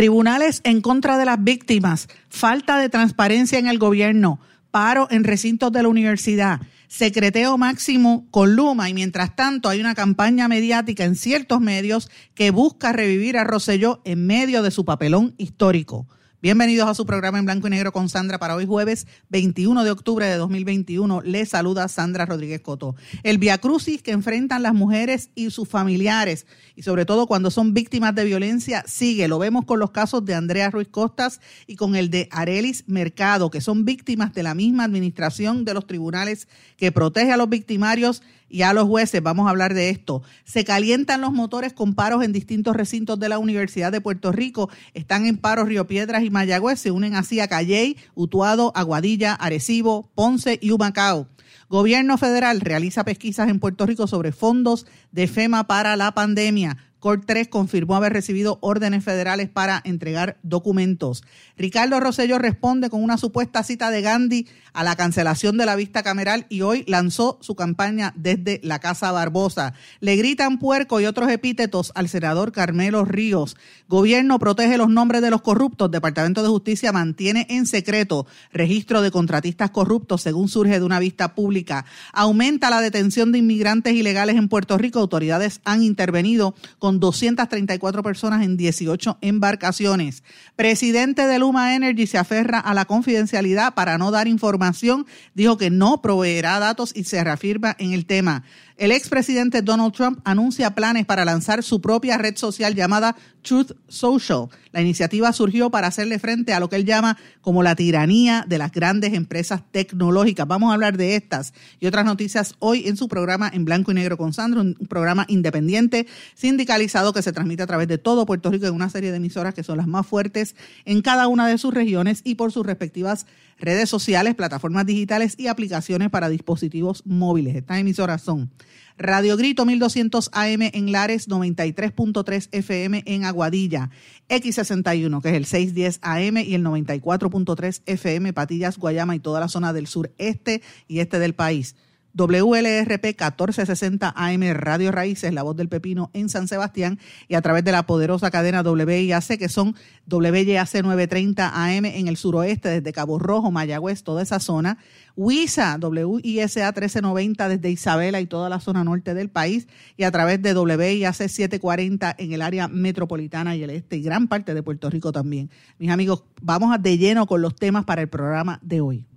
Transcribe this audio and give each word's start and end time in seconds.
Tribunales 0.00 0.62
en 0.64 0.80
contra 0.80 1.18
de 1.18 1.26
las 1.26 1.44
víctimas, 1.44 2.08
falta 2.30 2.78
de 2.78 2.88
transparencia 2.88 3.58
en 3.58 3.66
el 3.66 3.78
gobierno, 3.78 4.40
paro 4.70 5.06
en 5.10 5.24
recintos 5.24 5.72
de 5.72 5.82
la 5.82 5.90
universidad, 5.90 6.58
secreteo 6.88 7.58
máximo 7.58 8.26
con 8.30 8.56
Luma 8.56 8.88
y 8.88 8.94
mientras 8.94 9.36
tanto 9.36 9.68
hay 9.68 9.78
una 9.78 9.94
campaña 9.94 10.48
mediática 10.48 11.04
en 11.04 11.16
ciertos 11.16 11.60
medios 11.60 12.10
que 12.32 12.50
busca 12.50 12.92
revivir 12.92 13.36
a 13.36 13.44
Rosselló 13.44 14.00
en 14.06 14.26
medio 14.26 14.62
de 14.62 14.70
su 14.70 14.86
papelón 14.86 15.34
histórico. 15.36 16.06
Bienvenidos 16.42 16.88
a 16.88 16.94
su 16.94 17.04
programa 17.04 17.38
en 17.38 17.44
blanco 17.44 17.66
y 17.66 17.70
negro 17.70 17.92
con 17.92 18.08
Sandra 18.08 18.38
para 18.38 18.56
hoy 18.56 18.64
jueves 18.64 19.06
21 19.28 19.84
de 19.84 19.90
octubre 19.90 20.24
de 20.24 20.36
2021. 20.36 21.20
Les 21.20 21.50
saluda 21.50 21.86
Sandra 21.86 22.24
Rodríguez 22.24 22.62
Coto. 22.62 22.96
El 23.22 23.36
viacrucis 23.36 24.00
que 24.00 24.12
enfrentan 24.12 24.62
las 24.62 24.72
mujeres 24.72 25.28
y 25.34 25.50
sus 25.50 25.68
familiares 25.68 26.46
y 26.76 26.82
sobre 26.82 27.04
todo 27.04 27.26
cuando 27.26 27.50
son 27.50 27.74
víctimas 27.74 28.14
de 28.14 28.24
violencia 28.24 28.82
sigue. 28.86 29.28
Lo 29.28 29.38
vemos 29.38 29.66
con 29.66 29.80
los 29.80 29.90
casos 29.90 30.24
de 30.24 30.34
Andrea 30.34 30.70
Ruiz 30.70 30.88
Costas 30.88 31.42
y 31.66 31.76
con 31.76 31.94
el 31.94 32.08
de 32.08 32.26
Arelis 32.30 32.84
Mercado, 32.86 33.50
que 33.50 33.60
son 33.60 33.84
víctimas 33.84 34.32
de 34.32 34.42
la 34.42 34.54
misma 34.54 34.84
administración 34.84 35.66
de 35.66 35.74
los 35.74 35.86
tribunales 35.86 36.48
que 36.78 36.90
protege 36.90 37.32
a 37.32 37.36
los 37.36 37.50
victimarios 37.50 38.22
y 38.50 38.62
a 38.62 38.72
los 38.72 38.84
jueces, 38.84 39.22
vamos 39.22 39.46
a 39.46 39.50
hablar 39.50 39.74
de 39.74 39.90
esto. 39.90 40.22
Se 40.44 40.64
calientan 40.64 41.20
los 41.20 41.32
motores 41.32 41.72
con 41.72 41.94
paros 41.94 42.24
en 42.24 42.32
distintos 42.32 42.74
recintos 42.74 43.18
de 43.20 43.28
la 43.28 43.38
Universidad 43.38 43.92
de 43.92 44.00
Puerto 44.00 44.32
Rico. 44.32 44.68
Están 44.92 45.24
en 45.24 45.38
paros 45.38 45.68
Río 45.68 45.86
Piedras 45.86 46.24
y 46.24 46.30
Mayagüez. 46.30 46.80
Se 46.80 46.90
unen 46.90 47.14
así 47.14 47.38
a 47.38 47.48
Calley, 47.48 47.96
Utuado, 48.14 48.72
Aguadilla, 48.74 49.34
Arecibo, 49.34 50.10
Ponce 50.16 50.58
y 50.60 50.72
Humacao. 50.72 51.28
Gobierno 51.68 52.18
federal 52.18 52.60
realiza 52.60 53.04
pesquisas 53.04 53.48
en 53.48 53.60
Puerto 53.60 53.86
Rico 53.86 54.08
sobre 54.08 54.32
fondos 54.32 54.86
de 55.12 55.28
FEMA 55.28 55.68
para 55.68 55.94
la 55.94 56.12
pandemia. 56.12 56.76
Cort 57.00 57.24
3 57.26 57.48
confirmó 57.48 57.96
haber 57.96 58.12
recibido 58.12 58.58
órdenes 58.60 59.02
federales 59.02 59.48
para 59.48 59.80
entregar 59.84 60.38
documentos. 60.42 61.24
Ricardo 61.56 61.98
Rosello 61.98 62.38
responde 62.38 62.90
con 62.90 63.02
una 63.02 63.16
supuesta 63.16 63.62
cita 63.64 63.90
de 63.90 64.02
Gandhi 64.02 64.46
a 64.74 64.84
la 64.84 64.96
cancelación 64.96 65.56
de 65.56 65.66
la 65.66 65.76
vista 65.76 66.02
cameral 66.02 66.46
y 66.50 66.60
hoy 66.60 66.84
lanzó 66.86 67.38
su 67.40 67.54
campaña 67.54 68.12
desde 68.16 68.60
la 68.62 68.78
Casa 68.78 69.10
Barbosa. 69.12 69.72
Le 70.00 70.16
gritan 70.16 70.58
puerco 70.58 71.00
y 71.00 71.06
otros 71.06 71.30
epítetos 71.30 71.90
al 71.94 72.08
senador 72.08 72.52
Carmelo 72.52 73.04
Ríos. 73.06 73.56
Gobierno 73.88 74.38
protege 74.38 74.76
los 74.76 74.90
nombres 74.90 75.22
de 75.22 75.30
los 75.30 75.40
corruptos. 75.40 75.90
Departamento 75.90 76.42
de 76.42 76.48
Justicia 76.48 76.92
mantiene 76.92 77.46
en 77.48 77.66
secreto 77.66 78.26
registro 78.52 79.00
de 79.00 79.10
contratistas 79.10 79.70
corruptos 79.70 80.20
según 80.22 80.48
surge 80.48 80.78
de 80.78 80.84
una 80.84 80.98
vista 80.98 81.34
pública. 81.34 81.86
Aumenta 82.12 82.68
la 82.68 82.82
detención 82.82 83.32
de 83.32 83.38
inmigrantes 83.38 83.94
ilegales 83.94 84.36
en 84.36 84.48
Puerto 84.48 84.76
Rico. 84.76 85.00
Autoridades 85.00 85.60
han 85.64 85.82
intervenido 85.82 86.54
con 86.78 86.89
234 86.98 88.02
personas 88.02 88.42
en 88.42 88.56
18 88.56 89.18
embarcaciones. 89.20 90.24
Presidente 90.56 91.26
de 91.26 91.38
Luma 91.38 91.76
Energy 91.76 92.06
se 92.06 92.18
aferra 92.18 92.58
a 92.58 92.74
la 92.74 92.86
confidencialidad 92.86 93.74
para 93.74 93.98
no 93.98 94.10
dar 94.10 94.26
información. 94.26 95.06
Dijo 95.34 95.56
que 95.56 95.70
no 95.70 96.02
proveerá 96.02 96.58
datos 96.58 96.92
y 96.96 97.04
se 97.04 97.22
reafirma 97.22 97.76
en 97.78 97.92
el 97.92 98.06
tema. 98.06 98.42
El 98.80 98.92
expresidente 98.92 99.60
Donald 99.60 99.92
Trump 99.92 100.20
anuncia 100.24 100.74
planes 100.74 101.04
para 101.04 101.26
lanzar 101.26 101.62
su 101.62 101.82
propia 101.82 102.16
red 102.16 102.38
social 102.38 102.74
llamada 102.74 103.14
Truth 103.42 103.72
Social. 103.88 104.46
La 104.72 104.80
iniciativa 104.80 105.34
surgió 105.34 105.68
para 105.68 105.88
hacerle 105.88 106.18
frente 106.18 106.54
a 106.54 106.60
lo 106.60 106.70
que 106.70 106.76
él 106.76 106.86
llama 106.86 107.18
como 107.42 107.62
la 107.62 107.76
tiranía 107.76 108.42
de 108.48 108.56
las 108.56 108.72
grandes 108.72 109.12
empresas 109.12 109.60
tecnológicas. 109.70 110.48
Vamos 110.48 110.70
a 110.70 110.74
hablar 110.74 110.96
de 110.96 111.14
estas 111.14 111.52
y 111.78 111.88
otras 111.88 112.06
noticias 112.06 112.54
hoy 112.58 112.88
en 112.88 112.96
su 112.96 113.06
programa 113.06 113.50
en 113.52 113.66
blanco 113.66 113.90
y 113.90 113.96
negro 113.96 114.16
con 114.16 114.32
Sandro, 114.32 114.62
un 114.62 114.74
programa 114.88 115.26
independiente, 115.28 116.06
sindicalizado 116.34 117.12
que 117.12 117.20
se 117.20 117.34
transmite 117.34 117.62
a 117.62 117.66
través 117.66 117.86
de 117.86 117.98
todo 117.98 118.24
Puerto 118.24 118.50
Rico 118.50 118.64
en 118.64 118.74
una 118.74 118.88
serie 118.88 119.10
de 119.10 119.18
emisoras 119.18 119.52
que 119.52 119.62
son 119.62 119.76
las 119.76 119.88
más 119.88 120.06
fuertes 120.06 120.56
en 120.86 121.02
cada 121.02 121.28
una 121.28 121.46
de 121.46 121.58
sus 121.58 121.74
regiones 121.74 122.22
y 122.24 122.36
por 122.36 122.50
sus 122.50 122.64
respectivas 122.64 123.26
redes 123.60 123.88
sociales, 123.88 124.34
plataformas 124.34 124.86
digitales 124.86 125.34
y 125.38 125.46
aplicaciones 125.46 126.10
para 126.10 126.28
dispositivos 126.28 127.02
móviles. 127.06 127.56
Estas 127.56 127.78
emisoras 127.78 128.22
son 128.22 128.50
Radio 128.98 129.36
Grito 129.36 129.64
1200 129.64 130.30
AM 130.32 130.62
en 130.62 130.92
Lares, 130.92 131.28
93.3 131.28 132.48
FM 132.52 133.02
en 133.06 133.24
Aguadilla, 133.24 133.90
X61 134.28 135.22
que 135.22 135.28
es 135.30 135.34
el 135.34 135.46
610 135.46 136.00
AM 136.02 136.36
y 136.38 136.54
el 136.54 136.64
94.3 136.64 137.82
FM 137.86 138.32
Patillas, 138.32 138.76
Guayama 138.76 139.16
y 139.16 139.20
toda 139.20 139.40
la 139.40 139.48
zona 139.48 139.72
del 139.72 139.86
sureste 139.86 140.62
y 140.88 141.00
este 141.00 141.18
del 141.18 141.34
país. 141.34 141.76
WLRP 142.14 143.04
1460 143.04 144.12
AM 144.16 144.42
Radio 144.54 144.90
Raíces, 144.90 145.32
La 145.32 145.42
Voz 145.42 145.56
del 145.56 145.68
Pepino 145.68 146.10
en 146.12 146.28
San 146.28 146.48
Sebastián 146.48 146.98
y 147.28 147.34
a 147.34 147.42
través 147.42 147.64
de 147.64 147.72
la 147.72 147.86
poderosa 147.86 148.30
cadena 148.30 148.62
WIAC 148.62 149.38
que 149.38 149.48
son 149.48 149.76
WYAC 150.10 150.82
930 150.82 151.48
AM 151.54 151.84
en 151.84 152.08
el 152.08 152.16
suroeste 152.16 152.68
desde 152.68 152.92
Cabo 152.92 153.18
Rojo, 153.18 153.50
Mayagüez, 153.50 154.02
toda 154.02 154.22
esa 154.22 154.40
zona. 154.40 154.78
WISA, 155.16 155.78
WISA 155.80 156.66
1390 156.66 157.48
desde 157.48 157.70
Isabela 157.70 158.20
y 158.20 158.26
toda 158.26 158.48
la 158.48 158.60
zona 158.60 158.84
norte 158.84 159.14
del 159.14 159.28
país 159.28 159.68
y 159.96 160.04
a 160.04 160.10
través 160.10 160.40
de 160.42 160.54
WIAC 160.54 161.14
740 161.14 162.16
en 162.18 162.32
el 162.32 162.42
área 162.42 162.68
metropolitana 162.68 163.54
y 163.54 163.62
el 163.62 163.70
este 163.70 163.96
y 163.96 164.02
gran 164.02 164.28
parte 164.28 164.54
de 164.54 164.62
Puerto 164.62 164.88
Rico 164.90 165.12
también. 165.12 165.50
Mis 165.78 165.90
amigos, 165.90 166.24
vamos 166.40 166.74
de 166.80 166.98
lleno 166.98 167.26
con 167.26 167.42
los 167.42 167.54
temas 167.54 167.84
para 167.84 168.02
el 168.02 168.08
programa 168.08 168.58
de 168.62 168.80
hoy 168.80 169.09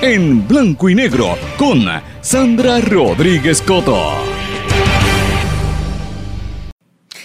en 0.00 0.46
blanco 0.46 0.88
y 0.88 0.94
negro 0.94 1.36
con 1.56 1.84
Sandra 2.20 2.80
Rodríguez 2.80 3.60
Coto. 3.62 4.12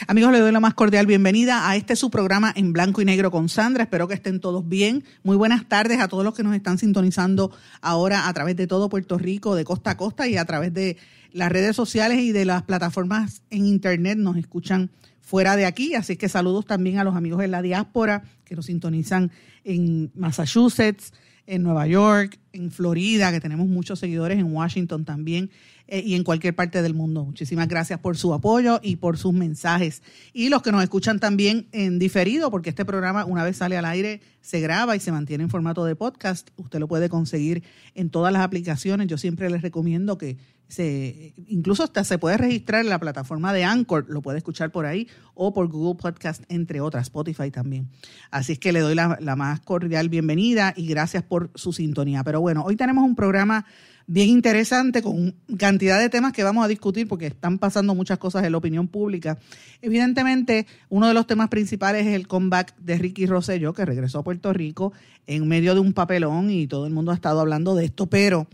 Amigos, 0.08 0.32
le 0.32 0.40
doy 0.40 0.52
la 0.52 0.60
más 0.60 0.74
cordial 0.74 1.06
bienvenida 1.06 1.70
a 1.70 1.76
este 1.76 1.96
su 1.96 2.10
programa 2.10 2.52
en 2.56 2.74
blanco 2.74 3.02
y 3.02 3.06
negro 3.06 3.30
con 3.30 3.48
Sandra. 3.48 3.84
Espero 3.84 4.08
que 4.08 4.16
estén 4.16 4.40
todos 4.40 4.68
bien. 4.68 5.04
Muy 5.24 5.38
buenas 5.38 5.70
tardes 5.70 6.00
a 6.00 6.08
todos 6.08 6.24
los 6.24 6.34
que 6.34 6.44
nos 6.44 6.56
están 6.56 6.80
sintonizando 6.80 7.52
ahora 7.82 8.28
a 8.28 8.34
través 8.34 8.56
de 8.56 8.66
todo 8.66 8.90
Puerto 8.90 9.18
Rico, 9.20 9.56
de 9.56 9.64
costa 9.64 9.92
a 9.92 9.98
costa 9.98 10.28
y 10.28 10.38
a 10.38 10.46
través 10.46 10.74
de 10.74 10.98
las 11.32 11.52
redes 11.52 11.76
sociales 11.76 12.20
y 12.20 12.32
de 12.32 12.46
las 12.46 12.64
plataformas 12.64 13.44
en 13.52 13.66
internet. 13.68 14.18
Nos 14.18 14.36
escuchan 14.36 14.90
fuera 15.22 15.56
de 15.56 15.66
aquí. 15.66 15.94
Así 15.96 16.18
que 16.18 16.28
saludos 16.28 16.66
también 16.66 17.00
a 17.00 17.04
los 17.04 17.16
amigos 17.16 17.40
de 17.40 17.48
la 17.48 17.62
diáspora 17.62 18.24
que 18.44 18.56
nos 18.56 18.66
sintonizan 18.66 19.32
en 19.64 20.12
Massachusetts, 20.16 21.14
en 21.48 21.64
Nueva 21.64 21.88
York, 21.88 22.40
en 22.54 22.72
Florida, 22.72 23.32
que 23.32 23.40
tenemos 23.40 23.68
muchos 23.68 24.00
seguidores 24.00 24.40
en 24.40 24.54
Washington 24.54 25.06
también 25.06 25.50
eh, 25.88 26.02
y 26.06 26.16
en 26.16 26.24
cualquier 26.24 26.56
parte 26.56 26.82
del 26.82 26.94
mundo. 26.94 27.26
Muchísimas 27.26 27.68
gracias 27.68 28.00
por 28.00 28.18
su 28.18 28.34
apoyo 28.34 28.80
y 28.82 28.96
por 28.96 29.18
sus 29.18 29.34
mensajes. 29.34 30.02
Y 30.34 30.50
los 30.50 30.62
que 30.62 30.72
nos 30.72 30.82
escuchan 30.84 31.20
también 31.20 31.68
en 31.72 32.00
diferido, 32.00 32.50
porque 32.52 32.70
este 32.70 32.86
programa 32.86 33.26
una 33.26 33.44
vez 33.44 33.58
sale 33.58 33.78
al 33.78 33.86
aire 33.86 34.22
se 34.44 34.60
graba 34.60 34.96
y 34.96 35.00
se 35.00 35.12
mantiene 35.12 35.46
en 35.46 35.50
formato 35.50 35.86
de 35.86 35.96
podcast. 35.96 36.50
Usted 36.58 36.80
lo 36.80 36.88
puede 36.88 37.08
conseguir 37.10 37.64
en 37.96 38.10
todas 38.10 38.32
las 38.34 38.44
aplicaciones. 38.44 39.08
Yo 39.08 39.18
siempre 39.18 39.50
les 39.50 39.62
recomiendo 39.62 40.18
que 40.18 40.38
se, 40.74 41.34
incluso 41.48 41.84
hasta 41.84 42.04
se 42.04 42.18
puede 42.18 42.38
registrar 42.38 42.82
en 42.82 42.90
la 42.90 43.00
plataforma 43.00 43.54
de 43.54 43.64
Anchor, 43.64 44.06
lo 44.10 44.22
puede 44.22 44.40
escuchar 44.40 44.72
por 44.72 44.86
ahí, 44.86 45.08
o 45.36 45.54
por 45.54 45.68
Google 45.68 46.02
Podcast, 46.02 46.44
entre 46.50 46.82
otras, 46.82 47.04
Spotify 47.04 47.52
también. 47.52 47.90
Así 48.32 48.54
es 48.54 48.60
que 48.60 48.74
le 48.74 48.80
doy 48.80 48.96
la, 48.96 49.18
la 49.22 49.36
más 49.36 49.60
cordial 49.60 50.10
bienvenida 50.10 50.74
y 50.76 50.88
gracias 50.88 51.24
por 51.24 51.52
su 51.54 51.74
sintonía. 51.74 52.24
Pero 52.24 52.42
bueno, 52.42 52.64
hoy 52.64 52.76
tenemos 52.76 53.04
un 53.04 53.16
programa 53.16 53.66
bien 54.08 54.30
interesante 54.30 55.02
con 55.02 55.36
cantidad 55.58 56.00
de 56.00 56.10
temas 56.10 56.34
que 56.34 56.44
vamos 56.44 56.66
a 56.66 56.68
discutir 56.68 57.08
porque 57.08 57.28
están 57.28 57.60
pasando 57.60 57.96
muchas 57.96 58.18
cosas 58.18 58.44
en 58.44 58.52
la 58.52 58.58
opinión 58.58 58.88
pública. 58.88 59.38
Evidentemente, 59.82 60.66
uno 60.90 61.08
de 61.08 61.14
los 61.14 61.28
temas 61.28 61.50
principales 61.50 62.08
es 62.08 62.14
el 62.14 62.28
comeback 62.28 62.76
de 62.78 62.98
Ricky 62.98 63.26
Rosselló, 63.26 63.74
que 63.74 63.86
regresó 63.86 64.20
a 64.20 64.24
Puerto 64.24 64.52
Rico 64.54 64.92
en 65.28 65.48
medio 65.48 65.74
de 65.74 65.80
un 65.80 65.94
papelón 65.94 66.50
y 66.50 66.68
todo 66.68 66.86
el 66.86 66.94
mundo 66.94 67.12
ha 67.12 67.16
estado 67.16 67.40
hablando 67.40 67.76
de 67.76 67.86
esto, 67.86 68.08
pero 68.08 68.48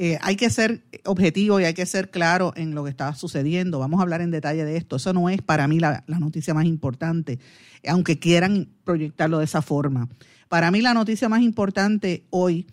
eh, 0.00 0.16
hay 0.20 0.36
que 0.36 0.48
ser 0.48 0.84
objetivo 1.04 1.58
y 1.58 1.64
hay 1.64 1.74
que 1.74 1.84
ser 1.84 2.08
claro 2.12 2.52
en 2.54 2.72
lo 2.72 2.84
que 2.84 2.90
está 2.90 3.12
sucediendo. 3.16 3.80
Vamos 3.80 3.98
a 3.98 4.04
hablar 4.04 4.20
en 4.20 4.30
detalle 4.30 4.64
de 4.64 4.76
esto. 4.76 4.94
Eso 4.94 5.12
no 5.12 5.28
es 5.28 5.42
para 5.42 5.66
mí 5.66 5.80
la, 5.80 6.04
la 6.06 6.20
noticia 6.20 6.54
más 6.54 6.66
importante, 6.66 7.40
aunque 7.84 8.20
quieran 8.20 8.68
proyectarlo 8.84 9.38
de 9.38 9.46
esa 9.46 9.60
forma. 9.60 10.08
Para 10.48 10.70
mí 10.70 10.82
la 10.82 10.94
noticia 10.94 11.28
más 11.28 11.42
importante 11.42 12.28
hoy 12.30 12.68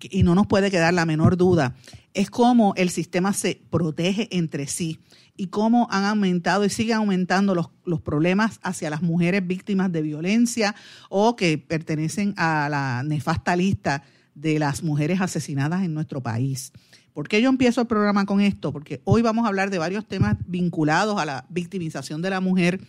y 0.00 0.22
no 0.22 0.34
nos 0.34 0.46
puede 0.46 0.70
quedar 0.70 0.94
la 0.94 1.04
menor 1.04 1.36
duda, 1.36 1.76
es 2.14 2.30
cómo 2.30 2.72
el 2.78 2.88
sistema 2.88 3.34
se 3.34 3.60
protege 3.68 4.34
entre 4.34 4.66
sí 4.66 5.00
y 5.36 5.48
cómo 5.48 5.86
han 5.90 6.04
aumentado 6.04 6.64
y 6.64 6.70
siguen 6.70 6.96
aumentando 6.96 7.54
los, 7.54 7.68
los, 7.84 8.00
problemas 8.00 8.58
hacia 8.62 8.88
las 8.88 9.02
mujeres 9.02 9.46
víctimas 9.46 9.92
de 9.92 10.00
violencia 10.00 10.74
o 11.10 11.36
que 11.36 11.58
pertenecen 11.58 12.32
a 12.38 12.70
la 12.70 13.02
nefasta 13.02 13.54
lista 13.54 14.02
de 14.40 14.58
las 14.58 14.82
mujeres 14.82 15.20
asesinadas 15.20 15.82
en 15.84 15.94
nuestro 15.94 16.22
país. 16.22 16.72
¿Por 17.12 17.28
qué 17.28 17.42
yo 17.42 17.48
empiezo 17.48 17.80
el 17.80 17.86
programa 17.86 18.24
con 18.24 18.40
esto? 18.40 18.72
Porque 18.72 19.00
hoy 19.04 19.22
vamos 19.22 19.44
a 19.44 19.48
hablar 19.48 19.70
de 19.70 19.78
varios 19.78 20.06
temas 20.06 20.36
vinculados 20.46 21.20
a 21.20 21.26
la 21.26 21.46
victimización 21.48 22.22
de 22.22 22.30
la 22.30 22.40
mujer 22.40 22.80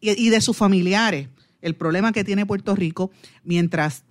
y, 0.00 0.28
de 0.28 0.40
sus 0.40 0.56
familiares, 0.56 1.28
el 1.60 1.74
problema 1.74 2.12
que 2.12 2.24
tiene 2.24 2.46
Puerto 2.46 2.76
Rico, 2.76 3.10
mientras 3.42 4.04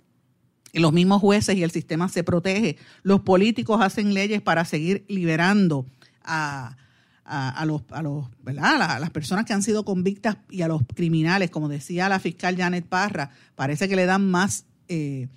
los 0.74 0.92
mismos 0.92 1.20
jueces 1.20 1.56
y 1.56 1.62
el 1.62 1.70
sistema 1.70 2.08
se 2.08 2.24
protege, 2.24 2.76
los 3.02 3.20
políticos 3.20 3.80
hacen 3.80 4.12
leyes 4.12 4.42
para 4.42 4.64
seguir 4.64 5.04
liberando 5.08 5.86
a, 6.22 6.76
los, 7.64 7.82
a, 7.90 8.02
los, 8.02 8.26
a 8.58 8.98
las 8.98 9.10
personas 9.10 9.46
que 9.46 9.54
han 9.54 9.62
sido 9.62 9.84
convictas 9.84 10.36
y 10.50 10.62
a 10.62 10.68
los 10.68 10.82
criminales, 10.94 11.50
como 11.50 11.68
decía 11.68 12.08
la 12.08 12.20
fiscal 12.20 12.56
Janet 12.56 12.86
Parra, 12.86 13.30
parece 13.54 13.88
que 13.88 13.96
le 13.96 14.04
dan 14.04 14.30
más, 14.30 14.66
eh, 14.88 15.28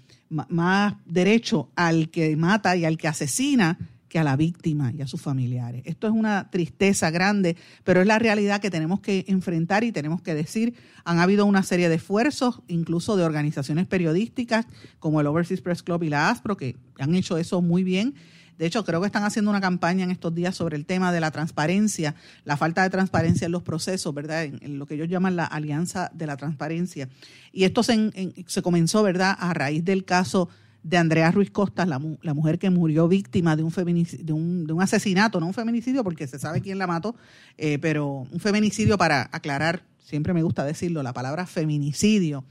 más 0.49 0.95
derecho 1.05 1.69
al 1.75 2.09
que 2.09 2.35
mata 2.35 2.75
y 2.75 2.85
al 2.85 2.97
que 2.97 3.07
asesina 3.07 3.77
que 4.11 4.19
a 4.19 4.23
la 4.25 4.35
víctima 4.35 4.91
y 4.91 5.01
a 5.01 5.07
sus 5.07 5.21
familiares. 5.21 5.83
Esto 5.85 6.05
es 6.05 6.11
una 6.11 6.49
tristeza 6.49 7.11
grande, 7.11 7.55
pero 7.85 8.01
es 8.01 8.07
la 8.07 8.19
realidad 8.19 8.59
que 8.59 8.69
tenemos 8.69 8.99
que 8.99 9.23
enfrentar 9.29 9.85
y 9.85 9.93
tenemos 9.93 10.21
que 10.21 10.33
decir. 10.33 10.73
Han 11.05 11.19
habido 11.19 11.45
una 11.45 11.63
serie 11.63 11.87
de 11.87 11.95
esfuerzos, 11.95 12.61
incluso 12.67 13.15
de 13.15 13.23
organizaciones 13.23 13.87
periodísticas 13.87 14.65
como 14.99 15.21
el 15.21 15.27
Overseas 15.27 15.61
Press 15.61 15.81
Club 15.81 16.03
y 16.03 16.09
la 16.09 16.29
ASPRO, 16.29 16.57
que 16.57 16.75
han 16.99 17.15
hecho 17.15 17.37
eso 17.37 17.61
muy 17.61 17.83
bien. 17.85 18.15
De 18.57 18.65
hecho, 18.65 18.83
creo 18.85 19.01
que 19.01 19.07
están 19.07 19.23
haciendo 19.23 19.49
una 19.49 19.61
campaña 19.61 20.03
en 20.03 20.11
estos 20.11 20.33
días 20.35 20.55
sobre 20.55 20.77
el 20.77 20.85
tema 20.85 21.11
de 21.11 21.19
la 21.19 21.31
transparencia, 21.31 22.15
la 22.45 22.57
falta 22.57 22.83
de 22.83 22.89
transparencia 22.89 23.45
en 23.45 23.51
los 23.51 23.63
procesos, 23.63 24.13
¿verdad? 24.13 24.43
En, 24.43 24.77
lo 24.77 24.85
que 24.85 24.95
ellos 24.95 25.09
llaman 25.09 25.35
la 25.35 25.45
alianza 25.45 26.11
de 26.13 26.27
la 26.27 26.37
transparencia. 26.37 27.09
Y 27.51 27.63
esto 27.63 27.83
se, 27.83 28.11
se 28.45 28.61
comenzó, 28.61 29.03
¿verdad?, 29.03 29.35
a 29.39 29.53
raíz 29.53 29.83
del 29.83 30.05
caso 30.05 30.49
de 30.83 30.97
Andrea 30.97 31.31
Ruiz 31.31 31.51
Costas, 31.51 31.87
la, 31.87 31.99
mujer 31.99 32.57
que 32.57 32.69
murió 32.69 33.07
víctima 33.07 33.55
de 33.55 33.63
un, 33.63 33.71
de, 33.71 34.33
un, 34.33 34.65
de 34.65 34.73
un, 34.73 34.81
asesinato, 34.81 35.39
no 35.39 35.47
un 35.47 35.53
feminicidio 35.53 36.03
porque 36.03 36.27
se 36.27 36.39
sabe 36.39 36.61
quién 36.61 36.77
la 36.79 36.87
mató, 36.87 37.15
eh, 37.57 37.77
pero 37.79 38.27
un 38.31 38.39
feminicidio 38.39 38.97
para 38.97 39.29
aclarar, 39.31 39.83
siempre 39.99 40.33
me 40.33 40.41
gusta 40.41 40.63
decirlo, 40.63 41.03
la 41.03 41.13
palabra 41.13 41.45
feminicidio 41.45 42.43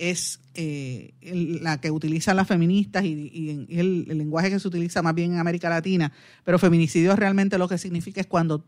es 0.00 0.40
eh, 0.54 1.12
la 1.60 1.78
que 1.78 1.90
utilizan 1.90 2.36
las 2.36 2.48
feministas 2.48 3.04
y, 3.04 3.66
el, 3.68 4.06
el, 4.08 4.18
lenguaje 4.18 4.48
que 4.48 4.58
se 4.58 4.66
utiliza 4.66 5.02
más 5.02 5.14
bien 5.14 5.34
en 5.34 5.38
América 5.38 5.68
Latina, 5.68 6.10
pero 6.42 6.58
feminicidio 6.58 7.14
realmente 7.14 7.58
lo 7.58 7.68
que 7.68 7.76
significa 7.76 8.20
es 8.20 8.26
cuando 8.26 8.64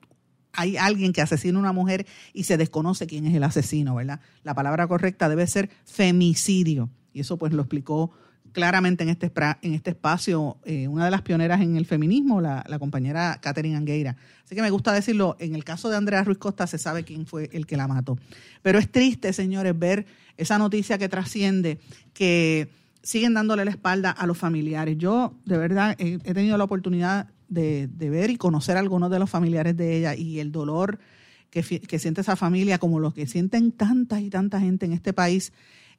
hay 0.53 0.77
alguien 0.77 1.15
que 1.15 1.23
asesina 1.23 1.57
a 1.59 1.61
una 1.61 1.73
mujer 1.73 2.07
y 2.35 2.45
se 2.45 2.59
desconoce 2.59 3.07
quién 3.07 3.27
es 3.27 3.35
el 3.35 3.43
asesino, 3.45 3.95
¿verdad? 3.95 4.21
La 4.45 4.55
palabra 4.55 4.87
correcta 4.87 5.31
debe 5.31 5.47
ser 5.47 5.71
femicidio. 5.87 6.91
Y 7.15 7.21
eso 7.21 7.39
pues 7.39 7.53
lo 7.55 7.63
explicó 7.63 8.13
claramente 8.53 9.03
en 9.03 9.11
este, 9.11 9.33
en 9.63 9.75
este 9.75 9.91
espacio 9.91 10.59
eh, 10.65 10.87
una 10.89 11.07
de 11.07 11.11
las 11.11 11.23
pioneras 11.23 11.61
en 11.61 11.77
el 11.77 11.87
feminismo, 11.87 12.41
la, 12.41 12.65
compañera 12.79 13.39
Catherine 13.41 13.77
Angueira. 13.77 14.17
Así 14.45 14.55
que 14.55 14.63
me 14.63 14.71
gusta 14.71 14.93
decirlo, 14.93 15.37
en 15.41 15.55
el 15.55 15.65
caso 15.65 15.89
de 15.89 15.97
Andrea 15.97 16.23
Ruiz 16.23 16.39
Costa 16.39 16.67
se 16.67 16.79
sabe 16.79 17.05
quién 17.05 17.27
fue 17.27 17.49
el 17.53 17.67
que 17.67 17.77
la 17.77 17.89
mató. 17.89 18.19
Pero 18.63 18.79
es 18.79 18.91
triste, 18.91 19.33
señores, 19.33 19.79
ver 19.79 20.07
esa 20.37 20.59
noticia 20.59 20.99
que 20.99 21.09
trasciende, 21.09 21.79
que 22.13 22.71
siguen 23.03 23.35
dándole 23.35 23.65
la 23.65 23.71
espalda 23.71 24.11
a 24.11 24.27
los 24.27 24.39
familiares. 24.39 24.97
Yo, 24.99 25.35
de 25.45 25.59
verdad, 25.59 25.97
he, 25.99 26.19
tenido 26.19 26.57
la 26.57 26.65
oportunidad 26.65 27.29
de, 27.49 27.89
ver 27.99 28.31
y 28.31 28.37
conocer 28.37 28.77
a 28.77 28.81
algunos 28.81 29.11
de 29.11 29.19
los 29.19 29.31
familiares 29.31 29.77
de 29.77 29.97
ella 29.97 30.15
y 30.15 30.39
el 30.39 30.53
dolor 30.53 30.99
que, 31.51 31.63
que 31.63 31.99
siente 31.99 32.21
esa 32.21 32.37
familia, 32.37 32.79
como 32.79 33.01
los 33.01 33.15
que 33.15 33.27
sienten 33.27 33.73
tantas 33.73 34.21
y 34.21 34.31
tanta 34.31 34.61
gente 34.61 34.87
en 34.87 34.93
este 34.93 35.13
país 35.13 35.53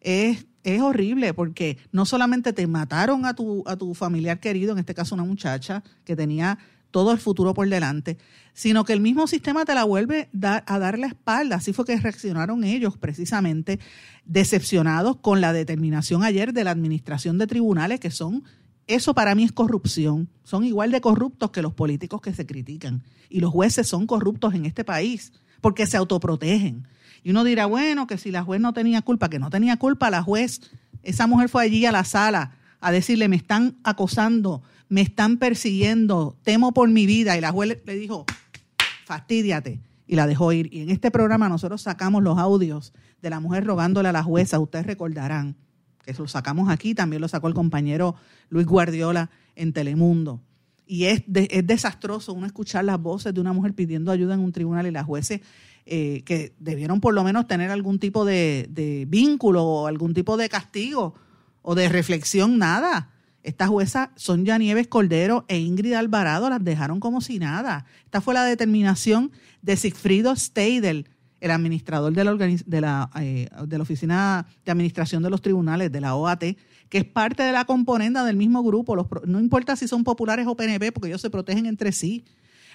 es, 0.03 0.45
es 0.63 0.81
horrible 0.81 1.33
porque 1.33 1.77
no 1.92 2.06
solamente 2.06 2.54
te 2.54 2.68
mataron 2.68 3.25
a 3.25 3.33
tu, 3.36 3.63
a 3.68 3.75
tu 3.75 3.94
familiar 3.94 4.39
querido, 4.39 4.74
en 4.74 4.80
este 4.80 4.94
caso 4.94 5.15
una 5.15 5.24
muchacha 5.24 5.83
que 6.06 6.15
tenía 6.15 6.57
todo 6.94 7.12
el 7.12 7.18
futuro 7.18 7.56
por 7.56 7.68
delante, 7.68 8.19
sino 8.54 8.86
que 8.86 8.94
el 8.94 9.01
mismo 9.01 9.25
sistema 9.25 9.65
te 9.65 9.74
la 9.74 9.83
vuelve 9.83 10.30
a 10.42 10.80
dar 10.80 11.00
la 11.00 11.07
espalda. 11.07 11.56
Así 11.56 11.74
fue 11.74 11.86
que 11.86 11.98
reaccionaron 11.98 12.63
ellos 12.63 12.98
precisamente 12.98 13.80
decepcionados 14.25 15.18
con 15.18 15.42
la 15.42 15.54
determinación 15.54 16.24
ayer 16.24 16.54
de 16.54 16.63
la 16.63 16.69
administración 16.69 17.39
de 17.39 17.48
tribunales, 17.48 18.00
que 18.00 18.12
son, 18.12 18.44
eso 18.86 19.15
para 19.15 19.33
mí 19.33 19.44
es 19.44 19.51
corrupción, 19.51 20.30
son 20.44 20.63
igual 20.65 20.92
de 20.92 21.01
corruptos 21.01 21.50
que 21.50 21.63
los 21.63 21.74
políticos 21.74 22.21
que 22.21 22.31
se 22.31 22.45
critican. 22.45 23.01
Y 23.27 23.39
los 23.39 23.51
jueces 23.51 23.88
son 23.88 24.06
corruptos 24.06 24.54
en 24.54 24.65
este 24.65 24.83
país 24.83 25.33
porque 25.62 25.88
se 25.88 25.98
autoprotegen. 25.98 26.88
Y 27.24 27.31
uno 27.31 27.44
dirá, 27.44 27.66
bueno, 27.66 28.06
que 28.06 28.18
si 28.18 28.31
la 28.31 28.44
juez 28.44 28.60
no 28.60 28.74
tenía 28.74 29.02
culpa, 29.02 29.30
que 29.30 29.40
no 29.40 29.50
tenía 29.50 29.78
culpa 29.78 30.10
la 30.10 30.22
juez, 30.22 30.60
esa 31.04 31.25
mujer 31.28 31.50
fue 31.50 31.64
allí 31.64 31.86
a 31.86 31.92
la 31.92 32.04
sala 32.04 32.52
a 32.81 32.92
decirle, 32.92 33.30
me 33.30 33.38
están 33.38 33.78
acosando, 33.84 34.62
me 34.90 35.02
están 35.02 35.38
persiguiendo, 35.38 36.38
temo 36.44 36.74
por 36.74 36.90
mi 36.90 37.06
vida. 37.06 37.38
Y 37.38 37.42
la 37.42 37.52
juez 37.52 37.80
le 37.86 37.96
dijo, 37.96 38.25
fastidiate. 39.06 39.80
Y 40.06 40.18
la 40.18 40.28
dejó 40.28 40.52
ir. 40.52 40.68
Y 40.74 40.81
en 40.81 40.90
este 40.90 41.12
programa 41.12 41.48
nosotros 41.48 41.81
sacamos 41.81 42.22
los 42.24 42.38
audios 42.38 42.94
de 43.22 43.30
la 43.30 43.40
mujer 43.40 43.66
rogándole 43.66 44.10
a 44.10 44.12
la 44.12 44.22
jueza, 44.22 44.60
ustedes 44.60 44.86
recordarán, 44.86 45.56
que 46.04 46.14
lo 46.14 46.28
sacamos 46.28 46.70
aquí, 46.70 46.94
también 46.94 47.22
lo 47.22 47.30
sacó 47.30 47.48
el 47.48 47.54
compañero 47.54 48.16
Luis 48.50 48.68
Guardiola 48.68 49.30
en 49.56 49.72
Telemundo. 49.72 50.42
Y 50.86 51.06
es, 51.06 51.24
es 51.34 51.66
desastroso 51.66 52.34
uno 52.34 52.46
escuchar 52.46 52.84
las 52.84 53.02
voces 53.02 53.34
de 53.34 53.40
una 53.40 53.54
mujer 53.54 53.74
pidiendo 53.74 54.12
ayuda 54.12 54.34
en 54.34 54.42
un 54.42 54.52
tribunal 54.52 54.86
y 54.86 54.92
las 54.92 55.06
jueces 55.06 55.40
eh, 55.85 56.24
que 56.25 56.53
debieron 56.59 57.01
por 57.01 57.13
lo 57.13 57.25
menos 57.25 57.45
tener 57.45 57.69
algún 57.69 58.00
tipo 58.00 58.24
de, 58.24 59.06
vínculo 59.09 59.63
o 59.65 59.88
algún 59.88 60.13
tipo 60.13 60.38
de 60.38 60.47
castigo 60.47 61.13
o 61.62 61.75
de 61.75 61.89
reflexión, 61.89 62.57
nada. 62.57 63.09
Estas 63.44 63.68
juezas, 63.68 64.09
Sonia 64.15 64.57
Nieves 64.57 64.88
Cordero 64.88 65.44
e 65.50 65.57
Ingrid 65.59 65.94
Alvarado, 65.94 66.50
las 66.50 66.63
dejaron 66.63 67.01
como 67.01 67.19
si 67.19 67.38
nada. 67.38 67.85
Esta 68.06 68.21
fue 68.21 68.33
la 68.33 68.45
determinación 68.45 69.33
de 69.62 69.75
Sigfrido 69.75 70.33
Steidel, 70.38 71.09
el 71.41 71.51
administrador 71.51 72.13
de 72.13 72.24
la, 72.24 72.36
de, 72.36 72.81
la, 72.81 73.09
eh, 73.19 73.50
de 73.68 73.77
la 73.77 73.83
Oficina 73.83 74.45
de 74.63 74.71
Administración 74.71 75.21
de 75.21 75.29
los 75.29 75.41
Tribunales, 75.41 75.91
de 75.91 76.00
la 76.00 76.15
OAT, 76.15 76.44
que 76.88 76.97
es 76.97 77.06
parte 77.06 77.44
de 77.44 77.51
la 77.51 77.65
componenda 77.65 78.24
del 78.24 78.38
mismo 78.38 78.63
grupo. 78.63 78.95
Los, 78.95 79.07
no 79.25 79.41
importa 79.41 79.75
si 79.75 79.89
son 79.89 80.06
populares 80.06 80.47
o 80.47 80.56
PNP, 80.56 80.94
porque 80.94 81.09
ellos 81.09 81.19
se 81.19 81.29
protegen 81.29 81.65
entre 81.65 81.91
sí. 81.91 82.24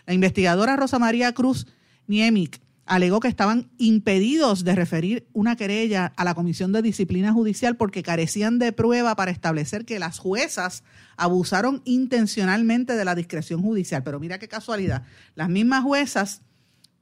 La 0.04 0.12
investigadora 0.12 0.76
Rosa 0.76 0.98
María 0.98 1.32
Cruz 1.32 1.66
Niemic 2.06 2.60
alegó 2.88 3.20
que 3.20 3.28
estaban 3.28 3.70
impedidos 3.76 4.64
de 4.64 4.74
referir 4.74 5.28
una 5.34 5.56
querella 5.56 6.12
a 6.16 6.24
la 6.24 6.34
Comisión 6.34 6.72
de 6.72 6.82
Disciplina 6.82 7.32
Judicial 7.32 7.76
porque 7.76 8.02
carecían 8.02 8.58
de 8.58 8.72
prueba 8.72 9.14
para 9.14 9.30
establecer 9.30 9.84
que 9.84 9.98
las 9.98 10.18
juezas 10.18 10.82
abusaron 11.16 11.82
intencionalmente 11.84 12.96
de 12.96 13.04
la 13.04 13.14
discreción 13.14 13.62
judicial. 13.62 14.02
Pero 14.02 14.18
mira 14.18 14.38
qué 14.38 14.48
casualidad, 14.48 15.04
las 15.34 15.50
mismas 15.50 15.84
juezas, 15.84 16.40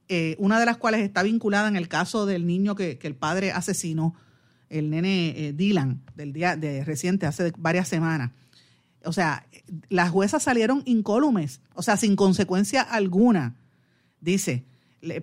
eh, 0.09 0.35
una 0.39 0.59
de 0.59 0.65
las 0.65 0.77
cuales 0.77 1.01
está 1.01 1.23
vinculada 1.23 1.69
en 1.69 1.77
el 1.77 1.87
caso 1.87 2.25
del 2.25 2.45
niño 2.45 2.75
que, 2.75 2.99
el 3.01 3.15
padre 3.15 3.51
asesinó, 3.51 4.13
el 4.69 4.89
nene 4.89 5.29
eh, 5.37 5.53
Dylan, 5.53 6.01
del 6.15 6.33
día 6.33 6.57
de 6.57 6.83
reciente, 6.83 7.25
hace 7.25 7.53
varias 7.57 7.87
semanas. 7.87 8.31
O 9.05 9.13
sea, 9.13 9.47
las 9.87 10.09
juezas 10.09 10.43
salieron 10.43 10.81
incólumes, 10.85 11.61
o 11.75 11.81
sea, 11.81 11.95
sin 11.95 12.17
consecuencia 12.17 12.81
alguna. 12.81 13.55
Dice, 14.19 14.65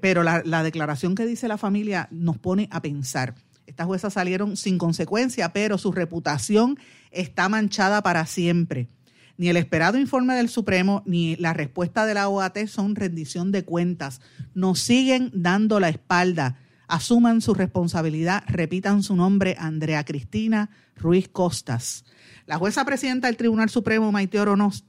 pero 0.01 0.23
la, 0.23 0.63
declaración 0.63 1.15
que 1.15 1.27
dice 1.27 1.49
la 1.49 1.59
familia 1.59 2.09
nos 2.11 2.39
pone 2.39 2.69
a 2.71 2.81
pensar. 2.81 3.35
Estas 3.67 3.87
juezas 3.87 4.13
salieron 4.13 4.57
sin 4.57 4.79
consecuencia, 4.79 5.53
pero 5.53 5.79
su 5.79 5.91
reputación 5.91 6.79
está 7.11 7.49
manchada 7.49 8.03
para 8.03 8.27
siempre. 8.27 8.89
Ni 9.37 9.49
el 9.49 9.57
esperado 9.57 9.99
informe 9.99 10.35
del 10.35 10.49
Supremo 10.49 11.03
ni 11.07 11.35
la 11.37 11.55
respuesta 11.55 12.07
de 12.07 12.15
la 12.15 12.29
OAT 12.29 12.67
son 12.67 12.95
rendición 12.95 13.51
de 13.51 13.65
cuentas. 13.65 14.21
Nos 14.55 14.79
siguen 14.81 15.31
dando 15.35 15.81
la 15.81 15.89
espalda. 15.89 16.59
Asuman 16.87 17.41
su 17.41 17.55
responsabilidad, 17.55 18.45
repitan 18.47 19.03
su 19.03 19.17
nombre, 19.17 19.57
Andrea 19.59 20.05
Cristina 20.05 20.71
Ruiz 20.97 21.29
Costas. 21.29 22.05
La 22.47 22.59
jueza 22.59 22.85
presidenta 22.85 23.27
del 23.27 23.37
Tribunal 23.37 23.71
Supremo, 23.71 24.13
Maite 24.13 24.39
Oronos, 24.39 24.85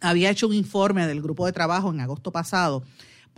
había 0.00 0.30
hecho 0.30 0.46
un 0.46 0.54
informe 0.54 1.06
del 1.06 1.22
grupo 1.22 1.46
de 1.46 1.52
trabajo 1.52 1.90
en 1.90 2.00
agosto 2.00 2.30
pasado 2.30 2.84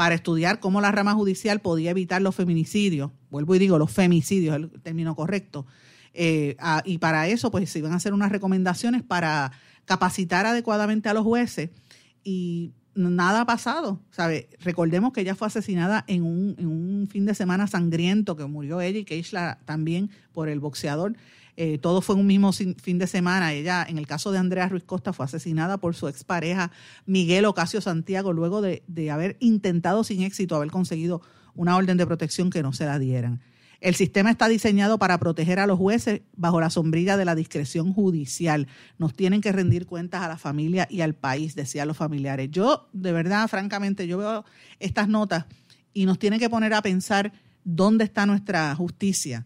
para 0.01 0.15
estudiar 0.15 0.61
cómo 0.61 0.81
la 0.81 0.93
rama 0.93 1.13
judicial 1.13 1.61
podía 1.61 1.91
evitar 1.91 2.23
los 2.23 2.35
feminicidios, 2.35 3.11
vuelvo 3.29 3.55
y 3.55 3.59
digo 3.59 3.79
los 3.79 3.93
femicidios, 3.93 4.57
el 4.57 4.71
término 4.81 5.15
correcto, 5.15 5.67
eh, 6.15 6.57
y 6.87 6.97
para 6.97 7.29
eso 7.29 7.51
pues 7.51 7.69
se 7.69 7.81
iban 7.81 7.93
a 7.93 7.97
hacer 7.97 8.15
unas 8.15 8.33
recomendaciones 8.33 9.03
para 9.03 9.53
capacitar 9.85 10.47
adecuadamente 10.47 11.11
a 11.11 11.13
los 11.13 11.25
jueces 11.25 11.69
y 12.25 12.73
nada 12.95 13.43
ha 13.43 13.45
pasado. 13.45 14.01
Recordemos 14.61 15.13
que 15.13 15.21
ella 15.21 15.35
fue 15.35 15.49
asesinada 15.49 16.03
en 16.07 16.23
un, 16.23 17.07
fin 17.11 17.27
de 17.27 17.35
semana 17.35 17.67
sangriento 17.67 18.37
que 18.37 18.47
murió 18.47 18.81
ella 18.81 19.01
y 19.01 19.05
Keishla 19.05 19.59
también 19.67 20.09
por 20.33 20.49
el 20.49 20.61
boxeador 20.61 21.15
eh, 21.63 21.77
todo 21.77 22.01
fue 22.01 22.15
un 22.15 22.27
mismo 22.27 22.55
fin 22.55 22.99
de 22.99 23.07
semana. 23.07 23.53
Ella, 23.53 23.85
en 23.87 23.99
el 23.99 24.07
caso 24.07 24.33
de 24.33 24.39
Andrea 24.39 24.67
Ruiz 24.71 24.83
Costa, 24.83 25.13
fue 25.13 25.27
asesinada 25.27 25.77
por 25.77 25.95
su 25.95 26.09
expareja 26.09 26.71
Miguel 27.05 27.45
Ocasio 27.45 27.83
Santiago 27.83 28.33
luego 28.33 28.63
de, 28.63 29.11
haber 29.11 29.37
intentado 29.41 30.03
sin 30.03 30.23
éxito 30.23 30.57
haber 30.57 30.71
conseguido 30.71 31.21
una 31.55 31.77
orden 31.77 31.99
de 31.99 32.07
protección 32.07 32.49
que 32.49 32.63
no 32.63 32.73
se 32.73 32.87
la 32.87 32.99
dieran. 32.99 33.43
El 33.83 33.95
sistema 33.95 34.31
está 34.31 34.49
diseñado 34.49 34.99
para 34.99 35.19
proteger 35.19 35.59
a 35.59 35.67
los 35.67 35.77
jueces 35.77 36.23
bajo 36.35 36.63
la 36.63 36.71
sombrilla 36.71 37.19
de 37.19 37.27
la 37.27 37.35
discreción 37.35 37.93
judicial. 37.93 38.67
Nos 38.97 39.13
tienen 39.13 39.43
que 39.43 39.53
rendir 39.53 39.85
cuentas 39.85 40.23
a 40.23 40.29
la 40.29 40.39
familia 40.39 40.89
y 40.89 41.03
al 41.03 41.13
país, 41.13 41.55
decían 41.55 41.89
los 41.89 41.97
familiares. 41.99 42.49
Yo, 42.51 42.89
de 42.95 43.13
verdad, 43.13 43.47
francamente, 43.49 44.07
yo 44.07 44.17
veo 44.17 44.47
estas 44.79 45.09
notas 45.09 45.45
y 45.93 46.07
nos 46.07 46.19
tienen 46.19 46.41
que 46.41 46.49
poner 46.49 46.73
a 46.73 46.81
pensar 46.81 47.35
dónde 47.65 48.05
está 48.05 48.25
nuestra 48.25 48.75
justicia 48.75 49.45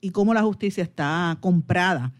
y 0.00 0.10
cómo 0.10 0.34
la 0.34 0.42
justicia 0.42 0.82
está 0.82 1.36
comprada 1.40 2.12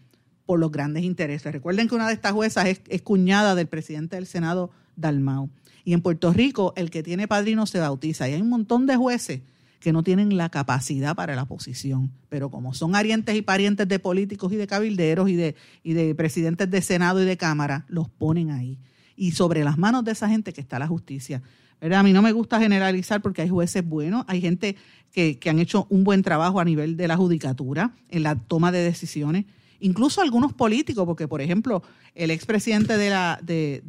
por 0.45 0.59
los 0.59 0.71
grandes 0.71 1.03
intereses. 1.03 1.51
Recuerden 1.51 1.87
que 1.87 1.95
una 1.95 2.07
de 2.07 2.13
estas 2.13 2.31
juezas 2.31 2.65
es, 2.65 3.01
cuñada 3.03 3.55
del 3.55 3.67
presidente 3.67 4.15
del 4.15 4.25
Senado, 4.25 4.71
Dalmau. 4.95 5.49
Y 5.85 5.93
en 5.93 6.01
Puerto 6.01 6.33
Rico, 6.33 6.73
el 6.75 6.89
que 6.89 7.03
tiene 7.03 7.27
padrino 7.27 7.65
se 7.65 7.79
bautiza. 7.79 8.27
Y 8.27 8.33
hay 8.33 8.41
un 8.41 8.49
montón 8.49 8.85
de 8.85 8.95
jueces 8.95 9.41
que 9.79 9.93
no 9.93 10.03
tienen 10.03 10.35
la 10.37 10.49
capacidad 10.49 11.15
para 11.15 11.35
la 11.35 11.45
posición. 11.45 12.11
Pero 12.29 12.49
como 12.49 12.73
son 12.73 12.95
arientes 12.95 13.35
y 13.35 13.41
parientes 13.41 13.87
de 13.87 13.99
políticos 13.99 14.51
y 14.51 14.55
de 14.55 14.67
cabilderos 14.67 15.29
y 15.29 15.35
de, 15.35 15.55
y 15.83 15.93
de 15.93 16.15
presidentes 16.15 16.69
de 16.69 16.81
Senado 16.81 17.21
y 17.21 17.25
de 17.25 17.37
Cámara, 17.37 17.85
los 17.87 18.09
ponen 18.09 18.51
ahí. 18.51 18.79
Y 19.15 19.31
sobre 19.31 19.63
las 19.63 19.77
manos 19.77 20.03
de 20.03 20.13
esa 20.13 20.29
gente 20.29 20.51
que 20.51 20.61
está 20.61 20.79
la 20.79 20.87
justicia. 20.87 21.43
A 21.81 22.03
mí 22.03 22.11
no 22.11 22.21
me 22.21 22.33
gusta 22.33 22.59
generalizar 22.59 23.21
porque 23.21 23.41
hay 23.41 23.49
jueces 23.49 23.85
buenos, 23.87 24.25
hay 24.27 24.41
gente 24.41 24.75
que, 25.11 25.39
han 25.49 25.59
hecho 25.59 25.87
un 25.89 26.03
buen 26.03 26.21
trabajo 26.21 26.59
a 26.59 26.65
nivel 26.65 26.97
de 26.97 27.07
la 27.07 27.17
judicatura 27.17 27.91
en 28.09 28.23
la 28.23 28.35
toma 28.35 28.71
de 28.71 28.79
decisiones, 28.79 29.45
incluso 29.79 30.21
algunos 30.21 30.53
políticos, 30.53 31.05
porque 31.05 31.27
por 31.27 31.41
ejemplo, 31.41 31.83
el 32.15 32.31
expresidente 32.31 32.97
de 32.97 33.09
la, 33.09 33.39
de, 33.41 33.81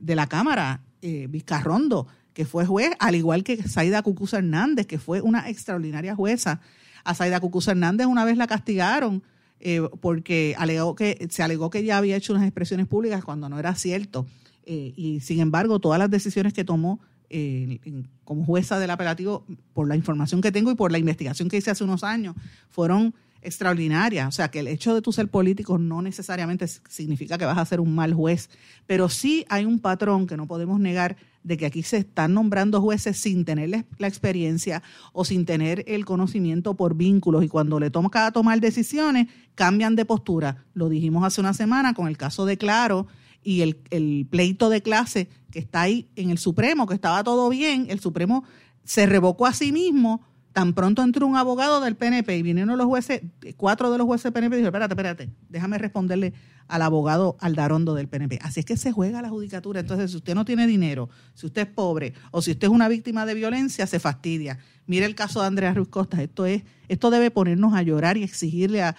de, 0.00 0.14
la 0.14 0.26
Cámara, 0.26 0.80
eh, 1.00 1.26
Vizcarrondo, 1.28 2.06
que 2.32 2.44
fue 2.44 2.64
juez, 2.64 2.92
al 2.98 3.14
igual 3.14 3.44
que 3.44 3.62
Saida 3.68 4.02
Cucuza 4.02 4.38
Hernández, 4.38 4.86
que 4.86 4.98
fue 4.98 5.20
una 5.20 5.48
extraordinaria 5.48 6.14
jueza. 6.14 6.60
A 7.04 7.14
Saida 7.14 7.40
Cucuza 7.40 7.72
Hernández 7.72 8.06
una 8.06 8.24
vez 8.24 8.36
la 8.36 8.46
castigaron 8.46 9.22
eh, 9.64 9.80
porque 10.00 10.54
alegó 10.58 10.96
que, 10.96 11.28
se 11.30 11.42
alegó 11.42 11.70
que 11.70 11.78
ella 11.78 11.98
había 11.98 12.16
hecho 12.16 12.32
unas 12.32 12.44
expresiones 12.44 12.86
públicas 12.86 13.24
cuando 13.24 13.48
no 13.48 13.58
era 13.58 13.74
cierto. 13.74 14.26
Eh, 14.64 14.92
y 14.96 15.20
sin 15.20 15.40
embargo, 15.40 15.78
todas 15.78 15.98
las 15.98 16.10
decisiones 16.10 16.52
que 16.52 16.64
tomó 16.64 17.00
como 18.24 18.44
jueza 18.44 18.78
del 18.78 18.90
apelativo, 18.90 19.44
por 19.72 19.88
la 19.88 19.96
información 19.96 20.40
que 20.40 20.52
tengo 20.52 20.70
y 20.70 20.74
por 20.74 20.92
la 20.92 20.98
investigación 20.98 21.48
que 21.48 21.56
hice 21.56 21.70
hace 21.70 21.84
unos 21.84 22.04
años, 22.04 22.34
fueron 22.70 23.14
extraordinarias. 23.42 24.28
O 24.28 24.32
sea, 24.32 24.50
que 24.50 24.60
el 24.60 24.68
hecho 24.68 24.94
de 24.94 25.02
tú 25.02 25.12
ser 25.12 25.28
político 25.28 25.76
no 25.78 26.00
necesariamente 26.00 26.66
significa 26.68 27.38
que 27.38 27.44
vas 27.44 27.58
a 27.58 27.64
ser 27.64 27.80
un 27.80 27.94
mal 27.94 28.14
juez, 28.14 28.48
pero 28.86 29.08
sí 29.08 29.44
hay 29.48 29.64
un 29.64 29.80
patrón 29.80 30.26
que 30.26 30.36
no 30.36 30.46
podemos 30.46 30.78
negar 30.80 31.16
de 31.42 31.56
que 31.56 31.66
aquí 31.66 31.82
se 31.82 31.96
están 31.96 32.34
nombrando 32.34 32.80
jueces 32.80 33.16
sin 33.16 33.44
tener 33.44 33.68
la 33.70 34.06
experiencia 34.06 34.80
o 35.12 35.24
sin 35.24 35.44
tener 35.44 35.84
el 35.88 36.04
conocimiento 36.04 36.74
por 36.74 36.94
vínculos 36.94 37.42
y 37.42 37.48
cuando 37.48 37.80
le 37.80 37.90
toca 37.90 38.30
tomar 38.30 38.60
decisiones 38.60 39.26
cambian 39.56 39.96
de 39.96 40.04
postura. 40.04 40.64
Lo 40.72 40.88
dijimos 40.88 41.24
hace 41.24 41.40
una 41.40 41.52
semana 41.52 41.94
con 41.94 42.06
el 42.06 42.16
caso 42.16 42.46
de 42.46 42.58
Claro 42.58 43.08
y 43.42 43.62
el 43.62 44.26
pleito 44.30 44.70
de 44.70 44.82
clase 44.82 45.28
que 45.52 45.60
está 45.60 45.82
ahí 45.82 46.08
en 46.16 46.30
el 46.30 46.38
Supremo, 46.38 46.88
que 46.88 46.94
estaba 46.94 47.22
todo 47.22 47.48
bien, 47.48 47.86
el 47.88 48.00
Supremo 48.00 48.42
se 48.82 49.06
revocó 49.06 49.46
a 49.46 49.52
sí 49.52 49.70
mismo 49.70 50.22
Tan 50.52 50.74
pronto 50.74 51.02
entró 51.02 51.26
un 51.26 51.36
abogado 51.36 51.80
del 51.80 51.96
PNP 51.96 52.36
y 52.36 52.42
vinieron 52.42 52.76
los 52.76 52.86
jueces, 52.86 53.22
cuatro 53.56 53.90
de 53.90 53.96
los 53.96 54.06
jueces 54.06 54.24
del 54.24 54.32
PNP, 54.34 54.56
y 54.56 54.58
dijo, 54.58 54.68
espérate, 54.68 54.92
espérate, 54.92 55.30
déjame 55.48 55.78
responderle 55.78 56.34
al 56.68 56.82
abogado 56.82 57.36
Aldarondo 57.40 57.94
del 57.94 58.06
PNP. 58.06 58.38
Así 58.42 58.60
es 58.60 58.66
que 58.66 58.76
se 58.76 58.92
juega 58.92 59.22
la 59.22 59.30
judicatura. 59.30 59.80
Entonces, 59.80 60.10
si 60.10 60.18
usted 60.18 60.34
no 60.34 60.44
tiene 60.44 60.66
dinero, 60.66 61.08
si 61.34 61.46
usted 61.46 61.62
es 61.62 61.68
pobre 61.68 62.12
o 62.32 62.42
si 62.42 62.50
usted 62.50 62.66
es 62.66 62.72
una 62.72 62.88
víctima 62.88 63.24
de 63.24 63.34
violencia, 63.34 63.86
se 63.86 63.98
fastidia. 63.98 64.58
Mire 64.86 65.06
el 65.06 65.14
caso 65.14 65.40
de 65.40 65.46
Andrea 65.46 65.72
Ruiz 65.72 65.88
Costas. 65.88 66.20
Esto, 66.20 66.44
es, 66.44 66.64
esto 66.88 67.10
debe 67.10 67.30
ponernos 67.30 67.74
a 67.74 67.82
llorar 67.82 68.18
y 68.18 68.22
exigirle 68.22 68.82
a, 68.82 68.94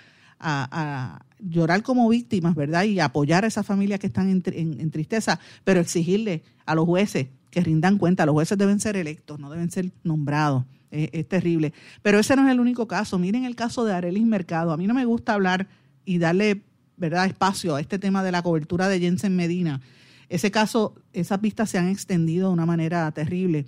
llorar 1.47 1.83
como 1.83 2.09
víctimas, 2.09 2.55
¿verdad? 2.55 2.83
Y 2.83 2.99
apoyar 2.99 3.43
a 3.43 3.47
esas 3.47 3.65
familias 3.65 3.99
que 3.99 4.07
están 4.07 4.41
en 4.45 4.91
tristeza, 4.91 5.39
pero 5.63 5.79
exigirle 5.79 6.43
a 6.65 6.75
los 6.75 6.85
jueces 6.85 7.27
que 7.51 7.61
rindan 7.61 7.97
cuenta. 7.97 8.25
Los 8.25 8.33
jueces 8.33 8.57
deben 8.57 8.79
ser 8.79 8.95
electos, 8.95 9.39
no 9.39 9.49
deben 9.49 9.69
ser 9.69 9.91
nombrados 10.03 10.65
es, 10.93 11.27
terrible. 11.27 11.73
Pero 12.01 12.19
ese 12.19 12.35
no 12.35 12.45
es 12.45 12.51
el 12.51 12.59
único 12.59 12.87
caso. 12.87 13.17
Miren 13.19 13.45
el 13.45 13.55
caso 13.55 13.83
de 13.83 13.93
Arelis 13.93 14.25
Mercado. 14.25 14.71
A 14.71 14.77
mí 14.77 14.87
no 14.87 14.93
me 14.93 15.05
gusta 15.05 15.33
hablar 15.33 15.67
y 16.05 16.19
darle 16.19 16.61
verdad 16.97 17.25
espacio 17.25 17.75
a 17.75 17.81
este 17.81 17.99
tema 17.99 18.23
de 18.23 18.31
la 18.31 18.41
cobertura 18.41 18.87
de 18.87 18.99
Jensen 18.99 19.35
Medina. 19.35 19.81
Ese 20.29 20.51
caso, 20.51 20.95
esas 21.11 21.41
vistas 21.41 21.69
se 21.69 21.77
han 21.77 21.89
extendido 21.89 22.49
de 22.49 22.53
una 22.53 22.65
manera 22.65 23.11
terrible. 23.11 23.65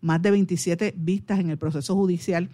Más 0.00 0.22
de 0.22 0.30
27 0.30 0.94
vistas 0.96 1.40
en 1.40 1.50
el 1.50 1.58
proceso 1.58 1.94
judicial 1.94 2.48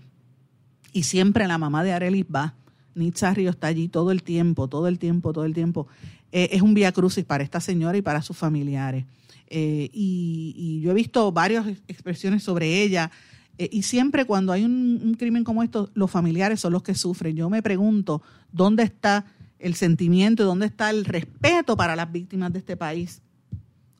y 0.93 1.03
siempre 1.03 1.47
la 1.47 1.59
mamá 1.59 1.85
de 1.85 1.93
Arelis 1.93 2.25
va. 2.25 2.55
Nitza 2.95 3.35
Río 3.35 3.51
está 3.51 3.69
allí 3.69 3.89
todo 3.89 4.11
el 4.11 4.23
tiempo, 4.23 4.69
todo 4.69 4.89
el 4.89 4.99
tiempo, 4.99 5.33
todo 5.33 5.45
el 5.45 5.55
tiempo. 5.55 5.87
Eh, 6.33 6.51
es 6.53 6.63
un 6.63 6.75
vía 6.75 6.93
crucis 6.93 7.25
para 7.25 7.45
esta 7.45 7.61
señora 7.61 7.97
y 7.97 8.03
para 8.03 8.23
sus 8.23 8.37
familiares. 8.37 9.05
Eh, 9.49 9.91
y, 9.93 10.81
yo 10.81 10.91
he 10.91 10.95
visto 10.95 11.31
varias 11.33 11.67
expresiones 11.87 12.43
sobre 12.43 12.83
ella, 12.83 13.11
eh, 13.59 13.69
y 13.71 13.83
siempre 13.83 14.25
cuando 14.25 14.53
hay 14.53 14.65
un, 14.65 15.15
crimen 15.19 15.45
como 15.45 15.63
esto, 15.63 15.91
los 15.95 16.11
familiares 16.11 16.61
son 16.61 16.73
los 16.73 16.83
que 16.83 16.95
sufren. 16.95 17.37
Yo 17.37 17.49
me 17.49 17.63
pregunto, 17.63 18.23
¿dónde 18.51 18.83
está 18.83 19.27
el 19.59 19.75
sentimiento 19.75 20.43
y 20.43 20.47
dónde 20.47 20.67
está 20.67 20.91
el 20.91 21.05
respeto 21.05 21.77
para 21.77 21.95
las 21.95 22.11
víctimas 22.11 22.53
de 22.53 22.59
este 22.59 22.77
país? 22.77 23.23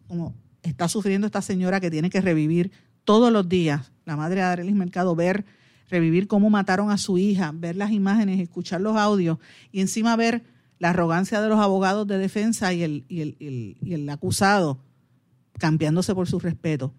Como 0.09 0.35
está 0.63 0.89
sufriendo 0.89 1.27
esta 1.27 1.43
señora 1.43 1.81
que 1.81 1.91
tiene 1.91 2.11
que 2.11 2.21
revivir 2.21 2.73
todos 3.05 3.33
los 3.33 3.49
días, 3.49 3.93
la 4.07 4.17
madre 4.17 4.37
de 4.37 4.43
Arelis 4.43 4.75
Mercado, 4.75 5.15
ver, 5.15 5.45
revivir 5.89 6.27
cómo 6.27 6.51
mataron 6.51 6.91
a 6.91 6.99
su 6.99 7.19
hija, 7.19 7.53
ver 7.55 7.77
las 7.77 7.91
imágenes, 7.91 8.41
escuchar 8.41 8.81
los 8.81 8.97
audios 8.97 9.39
y 9.73 9.81
encima 9.81 10.17
ver 10.17 10.45
la 10.79 10.91
arrogancia 10.91 11.41
de 11.41 11.49
los 11.49 11.61
abogados 11.61 12.07
de 12.07 12.19
defensa 12.19 12.73
y 12.73 12.83
el, 12.83 13.05
y 13.09 13.21
el, 13.21 13.37
y 13.81 13.95
el 13.95 14.09
acusado 14.09 14.79
cambiándose 15.59 16.15
por 16.15 16.29
su 16.29 16.41
respeto 16.41 16.93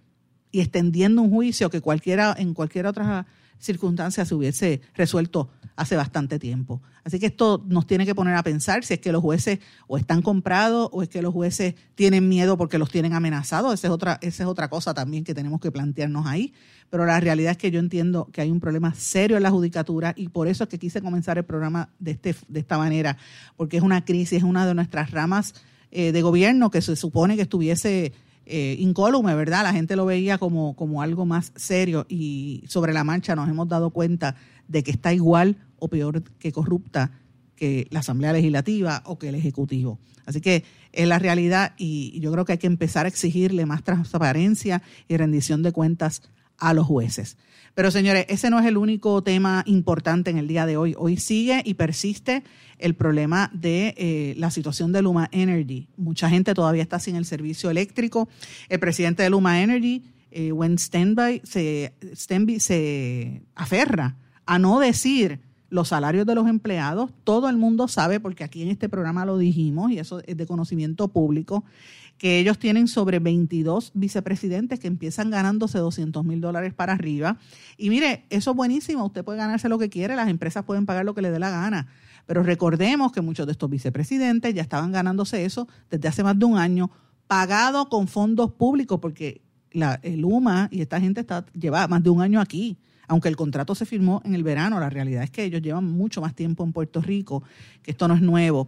y 0.51 0.61
extendiendo 0.61 1.21
un 1.21 1.29
juicio 1.29 1.69
que 1.69 1.81
cualquiera 1.81 2.33
en 2.37 2.53
cualquier 2.53 2.87
otra 2.87 3.27
circunstancia 3.59 4.25
se 4.25 4.35
hubiese 4.35 4.81
resuelto 4.93 5.49
hace 5.75 5.95
bastante 5.95 6.39
tiempo. 6.39 6.81
Así 7.03 7.19
que 7.19 7.27
esto 7.27 7.63
nos 7.67 7.85
tiene 7.85 8.05
que 8.05 8.15
poner 8.15 8.35
a 8.35 8.43
pensar 8.43 8.83
si 8.83 8.93
es 8.93 8.99
que 8.99 9.11
los 9.11 9.21
jueces 9.21 9.59
o 9.87 9.97
están 9.97 10.21
comprados 10.21 10.89
o 10.91 11.03
es 11.03 11.09
que 11.09 11.21
los 11.21 11.33
jueces 11.33 11.75
tienen 11.95 12.29
miedo 12.29 12.57
porque 12.57 12.77
los 12.77 12.89
tienen 12.89 13.13
amenazados. 13.13 13.73
Esa 13.73 13.87
es 13.87 13.93
otra, 13.93 14.17
esa 14.21 14.43
es 14.43 14.49
otra 14.49 14.69
cosa 14.69 14.93
también 14.93 15.23
que 15.23 15.33
tenemos 15.33 15.59
que 15.59 15.71
plantearnos 15.71 16.25
ahí. 16.25 16.53
Pero 16.89 17.05
la 17.05 17.19
realidad 17.19 17.51
es 17.51 17.57
que 17.57 17.71
yo 17.71 17.79
entiendo 17.79 18.29
que 18.31 18.41
hay 18.41 18.51
un 18.51 18.59
problema 18.59 18.93
serio 18.93 19.37
en 19.37 19.43
la 19.43 19.51
judicatura 19.51 20.13
y 20.15 20.29
por 20.29 20.47
eso 20.47 20.63
es 20.63 20.69
que 20.69 20.79
quise 20.79 21.01
comenzar 21.01 21.37
el 21.37 21.43
programa 21.43 21.89
de, 21.99 22.11
este, 22.11 22.35
de 22.47 22.59
esta 22.59 22.77
manera, 22.77 23.17
porque 23.57 23.77
es 23.77 23.83
una 23.83 24.05
crisis, 24.05 24.37
es 24.37 24.43
una 24.43 24.65
de 24.65 24.75
nuestras 24.75 25.11
ramas 25.11 25.55
eh, 25.91 26.11
de 26.11 26.21
gobierno 26.21 26.69
que 26.71 26.81
se 26.81 26.95
supone 26.95 27.35
que 27.35 27.43
estuviese 27.43 28.13
eh, 28.45 28.75
incólume, 28.79 29.33
¿verdad? 29.35 29.63
La 29.63 29.73
gente 29.73 29.95
lo 29.95 30.05
veía 30.05 30.37
como, 30.37 30.75
como 30.75 31.01
algo 31.01 31.25
más 31.25 31.51
serio 31.55 32.05
y 32.09 32.63
sobre 32.67 32.93
la 32.93 33.03
marcha 33.03 33.35
nos 33.35 33.49
hemos 33.49 33.67
dado 33.67 33.89
cuenta 33.89 34.35
de 34.67 34.83
que 34.83 34.91
está 34.91 35.13
igual 35.13 35.57
o 35.79 35.87
peor 35.87 36.23
que 36.39 36.51
corrupta 36.51 37.11
que 37.55 37.87
la 37.89 37.99
Asamblea 37.99 38.33
Legislativa 38.33 39.01
o 39.05 39.17
que 39.17 39.29
el 39.29 39.35
Ejecutivo. 39.35 39.99
Así 40.25 40.41
que 40.41 40.63
es 40.91 41.07
la 41.07 41.19
realidad 41.19 41.73
y 41.77 42.19
yo 42.19 42.31
creo 42.31 42.45
que 42.45 42.53
hay 42.53 42.57
que 42.57 42.67
empezar 42.67 43.05
a 43.05 43.09
exigirle 43.09 43.65
más 43.65 43.83
transparencia 43.83 44.81
y 45.07 45.17
rendición 45.17 45.63
de 45.63 45.71
cuentas 45.71 46.21
a 46.57 46.73
los 46.73 46.85
jueces. 46.85 47.37
Pero 47.75 47.91
señores, 47.91 48.25
ese 48.29 48.49
no 48.49 48.59
es 48.59 48.65
el 48.65 48.77
único 48.77 49.21
tema 49.21 49.63
importante 49.65 50.31
en 50.31 50.37
el 50.37 50.47
día 50.47 50.65
de 50.65 50.77
hoy. 50.77 50.95
Hoy 50.97 51.17
sigue 51.17 51.61
y 51.65 51.73
persiste 51.73 52.43
el 52.79 52.95
problema 52.95 53.51
de 53.53 53.93
eh, 53.97 54.33
la 54.37 54.49
situación 54.49 54.93
de 54.93 55.01
Luma 55.01 55.27
Energy. 55.33 55.89
Mucha 55.97 56.29
gente 56.29 56.53
todavía 56.53 56.83
está 56.83 56.99
sin 56.99 57.17
el 57.17 57.25
servicio 57.25 57.69
eléctrico. 57.69 58.29
El 58.69 58.79
presidente 58.79 59.23
de 59.23 59.29
Luma 59.29 59.61
Energy, 59.61 60.03
eh, 60.31 60.53
Wen 60.53 60.77
Stenby, 60.77 61.41
se, 61.43 61.93
se 62.59 63.41
aferra 63.55 64.15
a 64.45 64.57
no 64.57 64.79
decir 64.79 65.41
los 65.69 65.89
salarios 65.89 66.25
de 66.25 66.35
los 66.35 66.47
empleados. 66.47 67.11
Todo 67.25 67.49
el 67.49 67.57
mundo 67.57 67.89
sabe, 67.89 68.21
porque 68.21 68.45
aquí 68.45 68.61
en 68.61 68.69
este 68.69 68.87
programa 68.87 69.25
lo 69.25 69.37
dijimos, 69.37 69.91
y 69.91 69.99
eso 69.99 70.21
es 70.25 70.37
de 70.37 70.45
conocimiento 70.45 71.09
público, 71.09 71.65
que 72.17 72.39
ellos 72.39 72.57
tienen 72.57 72.87
sobre 72.87 73.19
22 73.19 73.91
vicepresidentes 73.93 74.79
que 74.79 74.87
empiezan 74.87 75.29
ganándose 75.29 75.77
200 75.79 76.23
mil 76.23 76.39
dólares 76.39 76.73
para 76.73 76.93
arriba. 76.93 77.37
Y 77.77 77.89
mire, 77.89 78.25
eso 78.29 78.51
es 78.51 78.57
buenísimo, 78.57 79.05
usted 79.05 79.23
puede 79.23 79.37
ganarse 79.37 79.67
lo 79.67 79.77
que 79.77 79.89
quiere, 79.89 80.15
las 80.15 80.29
empresas 80.29 80.63
pueden 80.63 80.85
pagar 80.85 81.05
lo 81.05 81.13
que 81.13 81.21
le 81.21 81.31
dé 81.31 81.39
la 81.39 81.49
gana. 81.49 81.87
Pero 82.25 82.41
recordemos 82.41 83.11
que 83.11 83.21
muchos 83.21 83.45
de 83.45 83.51
estos 83.51 83.69
vicepresidentes 83.69 84.53
ya 84.53 84.61
estaban 84.61 84.91
ganándose 84.91 85.45
eso 85.45 85.67
desde 85.89 86.07
hace 86.07 86.23
más 86.23 86.39
de 86.39 86.45
un 86.45 86.57
año, 86.57 86.89
pagado 87.27 87.89
con 87.89 88.07
fondos 88.07 88.51
públicos, 88.51 88.99
porque 88.99 89.41
la, 89.71 89.99
el 90.01 90.23
UMA 90.23 90.69
y 90.71 90.81
esta 90.81 90.99
gente 91.01 91.21
está 91.21 91.45
lleva 91.53 91.87
más 91.87 92.01
de 92.01 92.09
un 92.09 92.21
año 92.21 92.39
aquí. 92.39 92.77
Aunque 93.07 93.29
el 93.29 93.35
contrato 93.35 93.75
se 93.75 93.85
firmó 93.85 94.23
en 94.25 94.33
el 94.33 94.41
verano, 94.41 94.79
la 94.79 94.89
realidad 94.89 95.21
es 95.21 95.29
que 95.29 95.43
ellos 95.43 95.61
llevan 95.61 95.85
mucho 95.85 96.21
más 96.21 96.33
tiempo 96.33 96.63
en 96.63 96.73
Puerto 96.73 97.01
Rico, 97.01 97.43
que 97.83 97.91
esto 97.91 98.07
no 98.07 98.15
es 98.15 98.21
nuevo 98.21 98.67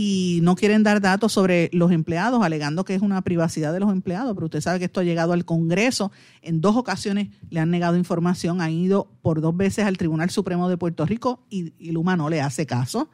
y 0.00 0.38
no 0.44 0.54
quieren 0.54 0.84
dar 0.84 1.00
datos 1.00 1.32
sobre 1.32 1.70
los 1.72 1.90
empleados, 1.90 2.44
alegando 2.44 2.84
que 2.84 2.94
es 2.94 3.02
una 3.02 3.20
privacidad 3.22 3.72
de 3.72 3.80
los 3.80 3.90
empleados, 3.90 4.32
pero 4.32 4.44
usted 4.44 4.60
sabe 4.60 4.78
que 4.78 4.84
esto 4.84 5.00
ha 5.00 5.02
llegado 5.02 5.32
al 5.32 5.44
Congreso, 5.44 6.12
en 6.40 6.60
dos 6.60 6.76
ocasiones 6.76 7.30
le 7.50 7.58
han 7.58 7.72
negado 7.72 7.96
información, 7.96 8.60
ha 8.60 8.70
ido 8.70 9.10
por 9.22 9.40
dos 9.40 9.56
veces 9.56 9.86
al 9.86 9.96
Tribunal 9.96 10.30
Supremo 10.30 10.68
de 10.68 10.76
Puerto 10.76 11.04
Rico 11.04 11.42
y, 11.50 11.72
Luma 11.90 12.16
no 12.16 12.30
le 12.30 12.40
hace 12.40 12.64
caso. 12.64 13.10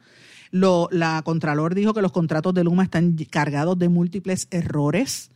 Lo, 0.51 0.87
la 0.91 1.23
Contralor 1.25 1.73
dijo 1.73 1.95
que 1.95 2.03
los 2.03 2.11
contratos 2.11 2.53
de 2.53 2.63
Luma 2.63 2.83
están 2.83 3.15
cargados 3.31 3.79
de 3.79 3.89
múltiples 3.89 4.47
errores. 4.51 5.31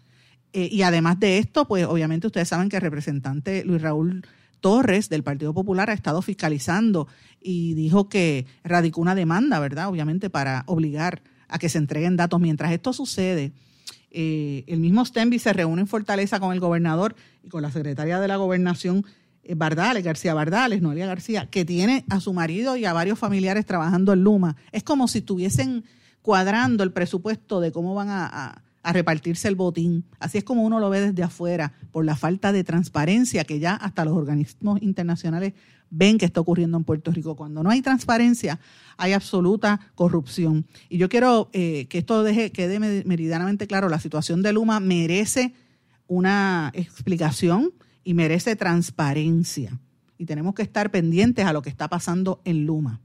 Eh, 0.54 0.70
y 0.72 0.84
además 0.84 1.20
de 1.20 1.40
esto, 1.40 1.68
pues 1.68 1.88
obviamente 1.88 2.28
ustedes 2.28 2.48
saben 2.48 2.70
que 2.70 2.76
el 2.76 2.84
representante 2.84 3.66
Luis 3.66 3.82
Raúl 3.82 4.24
Torres 4.62 5.10
del 5.10 5.24
Partido 5.24 5.52
Popular 5.52 5.90
ha 5.90 5.94
estado 5.94 6.22
fiscalizando 6.22 7.08
y 7.42 7.74
dijo 7.74 8.08
que 8.08 8.46
radicó 8.64 9.02
una 9.02 9.16
demanda, 9.16 9.58
¿verdad? 9.58 9.90
Obviamente 9.90 10.30
para 10.30 10.64
obligar 10.68 11.24
a 11.50 11.60
que 11.60 11.70
se 11.70 11.78
entreguen 11.78 12.16
datos. 12.16 12.40
Mientras 12.40 12.72
esto 12.72 12.94
sucede, 12.94 13.52
eh, 14.12 14.64
el 14.68 14.80
mismo 14.80 15.06
Stenby 15.06 15.40
se 15.40 15.54
reúne 15.54 15.82
en 15.82 15.88
Fortaleza 15.88 16.40
con 16.40 16.54
el 16.54 16.60
gobernador 16.60 17.16
y 17.44 17.50
con 17.50 17.62
la 17.62 17.72
secretaria 17.72 18.20
de 18.20 18.28
la 18.28 18.38
gobernación, 18.38 19.06
eh, 19.44 19.56
Bardales, 19.56 20.04
García 20.04 20.34
Bardales, 20.34 20.82
Noelia 20.82 21.06
García, 21.06 21.48
que 21.48 21.66
tiene 21.66 22.06
a 22.10 22.20
su 22.20 22.34
marido 22.34 22.76
y 22.78 22.86
a 22.86 22.94
varios 22.94 23.20
familiares 23.20 23.66
trabajando 23.66 24.14
en 24.14 24.24
Luma. 24.24 24.56
Es 24.72 24.84
como 24.84 25.08
si 25.08 25.20
estuviesen 25.20 25.84
cuadrando 26.22 26.84
el 26.84 26.92
presupuesto 26.92 27.60
de 27.60 27.72
cómo 27.72 27.96
van 27.96 28.10
a 28.10 28.64
a 28.84 28.94
repartirse 28.94 29.48
el 29.48 29.56
botín. 29.56 30.06
Así 30.20 30.38
es 30.38 30.44
como 30.44 30.64
uno 30.64 30.80
lo 30.80 30.90
ve 30.90 31.02
desde 31.02 31.24
afuera, 31.24 31.74
por 31.92 32.06
la 32.06 32.16
falta 32.16 32.52
de 32.52 32.64
transparencia 32.64 33.44
que 33.44 33.60
ya 33.60 33.76
hasta 33.76 34.06
los 34.06 34.16
organismos 34.16 34.82
internacionales 34.82 35.54
ven 35.90 36.18
que 36.18 36.26
está 36.26 36.42
ocurriendo 36.42 36.78
en 36.78 36.84
Puerto 36.84 37.12
Rico. 37.12 37.36
Cuando 37.36 37.64
no 37.64 37.70
hay 37.70 37.82
transparencia, 37.82 38.60
hay 38.98 39.14
absoluta 39.14 39.80
corrupción. 39.96 40.66
Y 40.90 40.98
yo 40.98 41.10
quiero 41.10 41.50
eh, 41.54 41.88
que 41.90 42.00
esto 42.00 42.24
deje, 42.24 42.52
quede 42.52 42.80
meridianamente 42.80 43.68
claro, 43.68 43.90
la 43.90 44.00
situación 44.00 44.42
de 44.42 44.54
Luma 44.54 44.80
merece 44.80 45.54
una 46.08 46.72
explicación 46.74 47.72
y 48.04 48.14
merece 48.14 48.56
transparencia. 48.56 49.80
Y 50.18 50.26
tenemos 50.26 50.54
que 50.54 50.64
estar 50.64 50.92
pendientes 50.92 51.46
a 51.46 51.54
lo 51.54 51.62
que 51.62 51.70
está 51.70 51.88
pasando 51.88 52.42
en 52.44 52.66
Luma. 52.66 53.00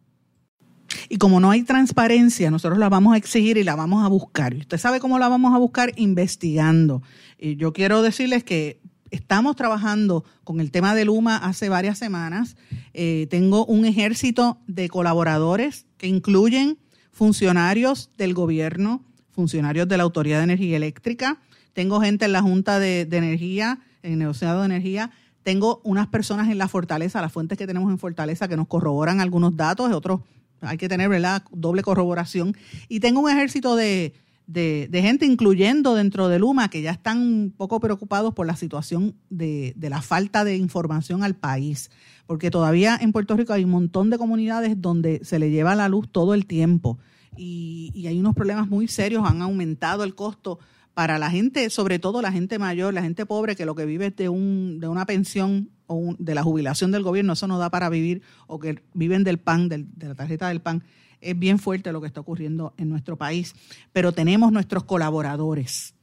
Y 1.09 1.19
como 1.19 1.41
no 1.41 1.51
hay 1.51 1.63
transparencia, 1.63 2.51
nosotros 2.51 2.79
la 2.79 2.89
vamos 2.89 3.15
a 3.15 3.17
exigir 3.17 3.57
y 3.57 3.65
la 3.65 3.75
vamos 3.75 4.05
a 4.05 4.09
buscar. 4.09 4.55
Y 4.55 4.61
usted 4.61 4.79
sabe 4.79 5.01
cómo 5.01 5.19
la 5.19 5.29
vamos 5.29 5.55
a 5.55 5.59
buscar 5.59 5.93
investigando. 5.97 7.03
Y 7.39 7.57
yo 7.57 7.73
quiero 7.73 8.03
decirles 8.03 8.45
que 8.45 8.81
estamos 9.15 9.57
trabajando 9.57 10.25
con 10.43 10.61
el 10.61 10.71
tema 10.71 10.95
de 10.95 11.05
Luma 11.05 11.37
hace 11.37 11.69
varias 11.69 11.99
semanas. 11.99 12.57
Eh, 12.93 13.27
tengo 13.31 13.65
un 13.65 13.85
ejército 13.85 14.59
de 14.67 14.89
colaboradores 14.89 15.87
que 15.97 16.09
incluyen 16.09 16.79
funcionarios 17.13 18.11
del 18.19 18.35
gobierno, 18.35 19.05
funcionarios 19.31 19.89
de 19.89 19.97
la 19.97 20.03
Autoridad 20.03 20.39
de 20.39 20.45
Energía 20.45 20.77
Eléctrica. 20.77 21.39
Tengo 21.73 22.01
gente 22.01 22.25
en 22.25 22.33
la 22.33 22.43
Junta 22.43 22.79
de, 22.79 23.03
Energía, 23.03 23.79
en 24.03 24.15
el 24.15 24.19
negociado 24.19 24.61
de 24.61 24.67
energía. 24.67 25.11
Tengo 25.43 25.81
unas 25.85 26.09
personas 26.09 26.51
en 26.51 26.59
la 26.59 26.69
Fortaleza, 26.69 27.21
las 27.21 27.33
fuentes 27.33 27.57
que 27.57 27.67
tenemos 27.67 27.91
en 27.91 27.99
Fortaleza, 27.99 28.49
que 28.49 28.57
nos 28.57 28.67
corroboran 28.67 29.21
algunos 29.21 29.57
datos, 29.57 29.93
otros 29.93 30.21
hay 30.61 30.79
que 30.79 30.89
tener 30.89 31.09
¿verdad? 31.09 31.43
doble 31.53 31.83
corroboración. 31.83 32.57
Y 32.89 33.01
tengo 33.01 33.21
un 33.21 33.31
ejército 33.31 33.77
de, 33.77 34.15
gente, 34.47 35.27
incluyendo 35.27 35.95
dentro 35.95 36.29
de 36.29 36.39
Luma, 36.39 36.69
que 36.69 36.83
ya 36.83 36.91
están 36.91 37.19
un 37.19 37.55
poco 37.57 37.81
preocupados 37.81 38.35
por 38.35 38.47
la 38.47 38.57
situación 38.57 39.15
de, 39.31 39.75
la 39.79 40.03
falta 40.03 40.45
de 40.45 40.57
información 40.57 41.23
al 41.23 41.35
país. 41.35 41.91
Porque 42.27 42.51
todavía 42.51 42.99
en 43.01 43.13
Puerto 43.13 43.37
Rico 43.37 43.53
hay 43.53 43.65
un 43.65 43.71
montón 43.71 44.11
de 44.11 44.19
comunidades 44.19 44.81
donde 44.81 45.21
se 45.25 45.39
le 45.39 45.51
lleva 45.51 45.75
la 45.75 45.89
luz 45.89 46.09
todo 46.11 46.35
el 46.35 46.47
tiempo. 46.47 46.99
Y, 47.37 47.91
y 47.95 48.07
hay 48.07 48.19
unos 48.19 48.35
problemas 48.35 48.69
muy 48.69 48.89
serios, 48.89 49.25
han 49.27 49.43
aumentado 49.43 50.05
el 50.05 50.15
costo 50.15 50.59
para 50.95 51.19
la 51.19 51.31
gente, 51.31 51.69
sobre 51.71 51.99
todo 51.99 52.23
la 52.23 52.33
gente 52.33 52.59
mayor, 52.59 52.95
la 52.95 53.03
gente 53.03 53.27
pobre 53.27 53.57
que 53.57 53.67
lo 53.67 53.75
que 53.75 53.85
vive 53.85 54.07
es 54.07 54.17
de, 54.17 54.29
un, 54.29 54.79
de 54.81 54.89
una 54.89 55.05
pensión 55.05 55.71
o 55.87 56.15
de 56.19 56.35
la 56.35 56.43
jubilación 56.43 56.91
del 56.93 57.03
gobierno, 57.03 57.35
eso 57.35 57.47
no 57.47 57.59
da 57.59 57.71
para 57.71 57.89
vivir, 57.89 58.23
o 58.47 58.59
que 58.59 58.83
viven 58.95 59.25
del 59.25 59.39
PAN, 59.39 59.69
de 59.69 59.87
la 60.09 60.15
tarjeta 60.15 60.49
del 60.49 60.61
PAN, 60.61 60.85
es 61.21 61.39
bien 61.39 61.59
fuerte 61.59 61.93
lo 61.93 62.01
que 62.01 62.07
está 62.07 62.21
ocurriendo 62.21 62.75
en 62.77 62.89
nuestro 62.89 63.17
país. 63.17 63.55
Pero 63.93 64.13
tenemos 64.13 64.53
nuestros 64.53 64.85
colaboradores. 64.85 65.95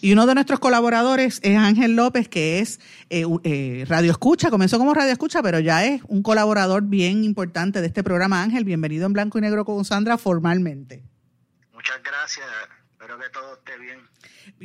Y 0.00 0.12
uno 0.12 0.26
de 0.26 0.34
nuestros 0.34 0.58
colaboradores 0.58 1.40
es 1.42 1.56
Ángel 1.56 1.96
López, 1.96 2.28
que 2.28 2.60
es 2.60 2.80
eh, 3.10 3.24
eh, 3.44 3.84
Radio 3.88 4.10
Escucha, 4.10 4.50
comenzó 4.50 4.78
como 4.78 4.94
Radio 4.94 5.12
Escucha, 5.12 5.42
pero 5.42 5.60
ya 5.60 5.84
es 5.84 6.02
un 6.08 6.22
colaborador 6.22 6.82
bien 6.82 7.24
importante 7.24 7.80
de 7.80 7.86
este 7.86 8.02
programa. 8.02 8.42
Ángel, 8.42 8.64
bienvenido 8.64 9.06
en 9.06 9.12
Blanco 9.12 9.38
y 9.38 9.42
Negro 9.42 9.64
con 9.64 9.84
Sandra 9.84 10.18
formalmente. 10.18 11.04
Muchas 11.72 12.02
gracias, 12.02 12.46
espero 12.90 13.18
que 13.18 13.28
todo 13.30 13.54
esté 13.54 13.78
bien 13.78 14.00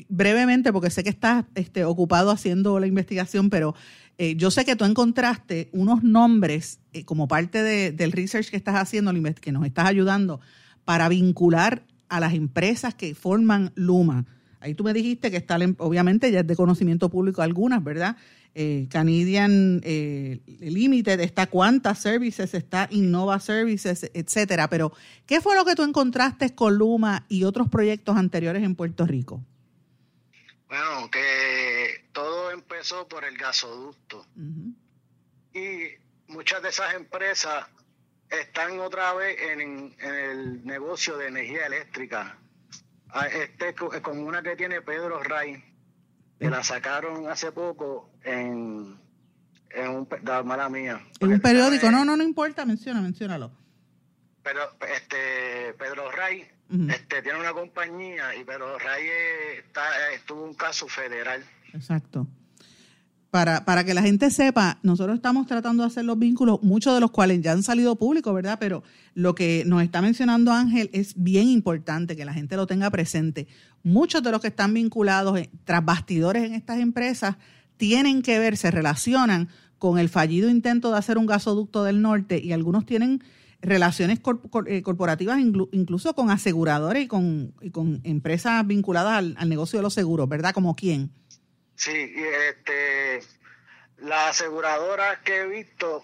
brevemente, 0.10 0.72
porque 0.72 0.90
sé 0.90 1.04
que 1.04 1.10
estás 1.10 1.46
este, 1.56 1.86
ocupado 1.86 2.32
haciendo 2.32 2.80
la 2.80 2.88
investigación, 2.88 3.50
pero 3.50 3.76
eh, 4.18 4.36
yo 4.36 4.52
sé 4.52 4.66
que 4.66 4.76
tú 4.76 4.86
encontraste 4.86 5.70
unos 5.74 6.04
nombres 6.04 6.80
eh, 6.94 7.06
como 7.06 7.28
parte 7.28 7.64
del 7.92 8.12
research 8.12 8.50
que 8.50 8.58
estás 8.58 8.76
haciendo, 8.76 9.12
que 9.40 9.52
nos 9.52 9.66
estás 9.66 9.88
ayudando, 9.88 10.40
para 10.86 11.10
vincular 11.10 11.84
a 12.10 12.20
las 12.20 12.34
empresas 12.34 12.94
que 12.94 13.16
forman 13.16 13.72
Luma. 13.76 14.26
Ahí 14.60 14.76
tú 14.76 14.84
me 14.84 14.94
dijiste 14.94 15.32
que 15.32 15.38
está, 15.38 15.58
obviamente 15.80 16.32
ya 16.32 16.42
es 16.42 16.48
de 16.48 16.56
conocimiento 16.56 17.10
público 17.10 17.42
algunas, 17.42 17.84
¿verdad? 17.84 18.16
Eh, 18.54 18.88
Canadian 18.90 19.82
eh, 19.84 20.42
Limited, 20.60 21.22
está 21.22 21.48
Quanta 21.48 21.96
Services, 21.96 22.54
está 22.54 22.88
Innova 22.92 23.40
Services, 23.40 24.12
etcétera. 24.14 24.70
Pero, 24.70 24.92
¿qué 25.26 25.40
fue 25.40 25.56
lo 25.56 25.64
que 25.64 25.74
tú 25.74 25.84
encontraste 25.84 26.54
con 26.54 26.76
Luma 26.76 27.26
y 27.30 27.46
otros 27.46 27.70
proyectos 27.70 28.18
anteriores 28.18 28.64
en 28.64 28.76
Puerto 28.76 29.08
Rico? 29.08 29.42
Bueno, 30.72 31.12
que 31.12 32.06
todo 32.14 32.50
empezó 32.50 33.06
por 33.06 33.26
el 33.26 33.38
gasoducto. 33.38 34.26
Y 35.54 35.90
muchas 36.28 36.62
de 36.62 36.70
esas 36.70 36.94
empresas 36.94 37.68
están 38.30 38.80
otra 38.80 39.14
vez 39.14 39.36
en, 39.50 39.94
el 40.00 40.66
negocio 40.66 41.18
de 41.18 41.28
energía 41.28 41.66
eléctrica. 41.66 42.38
Ah, 43.10 43.28
este, 43.28 43.76
como 44.02 44.22
una 44.22 44.42
que 44.42 44.56
tiene 44.56 44.82
Pedro 44.82 45.22
Ray, 45.22 45.62
que 46.40 46.50
la 46.50 46.64
sacaron 46.64 47.28
hace 47.28 47.52
poco 47.52 48.10
en, 48.24 48.98
en 49.72 49.90
un 49.90 50.08
mala 50.46 50.70
mía. 50.70 51.06
En 51.20 51.34
un 51.34 51.42
periódico, 51.42 51.92
no, 51.92 52.06
no, 52.06 52.16
no 52.16 52.24
importa, 52.24 52.66
menciona, 52.66 53.02
menciónalo. 53.02 53.52
Pero 54.42 54.62
este 54.88 55.74
Pedro 55.74 56.10
Ray 56.12 56.50
este, 56.90 57.22
tiene 57.22 57.40
una 57.40 57.54
compañía 57.54 58.36
y 58.36 58.44
pero 58.44 58.78
Ray 58.80 59.04
está, 59.60 59.84
estuvo 60.14 60.44
un 60.44 60.54
caso 60.54 60.88
federal. 60.88 61.44
Exacto. 61.74 62.28
Para, 63.30 63.64
para 63.64 63.86
que 63.86 63.94
la 63.94 64.02
gente 64.02 64.30
sepa, 64.30 64.80
nosotros 64.84 65.16
estamos 65.16 65.48
tratando 65.48 65.84
de 65.84 65.88
hacer 65.88 66.04
los 66.04 66.20
vínculos, 66.20 66.62
muchos 66.64 66.94
de 66.94 67.00
los 67.00 67.12
cuales 67.12 67.42
ya 67.42 67.54
han 67.54 67.64
salido 67.64 67.96
públicos, 67.96 68.34
¿verdad? 68.34 68.58
Pero 68.60 68.84
lo 69.14 69.36
que 69.36 69.64
nos 69.66 69.82
está 69.84 70.02
mencionando 70.02 70.52
Ángel 70.52 70.90
es 70.92 71.14
bien 71.16 71.48
importante 71.48 72.18
que 72.18 72.26
la 72.26 72.34
gente 72.34 72.58
lo 72.58 72.68
tenga 72.68 72.90
presente. 72.90 73.48
Muchos 73.84 74.22
de 74.22 74.32
los 74.32 74.42
que 74.42 74.48
están 74.48 74.74
vinculados 74.74 75.40
tras 75.64 75.86
bastidores 75.86 76.44
en 76.44 76.54
estas 76.54 76.80
empresas 76.80 77.38
tienen 77.78 78.22
que 78.22 78.38
ver, 78.38 78.58
se 78.58 78.70
relacionan 78.70 79.50
con 79.80 79.98
el 79.98 80.10
fallido 80.10 80.50
intento 80.50 80.92
de 80.92 80.98
hacer 80.98 81.18
un 81.18 81.26
gasoducto 81.26 81.84
del 81.84 82.02
norte 82.02 82.40
y 82.40 82.52
algunos 82.52 82.86
tienen 82.86 83.24
relaciones 83.62 84.20
eh, 84.68 84.82
corporativas 84.82 85.40
incluso 85.40 86.16
con 86.16 86.32
aseguradores 86.32 87.04
y 87.04 87.08
con, 87.08 87.54
con 87.72 88.02
empresas 88.04 88.66
vinculadas 88.66 89.36
al, 89.38 89.50
negocio 89.50 89.80
de 89.80 89.84
los 89.84 89.94
seguros, 89.94 90.28
¿verdad? 90.28 90.54
¿Como 90.54 90.76
quién? 90.76 91.12
Sí, 91.76 91.92
este, 91.92 93.26
la 94.00 94.30
aseguradora 94.30 95.22
que 95.24 95.42
he 95.42 95.48
visto 95.48 96.04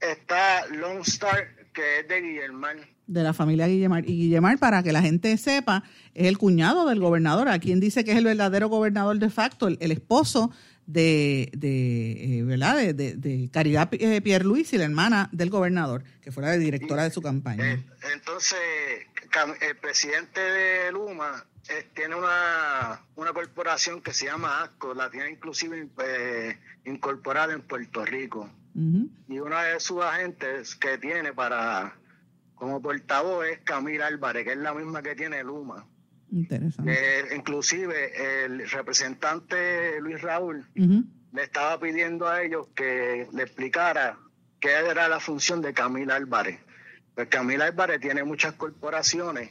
está 0.00 0.66
Lone 0.68 1.00
Star, 1.02 1.48
que 1.72 2.00
es 2.00 2.08
de 2.08 2.20
Guillermán. 2.20 2.78
De 3.06 3.22
la 3.22 3.34
familia 3.34 3.66
Guillemar. 3.66 4.08
Y 4.08 4.16
Guillemar, 4.16 4.58
para 4.58 4.82
que 4.82 4.92
la 4.92 5.02
gente 5.02 5.36
sepa, 5.36 5.84
es 6.14 6.26
el 6.26 6.38
cuñado 6.38 6.88
del 6.88 7.00
gobernador, 7.00 7.48
a 7.48 7.58
quien 7.58 7.80
dice 7.80 8.04
que 8.04 8.12
es 8.12 8.18
el 8.18 8.24
verdadero 8.24 8.68
gobernador 8.68 9.18
de 9.18 9.30
facto, 9.30 9.68
el 9.68 9.92
esposo 9.92 10.50
de, 10.86 11.50
de, 11.52 12.38
eh, 12.38 12.42
¿verdad? 12.42 12.76
de, 12.76 12.94
de, 12.94 13.16
de 13.16 13.48
Caridad 13.50 13.88
eh, 13.92 14.20
Pierluis 14.20 14.72
y 14.72 14.78
la 14.78 14.84
hermana 14.84 15.28
del 15.32 15.50
gobernador, 15.50 16.04
que 16.22 16.32
fue 16.32 16.42
la 16.42 16.52
directora 16.52 17.04
de 17.04 17.10
su 17.10 17.22
campaña. 17.22 17.72
Eh, 17.72 17.84
entonces, 18.12 18.58
el 19.60 19.76
presidente 19.76 20.40
de 20.40 20.92
Luma 20.92 21.44
tiene 21.94 22.14
una, 22.14 23.00
una 23.16 23.32
corporación 23.32 24.02
que 24.02 24.12
se 24.12 24.26
llama 24.26 24.62
ASCO, 24.62 24.94
la 24.94 25.10
tiene 25.10 25.30
inclusive 25.30 25.88
incorporada 26.84 27.52
en 27.52 27.62
Puerto 27.62 28.04
Rico. 28.04 28.50
Y 29.28 29.38
una 29.38 29.62
de 29.62 29.78
sus 29.80 30.02
agentes 30.02 30.74
que 30.74 30.98
tiene 30.98 31.32
para 31.32 31.96
como 32.54 32.82
portavoz 32.82 33.46
es 33.46 33.58
Camila 33.60 34.06
Álvarez, 34.06 34.44
que 34.44 34.52
es 34.52 34.58
la 34.58 34.74
misma 34.74 35.02
que 35.02 35.14
tiene 35.14 35.42
Luma. 35.44 35.86
Interesante. 36.34 37.28
inclusive 37.36 38.44
el 38.44 38.68
representante 38.68 40.00
Luis 40.00 40.20
Raúl 40.20 40.66
le 40.74 41.42
estaba 41.42 41.78
pidiendo 41.78 42.26
a 42.26 42.42
ellos 42.42 42.66
que 42.74 43.28
le 43.32 43.42
explicara 43.44 44.18
qué 44.58 44.70
era 44.90 45.08
la 45.08 45.20
función 45.20 45.62
de 45.62 45.72
Camila 45.72 46.16
Álvarez. 46.16 46.58
Pues 47.14 47.28
Camila 47.28 47.66
Álvarez 47.66 48.00
tiene 48.00 48.24
muchas 48.24 48.54
corporaciones 48.54 49.50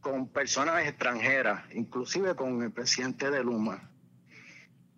con 0.00 0.26
personas 0.26 0.84
extranjeras, 0.84 1.62
inclusive 1.72 2.34
con 2.34 2.60
el 2.62 2.72
presidente 2.72 3.30
de 3.30 3.44
Luma. 3.44 3.88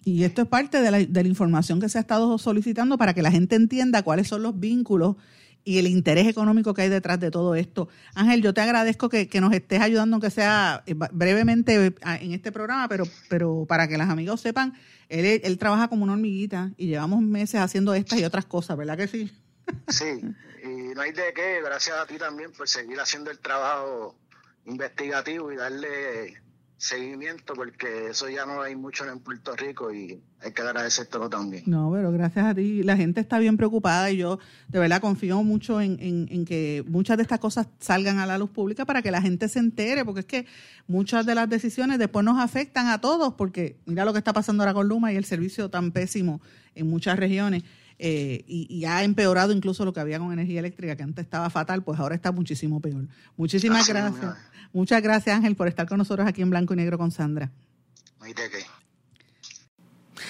Y 0.02 0.24
esto 0.24 0.40
es 0.40 0.48
parte 0.48 0.80
de 0.80 0.90
la, 0.90 0.98
de 0.98 1.22
la, 1.22 1.28
información 1.28 1.78
que 1.78 1.90
se 1.90 1.98
ha 1.98 2.00
estado 2.00 2.38
solicitando 2.38 2.96
para 2.96 3.12
que 3.12 3.20
la 3.20 3.30
gente 3.30 3.54
entienda 3.54 4.02
cuáles 4.02 4.28
son 4.28 4.42
los 4.42 4.58
vínculos 4.58 5.16
y 5.66 5.78
el 5.78 5.88
interés 5.88 6.28
económico 6.28 6.72
que 6.72 6.82
hay 6.82 6.88
detrás 6.88 7.18
de 7.18 7.32
todo 7.32 7.56
esto. 7.56 7.88
Ángel, 8.14 8.40
yo 8.40 8.54
te 8.54 8.60
agradezco 8.60 9.08
que, 9.08 9.28
nos 9.40 9.52
estés 9.52 9.80
ayudando, 9.82 10.14
aunque 10.14 10.30
sea 10.30 10.84
eh, 10.86 10.94
brevemente 10.94 11.74
en 11.74 12.32
este 12.32 12.52
programa, 12.52 12.88
pero, 12.88 13.04
pero 13.28 13.66
para 13.68 13.88
que 13.88 13.98
los 13.98 14.08
amigos 14.08 14.40
sepan, 14.40 14.74
él, 15.08 15.40
él 15.42 15.58
trabaja 15.58 15.88
como 15.88 16.04
una 16.04 16.12
hormiguita 16.12 16.70
y 16.76 16.86
llevamos 16.86 17.20
meses 17.20 17.60
haciendo 17.60 17.94
estas 17.94 18.20
y 18.20 18.24
otras 18.24 18.46
cosas, 18.46 18.76
¿verdad 18.76 18.96
que 18.96 19.08
sí? 19.08 19.32
Sí, 19.88 20.22
y 20.62 20.94
no 20.94 21.00
hay 21.00 21.10
de 21.10 21.34
qué, 21.34 21.60
gracias 21.60 21.96
a 21.98 22.06
ti 22.06 22.16
también 22.16 22.52
por 22.52 22.68
seguir 22.68 23.00
haciendo 23.00 23.32
el 23.32 23.40
trabajo 23.40 24.14
investigativo 24.66 25.50
y 25.50 25.56
darle 25.56 26.40
seguimiento 26.78 27.54
porque 27.54 28.08
eso 28.10 28.28
ya 28.28 28.44
no 28.44 28.60
hay 28.60 28.76
mucho 28.76 29.04
en 29.10 29.18
Puerto 29.20 29.56
Rico 29.56 29.92
y 29.92 30.20
hay 30.40 30.52
que 30.52 30.62
agradecértelo 30.62 31.30
también. 31.30 31.64
No, 31.66 31.90
pero 31.92 32.12
gracias 32.12 32.44
a 32.44 32.54
ti. 32.54 32.82
La 32.82 32.96
gente 32.96 33.20
está 33.20 33.38
bien 33.38 33.56
preocupada 33.56 34.10
y 34.10 34.18
yo 34.18 34.38
de 34.68 34.78
verdad 34.78 35.00
confío 35.00 35.42
mucho 35.42 35.80
en, 35.80 35.98
en, 36.00 36.44
que 36.44 36.84
muchas 36.86 37.16
de 37.16 37.22
estas 37.22 37.40
cosas 37.40 37.68
salgan 37.80 38.18
a 38.18 38.26
la 38.26 38.36
luz 38.36 38.50
pública 38.50 38.84
para 38.84 39.00
que 39.00 39.10
la 39.10 39.22
gente 39.22 39.48
se 39.48 39.58
entere, 39.58 40.04
porque 40.04 40.20
es 40.20 40.26
que 40.26 40.46
muchas 40.86 41.24
de 41.24 41.34
las 41.34 41.48
decisiones 41.48 41.98
después 41.98 42.24
nos 42.24 42.38
afectan 42.38 42.88
a 42.88 43.00
todos, 43.00 43.34
porque 43.34 43.78
mira 43.86 44.04
lo 44.04 44.12
que 44.12 44.18
está 44.18 44.34
pasando 44.34 44.62
ahora 44.62 44.74
con 44.74 44.88
Luma 44.88 45.12
y 45.12 45.16
el 45.16 45.24
servicio 45.24 45.70
tan 45.70 45.92
pésimo 45.92 46.42
en 46.74 46.88
muchas 46.88 47.18
regiones. 47.18 47.64
Eh, 47.98 48.44
y, 48.46 48.84
ha 48.84 49.04
empeorado 49.04 49.52
incluso 49.52 49.84
lo 49.84 49.92
que 49.92 50.00
había 50.00 50.18
con 50.18 50.32
energía 50.32 50.60
eléctrica, 50.60 50.96
que 50.96 51.02
antes 51.02 51.24
estaba 51.24 51.48
fatal, 51.48 51.82
pues 51.82 51.98
ahora 51.98 52.14
está 52.14 52.30
muchísimo 52.30 52.80
peor. 52.80 53.06
Muchísimas 53.36 53.88
gracias. 53.88 54.36
Muchas 54.72 55.02
gracias, 55.02 55.34
Ángel, 55.34 55.56
por 55.56 55.68
estar 55.68 55.88
con 55.88 55.98
nosotros 55.98 56.26
aquí 56.28 56.42
en 56.42 56.50
Blanco 56.50 56.74
y 56.74 56.76
Negro 56.76 56.98
con 56.98 57.10
Sandra. 57.10 57.50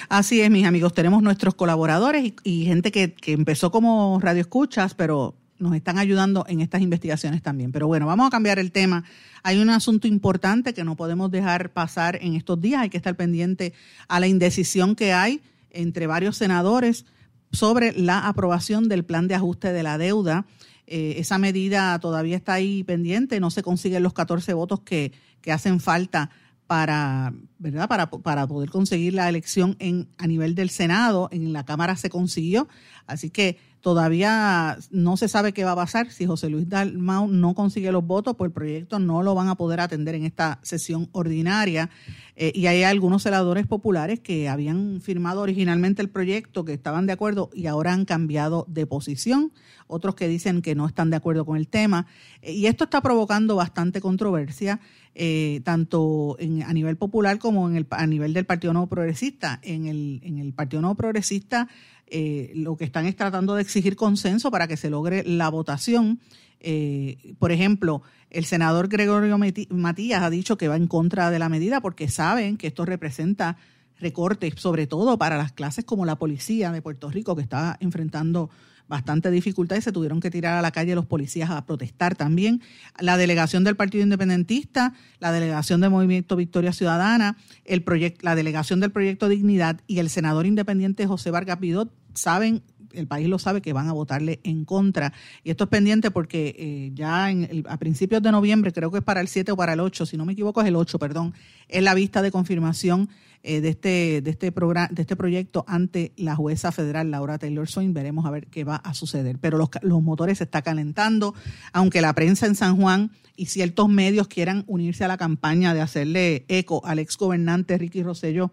Así 0.07 0.41
es, 0.41 0.49
mis 0.49 0.65
amigos, 0.65 0.93
tenemos 0.93 1.21
nuestros 1.21 1.55
colaboradores 1.55 2.33
y, 2.43 2.65
gente 2.65 2.91
que, 2.91 3.13
que, 3.13 3.33
empezó 3.33 3.71
como 3.71 4.19
radio 4.21 4.41
escuchas, 4.41 4.93
pero 4.93 5.35
nos 5.59 5.75
están 5.75 5.97
ayudando 5.97 6.45
en 6.47 6.61
estas 6.61 6.81
investigaciones 6.81 7.41
también. 7.41 7.73
Pero 7.73 7.87
bueno, 7.87 8.05
vamos 8.05 8.27
a 8.27 8.29
cambiar 8.29 8.59
el 8.59 8.71
tema. 8.71 9.03
Hay 9.43 9.59
un 9.59 9.69
asunto 9.69 10.07
importante 10.07 10.73
que 10.73 10.85
no 10.85 10.95
podemos 10.95 11.31
dejar 11.31 11.71
pasar 11.71 12.17
en 12.21 12.35
estos 12.35 12.61
días. 12.61 12.81
Hay 12.81 12.89
que 12.89 12.97
estar 12.97 13.15
pendiente 13.15 13.73
a 14.07 14.19
la 14.21 14.27
indecisión 14.27 14.95
que 14.95 15.11
hay 15.11 15.41
entre 15.71 16.07
varios 16.07 16.37
senadores 16.37 17.05
sobre 17.51 17.93
la 17.93 18.27
aprobación 18.27 18.89
del 18.89 19.05
plan 19.05 19.27
de 19.27 19.35
ajuste 19.35 19.73
de 19.73 19.83
la 19.83 19.97
deuda. 19.97 20.45
Eh, 20.85 21.15
esa 21.17 21.37
medida 21.37 21.99
todavía 21.99 22.37
está 22.37 22.53
ahí 22.53 22.83
pendiente, 22.83 23.39
no 23.39 23.51
se 23.51 23.63
consiguen 23.63 24.03
los 24.03 24.13
14 24.13 24.53
votos 24.53 24.81
que, 24.81 25.11
que 25.41 25.51
hacen 25.51 25.79
falta 25.79 26.29
para, 26.67 27.33
¿verdad? 27.59 27.87
Para, 27.87 28.09
para, 28.09 28.47
poder 28.47 28.69
conseguir 28.69 29.13
la 29.13 29.29
elección 29.29 29.75
en, 29.79 30.09
a 30.17 30.27
nivel 30.27 30.53
del 30.53 30.69
Senado. 30.69 31.29
En 31.31 31.53
la 31.53 31.65
Cámara 31.65 31.95
se 31.95 32.09
consiguió, 32.09 32.67
así 33.05 33.29
que 33.29 33.57
todavía 33.81 34.77
no 34.91 35.17
se 35.17 35.27
sabe 35.27 35.53
qué 35.53 35.63
va 35.63 35.71
a 35.71 35.75
pasar. 35.75 36.11
Si 36.11 36.25
José 36.25 36.49
Luis 36.49 36.67
Dalmau 36.69 37.27
no 37.27 37.53
consigue 37.53 37.91
los 37.91 38.05
votos, 38.05 38.35
pues 38.35 38.49
el 38.49 38.53
proyecto 38.53 38.99
no 38.99 39.23
lo 39.23 39.35
van 39.35 39.49
a 39.49 39.55
poder 39.55 39.79
atender 39.79 40.15
en 40.15 40.25
esta 40.25 40.59
sesión 40.63 41.09
ordinaria. 41.11 41.89
Eh, 42.35 42.51
y 42.53 42.67
hay 42.67 42.83
algunos 42.83 43.23
senadores 43.23 43.65
populares 43.65 44.19
que 44.19 44.47
habían 44.47 45.01
firmado 45.01 45.41
originalmente 45.41 46.01
el 46.01 46.09
proyecto, 46.09 46.65
que 46.65 46.73
estaban 46.73 47.07
de 47.07 47.13
acuerdo 47.13 47.49
y 47.53 47.65
ahora 47.67 47.93
han 47.93 48.05
cambiado 48.05 48.65
de 48.67 48.85
posición. 48.85 49.51
Otros 49.87 50.15
que 50.15 50.27
dicen 50.27 50.61
que 50.61 50.75
no 50.75 50.85
están 50.85 51.09
de 51.09 51.17
acuerdo 51.17 51.45
con 51.45 51.57
el 51.57 51.67
tema. 51.67 52.05
Eh, 52.41 52.53
y 52.53 52.67
esto 52.67 52.83
está 52.83 53.01
provocando 53.01 53.55
bastante 53.55 54.01
controversia. 54.01 54.79
Eh, 55.19 55.61
tanto 55.63 56.35
en, 56.37 56.61
a 56.61 56.71
nivel 56.73 56.95
popular 56.95 57.39
como 57.39 57.67
en 57.67 57.75
el, 57.75 57.87
a 57.89 58.05
nivel 58.05 58.33
del 58.33 58.45
Partido 58.45 58.73
Nuevo 58.73 58.87
Progresista. 58.87 59.59
En 59.63 59.87
el, 59.87 60.19
en 60.23 60.37
el 60.37 60.53
Partido 60.53 60.81
Nuevo 60.81 60.93
Progresista 60.93 61.67
eh, 62.09 62.51
lo 62.55 62.77
que 62.77 62.85
están 62.85 63.05
es 63.05 63.15
tratando 63.15 63.55
de 63.55 63.61
exigir 63.61 63.95
consenso 63.95 64.49
para 64.51 64.67
que 64.67 64.77
se 64.77 64.89
logre 64.89 65.23
la 65.23 65.49
votación. 65.49 66.19
Eh, 66.59 67.35
por 67.37 67.51
ejemplo, 67.51 68.01
el 68.29 68.45
senador 68.45 68.87
Gregorio 68.87 69.37
Matías 69.69 70.23
ha 70.23 70.29
dicho 70.29 70.57
que 70.57 70.67
va 70.67 70.75
en 70.75 70.87
contra 70.87 71.29
de 71.31 71.39
la 71.39 71.49
medida 71.49 71.81
porque 71.81 72.07
saben 72.07 72.57
que 72.57 72.67
esto 72.67 72.85
representa 72.85 73.57
recortes, 73.99 74.53
sobre 74.57 74.87
todo 74.87 75.17
para 75.17 75.37
las 75.37 75.51
clases 75.51 75.85
como 75.85 76.05
la 76.05 76.17
policía 76.17 76.71
de 76.71 76.81
Puerto 76.81 77.09
Rico, 77.09 77.35
que 77.35 77.41
está 77.41 77.77
enfrentando 77.79 78.49
bastante 78.87 79.31
dificultad 79.31 79.75
y 79.75 79.81
se 79.81 79.91
tuvieron 79.91 80.19
que 80.19 80.31
tirar 80.31 80.57
a 80.57 80.61
la 80.61 80.71
calle 80.71 80.95
los 80.95 81.05
policías 81.05 81.49
a 81.49 81.65
protestar 81.65 82.15
también. 82.15 82.61
La 82.99 83.17
delegación 83.17 83.63
del 83.63 83.75
Partido 83.75 84.03
Independentista, 84.03 84.93
la 85.19 85.31
delegación 85.31 85.81
del 85.81 85.89
Movimiento 85.89 86.35
Victoria 86.35 86.73
Ciudadana, 86.73 87.37
el 87.65 87.83
la 88.21 88.35
delegación 88.35 88.79
del 88.79 88.91
Proyecto 88.91 89.29
Dignidad 89.29 89.81
y 89.87 89.99
el 89.99 90.09
senador 90.09 90.45
independiente 90.45 91.07
José 91.07 91.31
Vargas 91.31 91.57
Pidot 91.57 91.91
saben 92.13 92.63
el 92.93 93.07
país 93.07 93.27
lo 93.27 93.39
sabe 93.39 93.61
que 93.61 93.73
van 93.73 93.87
a 93.87 93.93
votarle 93.93 94.39
en 94.43 94.65
contra. 94.65 95.13
Y 95.43 95.51
esto 95.51 95.65
es 95.65 95.69
pendiente 95.69 96.11
porque 96.11 96.55
eh, 96.57 96.91
ya 96.93 97.29
en 97.29 97.63
a 97.67 97.77
principios 97.77 98.21
de 98.21 98.31
noviembre, 98.31 98.73
creo 98.73 98.91
que 98.91 98.99
es 98.99 99.03
para 99.03 99.21
el 99.21 99.27
7 99.27 99.51
o 99.51 99.55
para 99.55 99.73
el 99.73 99.79
8, 99.79 100.05
si 100.05 100.17
no 100.17 100.25
me 100.25 100.33
equivoco 100.33 100.61
es 100.61 100.67
el 100.67 100.75
8, 100.75 100.99
perdón, 100.99 101.33
es 101.67 101.83
la 101.83 101.93
vista 101.93 102.21
de 102.21 102.31
confirmación 102.31 103.09
eh, 103.49 103.61
de, 103.61 103.69
este, 103.69 104.21
de, 104.21 104.29
este 104.29 104.51
programa, 104.51 104.89
de 104.91 105.03
este 105.03 105.15
proyecto 105.15 105.63
ante 105.69 106.11
la 106.17 106.35
jueza 106.35 106.73
federal 106.73 107.11
Laura 107.11 107.37
Taylor 107.37 107.65
Swain. 107.65 107.93
Veremos 107.93 108.25
a 108.25 108.29
ver 108.29 108.47
qué 108.47 108.65
va 108.65 108.75
a 108.75 108.93
suceder. 108.93 109.39
Pero 109.39 109.57
los, 109.57 109.69
los 109.83 110.01
motores 110.01 110.39
se 110.39 110.43
están 110.43 110.63
calentando, 110.63 111.33
aunque 111.71 112.01
la 112.01 112.11
prensa 112.11 112.45
en 112.45 112.55
San 112.55 112.75
Juan 112.75 113.09
y 113.37 113.45
ciertos 113.45 113.87
medios 113.87 114.27
quieran 114.27 114.65
unirse 114.67 115.05
a 115.05 115.07
la 115.07 115.15
campaña 115.15 115.73
de 115.73 115.79
hacerle 115.79 116.43
eco 116.49 116.85
al 116.85 116.99
ex 116.99 117.15
gobernante 117.15 117.77
Ricky 117.77 118.03
Rosselló. 118.03 118.51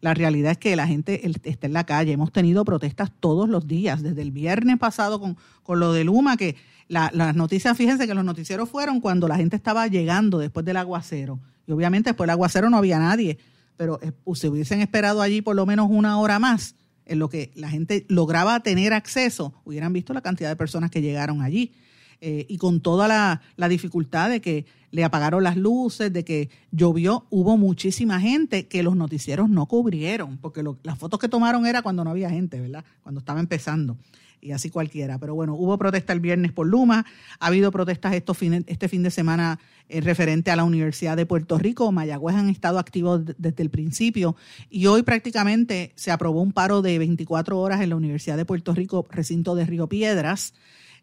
La 0.00 0.14
realidad 0.14 0.52
es 0.52 0.58
que 0.58 0.76
la 0.76 0.86
gente 0.86 1.28
está 1.42 1.66
en 1.66 1.72
la 1.72 1.82
calle. 1.82 2.12
Hemos 2.12 2.30
tenido 2.30 2.64
protestas 2.64 3.10
todos 3.18 3.48
los 3.48 3.66
días, 3.66 4.04
desde 4.04 4.22
el 4.22 4.30
viernes 4.30 4.78
pasado 4.78 5.18
con, 5.18 5.36
con 5.64 5.80
lo 5.80 5.92
de 5.92 6.04
Luma, 6.04 6.36
que 6.36 6.54
las 6.86 7.34
noticias, 7.34 7.76
fíjense 7.76 8.06
que 8.06 8.14
los 8.14 8.24
noticieros 8.24 8.68
fueron 8.68 9.00
cuando 9.00 9.26
la 9.26 9.34
gente 9.34 9.56
estaba 9.56 9.88
llegando 9.88 10.38
después 10.38 10.64
del 10.64 10.76
aguacero. 10.76 11.40
Y 11.66 11.72
obviamente 11.72 12.10
después 12.10 12.26
del 12.26 12.34
aguacero 12.34 12.70
no 12.70 12.76
había 12.76 13.00
nadie 13.00 13.36
pero 13.78 13.98
eh, 14.02 14.12
se 14.34 14.50
hubiesen 14.50 14.82
esperado 14.82 15.22
allí 15.22 15.40
por 15.40 15.56
lo 15.56 15.64
menos 15.64 15.88
una 15.88 16.18
hora 16.18 16.38
más, 16.38 16.74
en 17.06 17.18
lo 17.18 17.30
que 17.30 17.50
la 17.54 17.70
gente 17.70 18.04
lograba 18.08 18.60
tener 18.60 18.92
acceso, 18.92 19.54
hubieran 19.64 19.94
visto 19.94 20.12
la 20.12 20.20
cantidad 20.20 20.50
de 20.50 20.56
personas 20.56 20.90
que 20.90 21.00
llegaron 21.00 21.40
allí. 21.40 21.72
Eh, 22.20 22.44
y 22.48 22.58
con 22.58 22.80
toda 22.80 23.06
la, 23.06 23.68
dificultad 23.68 24.28
de 24.28 24.40
que 24.40 24.66
le 24.90 25.04
apagaron 25.04 25.44
las 25.44 25.56
luces, 25.56 26.12
de 26.12 26.24
que 26.24 26.50
llovió, 26.72 27.26
hubo 27.30 27.56
muchísima 27.56 28.20
gente 28.20 28.66
que 28.66 28.82
los 28.82 28.96
noticieros 28.96 29.48
no 29.48 29.66
cubrieron, 29.66 30.36
porque 30.38 30.64
las 30.82 30.98
fotos 30.98 31.20
que 31.20 31.28
tomaron 31.28 31.64
era 31.64 31.80
cuando 31.80 32.02
no 32.02 32.10
había 32.10 32.28
gente, 32.28 32.60
¿verdad? 32.60 32.84
Cuando 33.02 33.20
estaba 33.20 33.38
empezando 33.38 33.96
y 34.40 34.52
así 34.52 34.70
cualquiera. 34.70 35.18
Pero 35.18 35.34
bueno, 35.34 35.54
hubo 35.54 35.76
protesta 35.78 36.12
el 36.12 36.20
viernes 36.20 36.52
por 36.52 36.66
Luma, 36.66 37.04
ha 37.38 37.46
habido 37.46 37.70
protestas 37.70 38.14
estos 38.14 38.38
este 38.42 38.88
fin 38.88 39.02
de 39.02 39.10
semana 39.10 39.58
eh, 39.88 40.00
referente 40.00 40.50
a 40.50 40.56
la 40.56 40.64
Universidad 40.64 41.16
de 41.16 41.26
Puerto 41.26 41.58
Rico. 41.58 41.90
Mayagüez 41.92 42.36
han 42.36 42.48
estado 42.48 42.78
activos 42.78 43.22
desde 43.24 43.62
el 43.62 43.70
principio 43.70 44.36
y 44.70 44.86
hoy 44.86 45.02
prácticamente 45.02 45.92
se 45.94 46.10
aprobó 46.10 46.42
un 46.42 46.52
paro 46.52 46.82
de 46.82 46.98
24 46.98 47.58
horas 47.58 47.80
en 47.80 47.90
la 47.90 47.96
Universidad 47.96 48.36
de 48.36 48.44
Puerto 48.44 48.74
Rico, 48.74 49.06
recinto 49.10 49.54
de 49.54 49.66
Río 49.66 49.88
Piedras. 49.88 50.54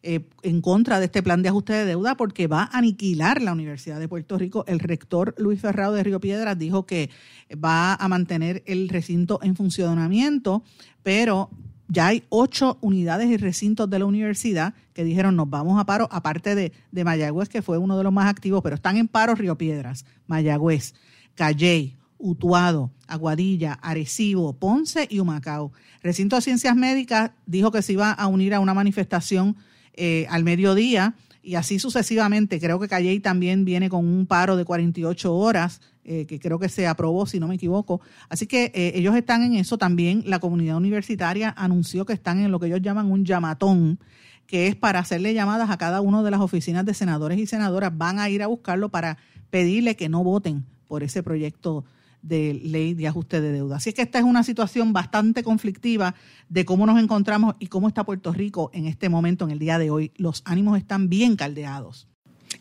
Eh, 0.07 0.23
en 0.43 0.61
contra 0.61 0.99
de 0.99 1.05
este 1.05 1.23
plan 1.23 1.41
de 1.41 1.49
ajuste 1.49 1.73
de 1.73 1.83
deuda 1.83 2.15
porque 2.15 2.45
va 2.45 2.69
a 2.71 2.77
aniquilar 2.77 3.41
la 3.41 3.53
Universidad 3.53 3.99
de 3.99 4.07
Puerto 4.07 4.37
Rico. 4.37 4.63
El 4.67 4.79
rector 4.79 5.33
Luis 5.39 5.59
Ferrado 5.59 5.93
de 5.93 6.03
Río 6.03 6.19
Piedras 6.19 6.59
dijo 6.59 6.85
que 6.85 7.09
va 7.53 7.95
a 7.95 8.07
mantener 8.07 8.61
el 8.67 8.87
recinto 8.89 9.39
en 9.41 9.55
funcionamiento, 9.55 10.63
pero 11.01 11.49
ya 11.87 12.07
hay 12.07 12.23
ocho 12.29 12.77
unidades 12.81 13.29
y 13.29 13.37
recintos 13.37 13.89
de 13.89 13.99
la 13.99 14.05
universidad 14.05 14.73
que 14.93 15.03
dijeron 15.03 15.35
nos 15.35 15.49
vamos 15.49 15.79
a 15.79 15.85
paro, 15.85 16.07
aparte 16.11 16.55
de, 16.55 16.71
de 16.91 17.03
Mayagüez, 17.03 17.49
que 17.49 17.61
fue 17.61 17.77
uno 17.77 17.97
de 17.97 18.03
los 18.03 18.13
más 18.13 18.27
activos, 18.27 18.61
pero 18.63 18.75
están 18.75 18.97
en 18.97 19.07
paro 19.07 19.35
Río 19.35 19.57
Piedras, 19.57 20.05
Mayagüez, 20.27 20.93
Calley, 21.35 21.95
Utuado, 22.17 22.91
Aguadilla, 23.07 23.73
Arecibo, 23.73 24.53
Ponce 24.53 25.07
y 25.09 25.19
Humacao. 25.19 25.71
Recinto 26.01 26.35
de 26.35 26.41
Ciencias 26.41 26.75
Médicas 26.75 27.31
dijo 27.45 27.71
que 27.71 27.81
se 27.81 27.93
iba 27.93 28.11
a 28.11 28.27
unir 28.27 28.53
a 28.53 28.59
una 28.59 28.73
manifestación 28.73 29.55
eh, 29.93 30.25
al 30.29 30.43
mediodía 30.43 31.15
y 31.43 31.55
así 31.55 31.77
sucesivamente. 31.77 32.59
Creo 32.59 32.79
que 32.79 32.87
Calley 32.87 33.19
también 33.19 33.65
viene 33.65 33.89
con 33.89 34.05
un 34.05 34.25
paro 34.25 34.55
de 34.55 34.65
48 34.65 35.35
horas 35.35 35.81
eh, 36.07 36.25
que 36.27 36.39
creo 36.39 36.59
que 36.59 36.69
se 36.69 36.85
aprobó, 36.85 37.25
si 37.25 37.39
no 37.39 37.47
me 37.47 37.55
equivoco. 37.55 37.99
Así 38.29 38.45
que 38.45 38.71
eh, 38.75 38.93
ellos 38.95 39.15
están 39.15 39.41
en 39.41 39.55
eso. 39.55 39.77
También 39.77 40.23
la 40.25 40.39
comunidad 40.39 40.77
universitaria 40.77 41.53
anunció 41.57 42.05
que 42.05 42.13
están 42.13 42.39
en 42.39 42.51
lo 42.51 42.59
que 42.59 42.67
ellos 42.67 42.81
llaman 42.81 43.11
un 43.11 43.25
llamatón, 43.25 43.99
que 44.45 44.67
es 44.67 44.75
para 44.75 44.99
hacerle 44.99 45.33
llamadas 45.33 45.71
a 45.71 45.77
cada 45.77 46.01
una 46.01 46.21
de 46.21 46.29
las 46.29 46.41
oficinas 46.41 46.85
de 46.85 46.93
senadores 46.93 47.39
y 47.39 47.47
senadoras. 47.47 47.97
Van 47.97 48.19
a 48.19 48.29
ir 48.29 48.43
a 48.43 48.47
buscarlo 48.47 48.89
para 48.89 49.17
pedirle 49.49 49.95
que 49.95 50.07
no 50.07 50.23
voten 50.23 50.63
por 50.87 51.01
ese 51.01 51.23
proyecto 51.23 51.85
de 52.21 52.53
ley 52.53 52.93
de 52.93 53.07
ajuste 53.07 53.41
de 53.41 53.51
deuda. 53.51 53.77
Así 53.77 53.89
es 53.89 53.95
que 53.95 54.01
esta 54.01 54.19
es 54.19 54.25
una 54.25 54.43
situación 54.43 54.93
bastante 54.93 55.43
conflictiva 55.43 56.15
de 56.49 56.65
cómo 56.65 56.85
nos 56.85 57.01
encontramos 57.01 57.55
y 57.59 57.67
cómo 57.67 57.87
está 57.87 58.03
Puerto 58.03 58.33
Rico 58.33 58.71
en 58.73 58.85
este 58.85 59.09
momento, 59.09 59.45
en 59.45 59.51
el 59.51 59.59
día 59.59 59.77
de 59.77 59.91
hoy. 59.91 60.11
Los 60.17 60.41
ánimos 60.45 60.77
están 60.77 61.09
bien 61.09 61.35
caldeados. 61.35 62.07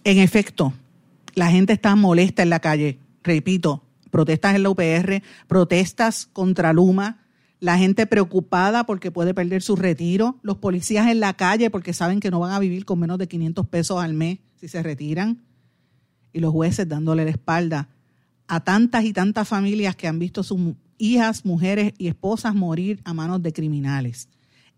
En 0.02 0.18
efecto, 0.18 0.72
la 1.34 1.50
gente 1.50 1.72
está 1.72 1.96
molesta 1.96 2.42
en 2.42 2.50
la 2.50 2.60
calle. 2.60 2.98
Repito, 3.24 3.82
protestas 4.10 4.54
en 4.54 4.62
la 4.62 4.70
UPR, 4.70 5.22
protestas 5.48 6.26
contra 6.26 6.72
Luma, 6.72 7.24
la 7.58 7.78
gente 7.78 8.06
preocupada 8.06 8.84
porque 8.84 9.10
puede 9.10 9.32
perder 9.32 9.62
su 9.62 9.74
retiro, 9.74 10.38
los 10.42 10.58
policías 10.58 11.08
en 11.08 11.18
la 11.18 11.32
calle 11.32 11.70
porque 11.70 11.94
saben 11.94 12.20
que 12.20 12.30
no 12.30 12.40
van 12.40 12.52
a 12.52 12.58
vivir 12.58 12.84
con 12.84 13.00
menos 13.00 13.18
de 13.18 13.26
500 13.26 13.66
pesos 13.66 14.02
al 14.02 14.12
mes 14.12 14.38
si 14.60 14.68
se 14.68 14.82
retiran, 14.82 15.42
y 16.32 16.40
los 16.40 16.52
jueces 16.52 16.88
dándole 16.88 17.24
la 17.24 17.30
espalda 17.30 17.88
a 18.46 18.60
tantas 18.60 19.04
y 19.04 19.12
tantas 19.12 19.48
familias 19.48 19.96
que 19.96 20.08
han 20.08 20.18
visto 20.18 20.42
sus 20.42 20.74
hijas, 20.98 21.44
mujeres 21.44 21.94
y 21.96 22.08
esposas 22.08 22.54
morir 22.54 23.00
a 23.04 23.14
manos 23.14 23.42
de 23.42 23.52
criminales. 23.52 24.28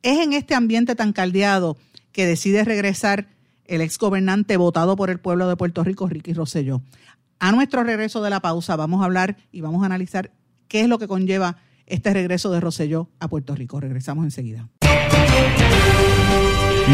Es 0.02 0.20
en 0.20 0.32
este 0.32 0.54
ambiente 0.54 0.94
tan 0.94 1.12
caldeado 1.12 1.76
que 2.12 2.26
decide 2.26 2.64
regresar 2.64 3.28
el 3.64 3.80
ex 3.80 3.98
gobernante 3.98 4.56
votado 4.56 4.96
por 4.96 5.10
el 5.10 5.18
pueblo 5.18 5.48
de 5.48 5.56
Puerto 5.56 5.82
Rico, 5.82 6.08
Ricky 6.08 6.32
Rosselló. 6.32 6.82
A 7.38 7.52
nuestro 7.52 7.84
regreso 7.84 8.22
de 8.22 8.30
la 8.30 8.40
pausa 8.40 8.76
vamos 8.76 9.02
a 9.02 9.04
hablar 9.04 9.36
y 9.52 9.60
vamos 9.60 9.82
a 9.82 9.86
analizar 9.86 10.32
qué 10.68 10.80
es 10.82 10.88
lo 10.88 10.98
que 10.98 11.08
conlleva 11.08 11.56
este 11.86 12.12
regreso 12.12 12.50
de 12.50 12.60
Rosselló 12.60 13.08
a 13.20 13.28
Puerto 13.28 13.54
Rico. 13.54 13.78
Regresamos 13.80 14.24
enseguida. 14.24 14.68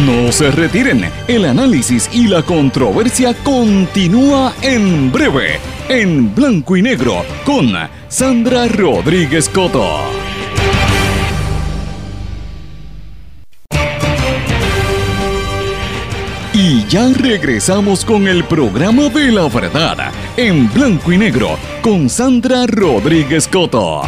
No 0.07 0.33
se 0.33 0.51
retiren, 0.51 1.05
el 1.29 1.45
análisis 1.45 2.09
y 2.15 2.27
la 2.27 2.43
controversia 2.43 3.35
continúa 3.45 4.55
en 4.63 5.13
breve, 5.13 5.59
en 5.89 6.35
blanco 6.35 6.79
y 6.79 6.83
negro, 6.83 7.25
con 7.45 7.73
Sandra 8.09 8.69
Rodríguez 8.69 9.51
Coto. 9.51 10.22
Y 16.55 16.85
ya 16.87 17.09
regresamos 17.09 18.05
con 18.05 18.29
el 18.29 18.45
programa 18.45 19.09
de 19.09 19.33
la 19.33 19.49
verdad, 19.49 20.13
en 20.37 20.71
blanco 20.71 21.11
y 21.11 21.17
negro, 21.17 21.57
con 21.81 22.11
Sandra 22.11 22.67
Rodríguez 22.67 23.49
Coto. 23.49 24.03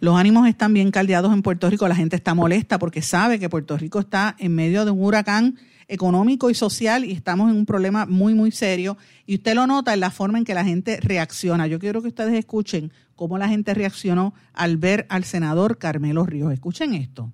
Los 0.00 0.16
ánimos 0.16 0.48
están 0.48 0.74
bien 0.74 0.90
caldeados 0.90 1.32
en 1.32 1.42
Puerto 1.42 1.70
Rico, 1.70 1.86
la 1.86 1.94
gente 1.94 2.16
está 2.16 2.34
molesta 2.34 2.80
porque 2.80 3.02
sabe 3.02 3.38
que 3.38 3.48
Puerto 3.48 3.78
Rico 3.78 4.00
está 4.00 4.34
en 4.40 4.56
medio 4.56 4.84
de 4.84 4.90
un 4.90 5.04
huracán 5.04 5.56
económico 5.86 6.50
y 6.50 6.54
social 6.54 7.04
y 7.04 7.12
estamos 7.12 7.50
en 7.52 7.56
un 7.56 7.66
problema 7.66 8.06
muy, 8.06 8.34
muy 8.34 8.50
serio. 8.50 8.96
Y 9.26 9.36
usted 9.36 9.54
lo 9.54 9.68
nota 9.68 9.94
en 9.94 10.00
la 10.00 10.10
forma 10.10 10.38
en 10.38 10.44
que 10.44 10.54
la 10.54 10.64
gente 10.64 10.98
reacciona. 11.00 11.68
Yo 11.68 11.78
quiero 11.78 12.02
que 12.02 12.08
ustedes 12.08 12.34
escuchen 12.34 12.90
cómo 13.16 13.38
la 13.38 13.48
gente 13.48 13.74
reaccionó 13.74 14.34
al 14.52 14.76
ver 14.76 15.06
al 15.08 15.24
senador 15.24 15.78
Carmelo 15.78 16.24
Ríos. 16.24 16.52
Escuchen 16.52 16.94
esto. 16.94 17.32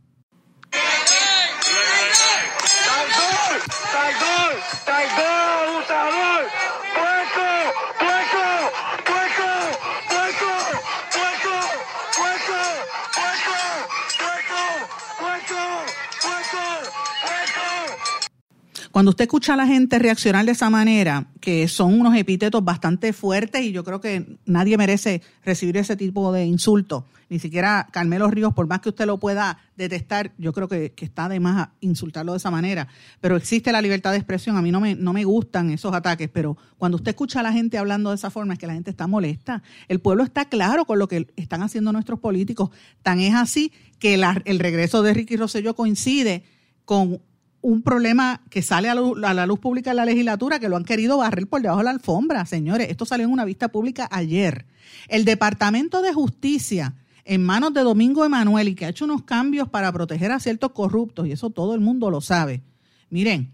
Cuando 18.93 19.09
usted 19.09 19.25
escucha 19.25 19.55
a 19.55 19.57
la 19.57 19.67
gente 19.67 19.99
reaccionar 19.99 20.45
de 20.45 20.53
esa 20.53 20.69
manera, 20.69 21.29
que 21.41 21.67
son 21.67 21.99
unos 21.99 22.15
epítetos 22.15 22.63
bastante 22.63 23.15
fuertes 23.15 23.63
y 23.63 23.73
yo 23.73 23.85
creo 23.85 24.03
que 24.03 24.37
nadie 24.45 24.77
merece 24.77 25.23
recibir 25.43 25.79
ese 25.79 25.97
tipo 25.97 26.31
de 26.31 26.45
insultos, 26.45 27.05
ni 27.31 27.39
siquiera 27.39 27.89
Carmelo 27.91 28.31
Ríos, 28.31 28.53
por 28.53 28.67
más 28.67 28.81
que 28.81 28.91
usted 28.91 29.07
lo 29.07 29.19
pueda 29.19 29.57
detestar, 29.79 30.33
yo 30.37 30.53
creo 30.53 30.69
que, 30.69 30.93
está 30.95 31.31
de 31.31 31.41
más 31.41 31.71
insultarlo 31.81 32.33
de 32.33 32.37
esa 32.37 32.51
manera. 32.51 32.87
Pero 33.23 33.37
existe 33.37 33.73
la 33.73 33.81
libertad 33.81 34.11
de 34.11 34.19
expresión, 34.19 34.59
a 34.59 34.63
mí 34.63 34.71
no 34.71 34.79
me, 34.79 34.95
no 34.95 35.15
me 35.15 35.25
gustan 35.25 35.71
esos 35.71 35.95
ataques, 35.95 36.29
pero 36.29 36.59
cuando 36.77 36.97
usted 36.97 37.13
escucha 37.13 37.41
a 37.41 37.43
la 37.43 37.53
gente 37.53 37.79
hablando 37.79 38.11
de 38.11 38.17
esa 38.17 38.29
forma 38.29 38.53
es 38.53 38.59
que 38.59 38.67
la 38.67 38.75
gente 38.75 38.91
está 38.91 39.07
molesta. 39.07 39.63
El 39.89 40.01
pueblo 40.01 40.23
está 40.23 40.45
claro 40.45 40.85
con 40.85 40.99
lo 40.99 41.09
que 41.09 41.33
están 41.37 41.63
haciendo 41.63 41.93
nuestros 41.93 42.21
políticos. 42.21 42.69
Tan 43.03 43.21
es 43.21 43.35
así 43.35 43.73
que 43.99 44.21
el 44.45 44.59
regreso 44.59 45.03
de 45.03 45.15
Ricky 45.15 45.37
Rosselló 45.37 45.75
coincide 45.75 46.45
con 46.85 47.23
un 47.63 47.83
problema 47.83 48.43
que 48.51 48.61
sale 48.61 48.91
a, 48.91 48.95
la 48.95 49.47
luz 49.47 49.61
pública 49.61 49.93
en 49.93 49.97
la 49.97 50.05
legislatura 50.05 50.59
que 50.59 50.69
lo 50.69 50.77
han 50.77 50.85
querido 50.85 51.19
barrer 51.19 51.47
por 51.47 51.63
debajo 51.63 51.79
de 51.79 51.85
la 51.85 51.91
alfombra, 51.91 52.45
señores. 52.45 52.91
Esto 52.91 53.07
salió 53.07 53.25
en 53.25 53.33
una 53.33 53.45
vista 53.45 53.69
pública 53.69 54.09
ayer. 54.11 54.67
El 55.09 55.25
Departamento 55.25 56.03
de 56.03 56.13
Justicia, 56.13 56.95
en 57.25 57.45
manos 57.45 57.73
de 57.73 57.83
Domingo 57.83 58.25
Emanuel, 58.25 58.69
y 58.69 58.75
que 58.75 58.85
ha 58.85 58.89
hecho 58.89 59.05
unos 59.05 59.23
cambios 59.23 59.69
para 59.69 59.93
proteger 59.93 60.33
a 60.33 60.41
ciertos 60.41 60.73
corruptos, 60.73 61.27
y 61.29 61.33
eso 61.33 61.51
todo 61.51 61.75
el 61.75 61.81
mundo 61.81 62.11
lo 62.11 62.21
sabe. 62.21 62.63
Miren, 63.11 63.53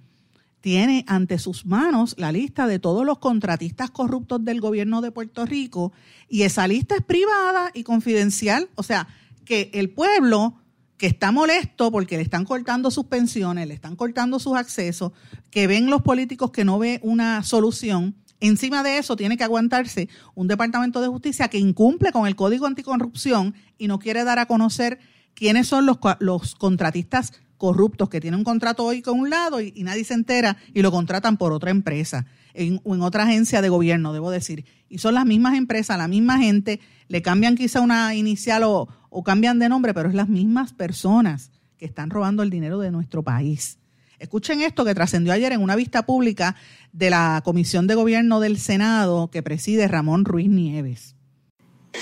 tiene 0.63 1.05
ante 1.07 1.39
sus 1.39 1.67
manos 1.67 2.15
la 2.19 2.33
lista 2.33 2.67
de 2.67 2.79
todos 2.79 3.05
los 3.05 3.19
contratistas 3.19 3.91
corruptos 3.91 4.43
del 4.43 4.61
gobierno 4.61 5.03
de 5.03 5.13
Puerto 5.13 5.45
Rico, 5.45 5.93
y 6.31 6.43
esa 6.43 6.67
lista 6.67 6.97
es 6.97 7.03
privada 7.03 7.71
y 7.75 7.83
confidencial, 7.83 8.71
o 8.75 8.83
sea, 8.83 9.07
que 9.45 9.71
el 9.75 9.91
pueblo 9.91 10.55
que 10.99 11.07
está 11.07 11.33
molesto 11.33 11.91
porque 11.91 12.17
le 12.17 12.23
están 12.23 12.45
cortando 12.45 12.91
sus 12.91 13.07
pensiones, 13.07 13.67
le 13.67 13.75
están 13.75 13.97
cortando 13.97 14.39
sus 14.39 14.57
accesos, 14.57 15.13
que 15.51 15.67
ven 15.67 15.89
los 15.89 16.03
políticos 16.03 16.51
que 16.51 16.65
no 16.65 16.79
ve 16.79 16.99
una 17.03 17.43
solución. 17.45 18.17
Encima 18.41 18.83
de 18.83 18.99
eso 18.99 19.17
tiene 19.17 19.37
que 19.37 19.45
aguantarse 19.45 20.09
un 20.35 20.49
departamento 20.49 21.01
de 21.01 21.09
justicia 21.09 21.49
que 21.49 21.59
incumple 21.59 22.13
con 22.13 22.27
el 22.27 22.37
código 22.37 22.67
anticorrupción 22.67 23.55
y 23.79 23.87
no 23.89 23.99
quiere 23.99 24.25
dar 24.25 24.39
a 24.39 24.47
conocer 24.47 24.99
quiénes 25.35 25.69
son 25.69 25.87
los, 25.87 25.99
los 26.19 26.55
contratistas 26.57 27.33
corruptos 27.59 28.09
que 28.09 28.21
tienen 28.21 28.39
un 28.39 28.45
contrato 28.45 28.85
hoy 28.85 29.03
con 29.03 29.19
un 29.19 29.29
lado 29.29 29.61
y, 29.61 29.73
nadie 29.83 30.05
se 30.05 30.15
entera 30.15 30.57
y 30.73 30.81
lo 30.83 30.91
contratan 30.91 31.37
por 31.37 31.53
otra 31.53 31.71
empresa 31.71 32.27
en, 32.55 32.81
o 32.85 32.95
en 32.95 33.03
otra 33.03 33.25
agencia 33.25 33.61
de 33.61 33.69
gobierno, 33.69 34.13
debo 34.13 34.31
decir. 34.31 34.65
Y 34.89 34.99
son 34.99 35.15
las 35.15 35.27
mismas 35.27 35.57
empresas, 35.57 35.99
la 35.99 36.09
misma 36.09 36.39
gente, 36.39 36.81
le 37.09 37.21
cambian 37.21 37.57
quizá 37.57 37.81
una 37.81 38.15
inicial 38.15 38.63
o, 38.63 38.89
o 39.11 39.23
cambian 39.23 39.59
de 39.59 39.69
nombre, 39.69 39.93
pero 39.93 40.09
es 40.09 40.15
las 40.15 40.29
mismas 40.29 40.73
personas 40.73 41.51
que 41.77 41.85
están 41.85 42.11
robando 42.11 42.43
el 42.43 42.51
dinero 42.51 42.79
de 42.79 42.91
nuestro 42.91 43.23
país. 43.23 43.79
Escuchen 44.19 44.63
esto 44.63 44.85
que 44.85 44.95
trascendió 44.95 45.33
ayer 45.33 45.53
en 45.53 45.63
una 45.63 45.77
vista 45.77 46.05
pública 46.05 46.57
de 46.93 47.11
la 47.11 47.41
Comisión 47.45 47.87
de 47.87 47.95
Gobierno 47.95 48.41
del 48.41 48.59
Senado 48.59 49.31
que 49.31 49.43
preside 49.43 49.87
Ramón 49.87 50.25
Ruiz 50.25 50.49
Nieves. 50.49 51.15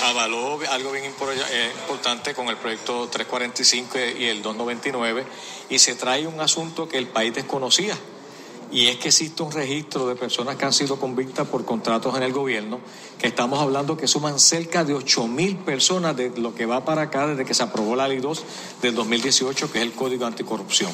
Avaló 0.03 0.59
algo 0.71 0.93
bien 0.93 1.05
eh, 1.05 1.73
importante 1.83 2.35
con 2.35 2.49
el 2.49 2.57
proyecto 2.57 3.09
345 3.09 3.99
y 4.19 4.25
el 4.27 4.43
299 4.43 5.25
y 5.71 5.79
se 5.79 5.95
trae 5.95 6.27
un 6.27 6.41
asunto 6.41 6.89
que 6.89 6.99
el 6.99 7.07
país 7.09 7.35
desconocía 7.35 7.97
y 8.71 8.89
es 8.89 8.97
que 8.97 9.09
existe 9.09 9.43
un 9.43 9.53
registro 9.53 10.07
de 10.09 10.17
personas 10.17 10.57
que 10.57 10.65
han 10.65 10.73
sido 10.73 10.99
convictas 10.99 11.47
por 11.47 11.65
contratos 11.65 12.17
en 12.17 12.23
el 12.23 12.33
gobierno, 12.33 12.81
que 13.19 13.29
estamos 13.29 13.61
hablando 13.61 13.97
que 13.97 14.09
suman 14.09 14.41
cerca 14.41 14.85
de 14.85 14.95
8 14.95 15.29
mil 15.29 15.57
personas 15.57 16.17
de 16.17 16.31
lo 16.37 16.55
que 16.55 16.67
va 16.67 16.85
para 16.85 17.03
acá 17.03 17.29
desde 17.29 17.45
que 17.45 17.55
se 17.55 17.63
aprobó 17.63 17.95
la 17.95 18.09
ley 18.09 18.19
2 18.19 18.45
del 18.83 18.95
2018, 18.95 19.71
que 19.71 19.79
es 19.79 19.85
el 19.85 19.93
Código 19.93 20.27
Anticorrupción. 20.27 20.91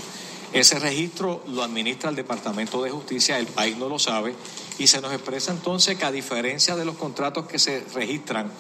Ese 0.53 0.79
registro 0.79 1.43
lo 1.49 1.63
administra 1.63 2.11
el 2.11 2.17
Departamento 2.17 2.83
de 2.83 2.91
Justicia, 2.91 3.39
el 3.39 3.47
país 3.47 3.79
no 3.79 3.89
lo 3.89 3.99
sabe, 3.99 4.35
y 4.79 4.87
se 4.87 5.01
nos 5.01 5.13
expresa 5.13 5.51
entonces 5.51 5.97
que 5.97 6.05
a 6.05 6.13
diferencia 6.13 6.77
de 6.77 6.85
los 6.85 6.97
contratos 6.97 7.47
que 7.47 7.59
se 7.59 7.85
registran 7.95 8.53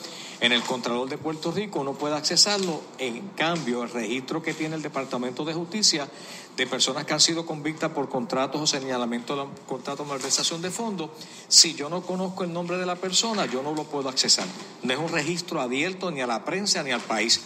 en 0.42 0.50
el 0.50 0.62
Contralor 0.62 1.09
de 1.09 1.18
Puerto 1.18 1.52
Rico 1.52 1.78
uno 1.78 1.92
puede 1.92 2.16
accesarlo. 2.16 2.83
En 2.98 3.28
cambio, 3.28 3.85
el 3.85 3.90
registro 3.90 4.42
que 4.42 4.52
tiene 4.52 4.74
el 4.74 4.83
Departamento 4.83 5.44
de 5.44 5.55
Justicia 5.55 6.09
de 6.57 6.66
personas 6.66 7.05
que 7.05 7.14
han 7.14 7.20
sido 7.20 7.46
convictas 7.46 7.92
por 7.92 8.09
contratos 8.09 8.61
o 8.61 8.66
señalamientos 8.66 9.38
de 9.38 9.66
contratos 9.66 10.05
de 10.05 10.12
malversación 10.12 10.61
de 10.61 10.72
fondos, 10.72 11.11
si 11.46 11.74
yo 11.74 11.88
no 11.88 12.02
conozco 12.02 12.42
el 12.42 12.52
nombre 12.52 12.76
de 12.76 12.87
la 12.87 12.96
persona, 12.96 13.46
yo 13.46 13.62
no 13.62 13.72
lo 13.72 13.85
puedo 13.85 14.09
accesar. 14.09 14.46
No 14.83 14.92
es 14.92 14.98
un 14.98 15.11
registro 15.11 15.61
abierto 15.61 16.11
ni 16.11 16.20
a 16.20 16.26
la 16.26 16.44
prensa 16.44 16.83
ni 16.83 16.90
al 16.90 17.00
país. 17.00 17.40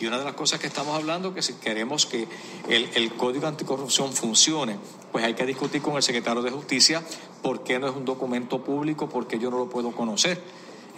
Y 0.00 0.06
una 0.06 0.18
de 0.18 0.24
las 0.24 0.34
cosas 0.34 0.58
que 0.58 0.66
estamos 0.66 0.96
hablando 0.96 1.28
es 1.28 1.34
que 1.36 1.42
si 1.42 1.52
queremos 1.54 2.04
que 2.04 2.26
el, 2.68 2.90
el 2.94 3.14
Código 3.14 3.46
Anticorrupción 3.46 4.12
funcione, 4.12 4.76
pues 5.12 5.24
hay 5.24 5.34
que 5.34 5.46
discutir 5.46 5.82
con 5.82 5.94
el 5.94 6.02
secretario 6.02 6.42
de 6.42 6.50
Justicia 6.50 7.04
por 7.42 7.62
qué 7.62 7.78
no 7.78 7.88
es 7.88 7.94
un 7.94 8.04
documento 8.04 8.64
público, 8.64 9.08
por 9.08 9.28
qué 9.28 9.38
yo 9.38 9.52
no 9.52 9.58
lo 9.58 9.70
puedo 9.70 9.92
conocer. 9.92 10.42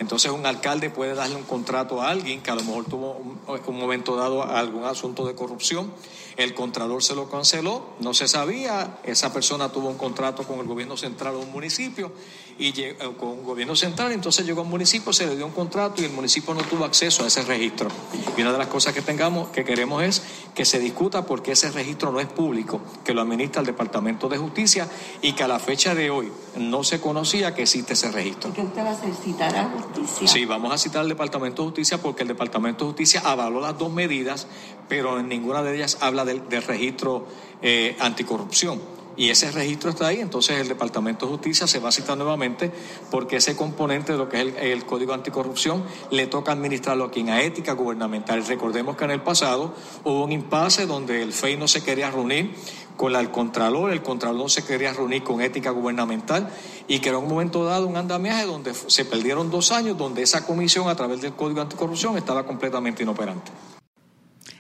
Entonces 0.03 0.33
un 0.33 0.45
alcalde 0.47 0.91
puede 0.91 1.15
darle 1.15 1.37
un 1.37 1.45
contrato 1.45 2.03
a 2.03 2.09
alguien 2.09 2.43
que 2.43 2.51
a 2.51 2.57
lo 2.57 2.65
mejor 2.65 2.87
tuvo 2.87 3.13
un, 3.13 3.79
momento 3.79 4.17
dado 4.17 4.43
algún 4.43 4.83
asunto 4.83 5.25
de 5.25 5.37
corrupción, 5.37 5.95
el 6.37 6.55
contralor 6.55 7.05
se 7.05 7.15
lo 7.15 7.31
canceló, 7.31 7.87
no 8.01 8.13
se 8.13 8.27
sabía, 8.27 8.99
esa 9.05 9.33
persona 9.33 9.71
tuvo 9.71 9.89
un 9.89 9.97
contrato 9.97 10.43
con 10.43 10.59
el 10.59 10.67
gobierno 10.67 10.97
central 10.97 11.37
o 11.37 11.39
un 11.39 11.53
municipio 11.53 12.11
y 12.59 12.81
eh, 12.81 12.97
con 13.19 13.31
un 13.31 13.45
gobierno 13.45 13.75
central, 13.77 14.13
entonces 14.13 14.47
llegó 14.47 14.61
a 14.61 14.65
un 14.65 14.71
municipio, 14.71 15.13
se 15.13 15.27
le 15.27 15.37
dio 15.37 15.47
un 15.47 15.53
contrato 15.53 16.03
y 16.03 16.05
el 16.05 16.13
municipio 16.13 16.55
no 16.55 16.63
tuvo 16.63 16.85
acceso 16.85 17.25
a 17.25 17.27
ese 17.27 17.43
registro. 17.43 17.89
Y 18.37 18.43
una 18.43 18.53
de 18.53 18.59
las 18.59 18.69
cosas 18.69 18.95
que 18.95 19.03
tengamos, 19.03 19.49
que 19.51 19.65
queremos 19.65 20.03
es 20.03 20.23
que 20.55 20.65
se 20.65 20.79
discuta 20.79 21.27
por 21.27 21.43
qué 21.43 21.53
ese 21.53 21.71
registro 21.71 22.13
no 22.13 22.21
es 22.21 22.27
público, 22.27 22.81
que 23.05 23.15
lo 23.15 23.23
administra 23.23 23.61
el 23.61 23.67
Departamento 23.67 24.29
de 24.29 24.39
Justicia 24.39 24.89
y 25.21 25.33
que 25.33 25.43
a 25.43 25.49
la 25.49 25.59
fecha 25.59 25.95
de 25.95 26.11
hoy 26.11 26.31
no 26.57 26.85
se 26.85 27.01
conocía 27.01 27.55
que 27.55 27.63
existe 27.63 27.95
ese 27.95 28.11
registro. 28.11 28.53
¿Qué 28.53 28.63
usted 28.63 28.85
va 28.85 28.91
a 28.91 29.15
citar 29.15 29.57
a 29.57 29.71
justicia? 29.71 30.29
Sí, 30.29 30.45
vamos 30.45 30.73
a 30.73 30.79
citar 30.79 31.03
al 31.03 31.09
Departamento 31.09 31.63
de 31.63 31.69
Justicia 31.69 32.01
porque 32.01 32.23
el 32.23 32.29
Departamento 32.29 32.85
de 32.85 32.91
Justicia 32.91 33.23
avaló 33.25 33.61
las 33.61 33.79
dos 33.79 33.93
medidas, 33.93 34.47
pero 34.89 35.19
en 35.19 35.29
ninguna 35.29 35.63
de 35.63 35.75
ellas 35.75 35.99
habla 36.01 36.25
del, 36.25 36.43
registro 36.63 37.27
eh, 37.63 37.97
anticorrupción 38.01 39.02
y 39.17 39.29
ese 39.29 39.51
registro 39.51 39.91
está 39.91 40.07
ahí, 40.07 40.21
entonces 40.21 40.59
el 40.59 40.69
Departamento 40.69 41.27
de 41.27 41.33
Justicia 41.33 41.67
se 41.67 41.79
va 41.79 41.91
a 41.91 41.93
citar 41.93 42.17
nuevamente 42.17 42.73
porque 43.11 43.37
ese 43.37 43.57
componente 43.57 44.13
de 44.13 44.19
lo 44.19 44.29
que 44.29 44.41
es 44.41 44.55
el, 44.61 44.85
Código 44.87 45.13
Anticorrupción 45.13 45.85
le 46.11 46.27
toca 46.27 46.53
administrarlo 46.53 47.05
aquí 47.05 47.21
en 47.21 47.31
a 47.31 47.43
ética 47.43 47.73
gubernamental. 47.73 48.45
Recordemos 48.47 48.97
que 48.97 49.05
en 49.05 49.11
el 49.11 49.23
pasado 49.23 49.75
hubo 50.05 50.25
un 50.25 50.33
impasse 50.33 50.87
donde 50.87 51.23
el 51.23 51.33
FEI 51.33 51.57
no 51.57 51.69
se 51.69 51.83
quería 51.83 52.11
reunir 52.11 52.55
con 52.97 53.15
el 53.15 53.31
Contralor, 53.31 53.91
el 53.91 54.03
Contralor 54.03 54.37
no 54.43 54.49
se 54.49 54.65
quería 54.65 54.93
reunir 54.93 55.23
con 55.23 55.41
ética 55.41 55.71
gubernamental 55.71 56.49
y 56.89 57.01
que 57.01 57.09
era 57.09 57.19
un 57.19 57.29
momento 57.29 57.65
dado 57.65 57.87
un 57.87 57.97
andamiaje 57.97 58.47
donde 58.47 58.73
se 58.75 59.05
perdieron 59.05 59.51
dos 59.51 59.73
años, 59.73 59.97
donde 59.97 60.23
esa 60.23 60.47
comisión 60.47 60.89
a 60.89 60.95
través 60.95 61.21
del 61.21 61.33
Código 61.33 61.61
Anticorrupción 61.61 62.17
estaba 62.17 62.47
completamente 62.47 63.03
inoperante. 63.03 63.51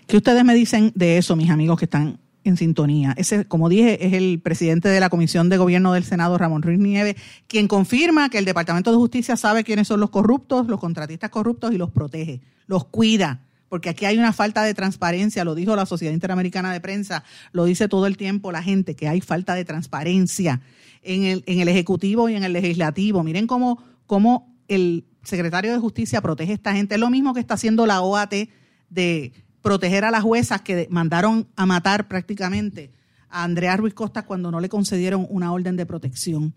¿Qué 0.06 0.16
ustedes 0.16 0.44
me 0.44 0.54
dicen 0.54 0.92
de 0.94 1.18
eso, 1.18 1.36
mis 1.36 1.50
amigos 1.50 1.78
que 1.78 1.86
están 1.86 2.18
en 2.44 2.56
sintonía. 2.56 3.14
Ese, 3.16 3.44
como 3.44 3.68
dije, 3.68 4.06
es 4.06 4.12
el 4.12 4.40
presidente 4.40 4.88
de 4.88 5.00
la 5.00 5.10
Comisión 5.10 5.48
de 5.48 5.56
Gobierno 5.56 5.92
del 5.92 6.04
Senado, 6.04 6.38
Ramón 6.38 6.62
Ruiz 6.62 6.78
Nieves, 6.78 7.16
quien 7.46 7.68
confirma 7.68 8.28
que 8.28 8.38
el 8.38 8.44
Departamento 8.44 8.90
de 8.90 8.96
Justicia 8.96 9.36
sabe 9.36 9.64
quiénes 9.64 9.88
son 9.88 10.00
los 10.00 10.10
corruptos, 10.10 10.66
los 10.66 10.80
contratistas 10.80 11.30
corruptos 11.30 11.72
y 11.72 11.78
los 11.78 11.90
protege, 11.90 12.40
los 12.66 12.84
cuida, 12.84 13.40
porque 13.68 13.88
aquí 13.88 14.04
hay 14.04 14.18
una 14.18 14.32
falta 14.32 14.64
de 14.64 14.74
transparencia, 14.74 15.44
lo 15.44 15.54
dijo 15.54 15.74
la 15.76 15.86
Sociedad 15.86 16.12
Interamericana 16.12 16.72
de 16.72 16.80
Prensa, 16.80 17.24
lo 17.52 17.64
dice 17.64 17.88
todo 17.88 18.06
el 18.06 18.16
tiempo 18.16 18.52
la 18.52 18.62
gente, 18.62 18.94
que 18.94 19.08
hay 19.08 19.20
falta 19.20 19.54
de 19.54 19.64
transparencia 19.64 20.60
en 21.02 21.24
el, 21.24 21.42
en 21.46 21.60
el 21.60 21.68
Ejecutivo 21.68 22.28
y 22.28 22.34
en 22.34 22.44
el 22.44 22.52
Legislativo. 22.52 23.22
Miren 23.22 23.46
cómo, 23.46 23.82
cómo 24.06 24.54
el 24.68 25.04
secretario 25.22 25.72
de 25.72 25.78
Justicia 25.78 26.20
protege 26.20 26.52
a 26.52 26.54
esta 26.56 26.74
gente. 26.74 26.96
Es 26.96 27.00
lo 27.00 27.08
mismo 27.08 27.32
que 27.32 27.40
está 27.40 27.54
haciendo 27.54 27.86
la 27.86 28.02
OAT 28.02 28.34
de 28.90 29.32
proteger 29.62 30.04
a 30.04 30.10
las 30.10 30.22
juezas 30.22 30.60
que 30.60 30.86
mandaron 30.90 31.48
a 31.56 31.66
matar 31.66 32.08
prácticamente 32.08 32.92
a 33.28 33.44
Andrea 33.44 33.76
Ruiz 33.76 33.94
Costa 33.94 34.26
cuando 34.26 34.50
no 34.50 34.60
le 34.60 34.68
concedieron 34.68 35.26
una 35.30 35.52
orden 35.52 35.76
de 35.76 35.86
protección. 35.86 36.54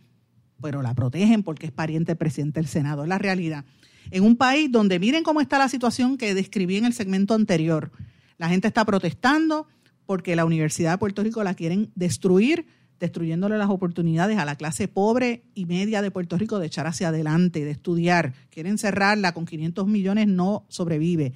Pero 0.62 0.82
la 0.82 0.94
protegen 0.94 1.44
porque 1.44 1.68
es 1.68 1.72
pariente 1.72 2.12
del 2.12 2.18
presidente 2.18 2.60
del 2.60 2.68
Senado. 2.68 3.04
Es 3.04 3.10
la 3.10 3.18
realidad. 3.18 3.65
En 4.12 4.24
un 4.24 4.36
país 4.36 4.72
donde 4.72 5.00
miren 5.00 5.24
cómo 5.24 5.41
está 5.41 5.58
la 5.58 5.70
situación 5.70 6.18
que 6.18 6.34
describí 6.34 6.78
en 6.78 6.86
el 6.86 6.94
segmento 6.94 7.34
anterior. 7.34 7.91
La 8.38 8.50
gente 8.50 8.68
está 8.68 8.84
protestando 8.86 9.68
porque 10.06 10.36
la 10.36 10.46
Universidad 10.46 10.91
de 10.91 10.98
Puerto 10.98 11.24
Rico 11.24 11.44
la 11.44 11.56
quieren 11.56 11.91
destruir, 11.96 12.68
destruyéndole 13.00 13.58
las 13.58 13.70
oportunidades 13.70 14.38
a 14.38 14.46
la 14.46 14.56
clase 14.56 14.88
pobre 14.88 15.44
y 15.54 15.65
media 15.65 16.02
de 16.02 16.12
Puerto 16.12 16.38
Rico 16.38 16.60
de 16.60 16.68
echar 16.68 16.88
hacia 16.88 17.10
adelante, 17.10 17.65
de 17.65 17.72
estudiar. 17.72 18.34
Quieren 18.50 18.78
cerrarla 18.78 19.34
con 19.34 19.46
500 19.46 19.88
millones, 19.88 20.28
no 20.28 20.65
sobrevive. 20.70 21.34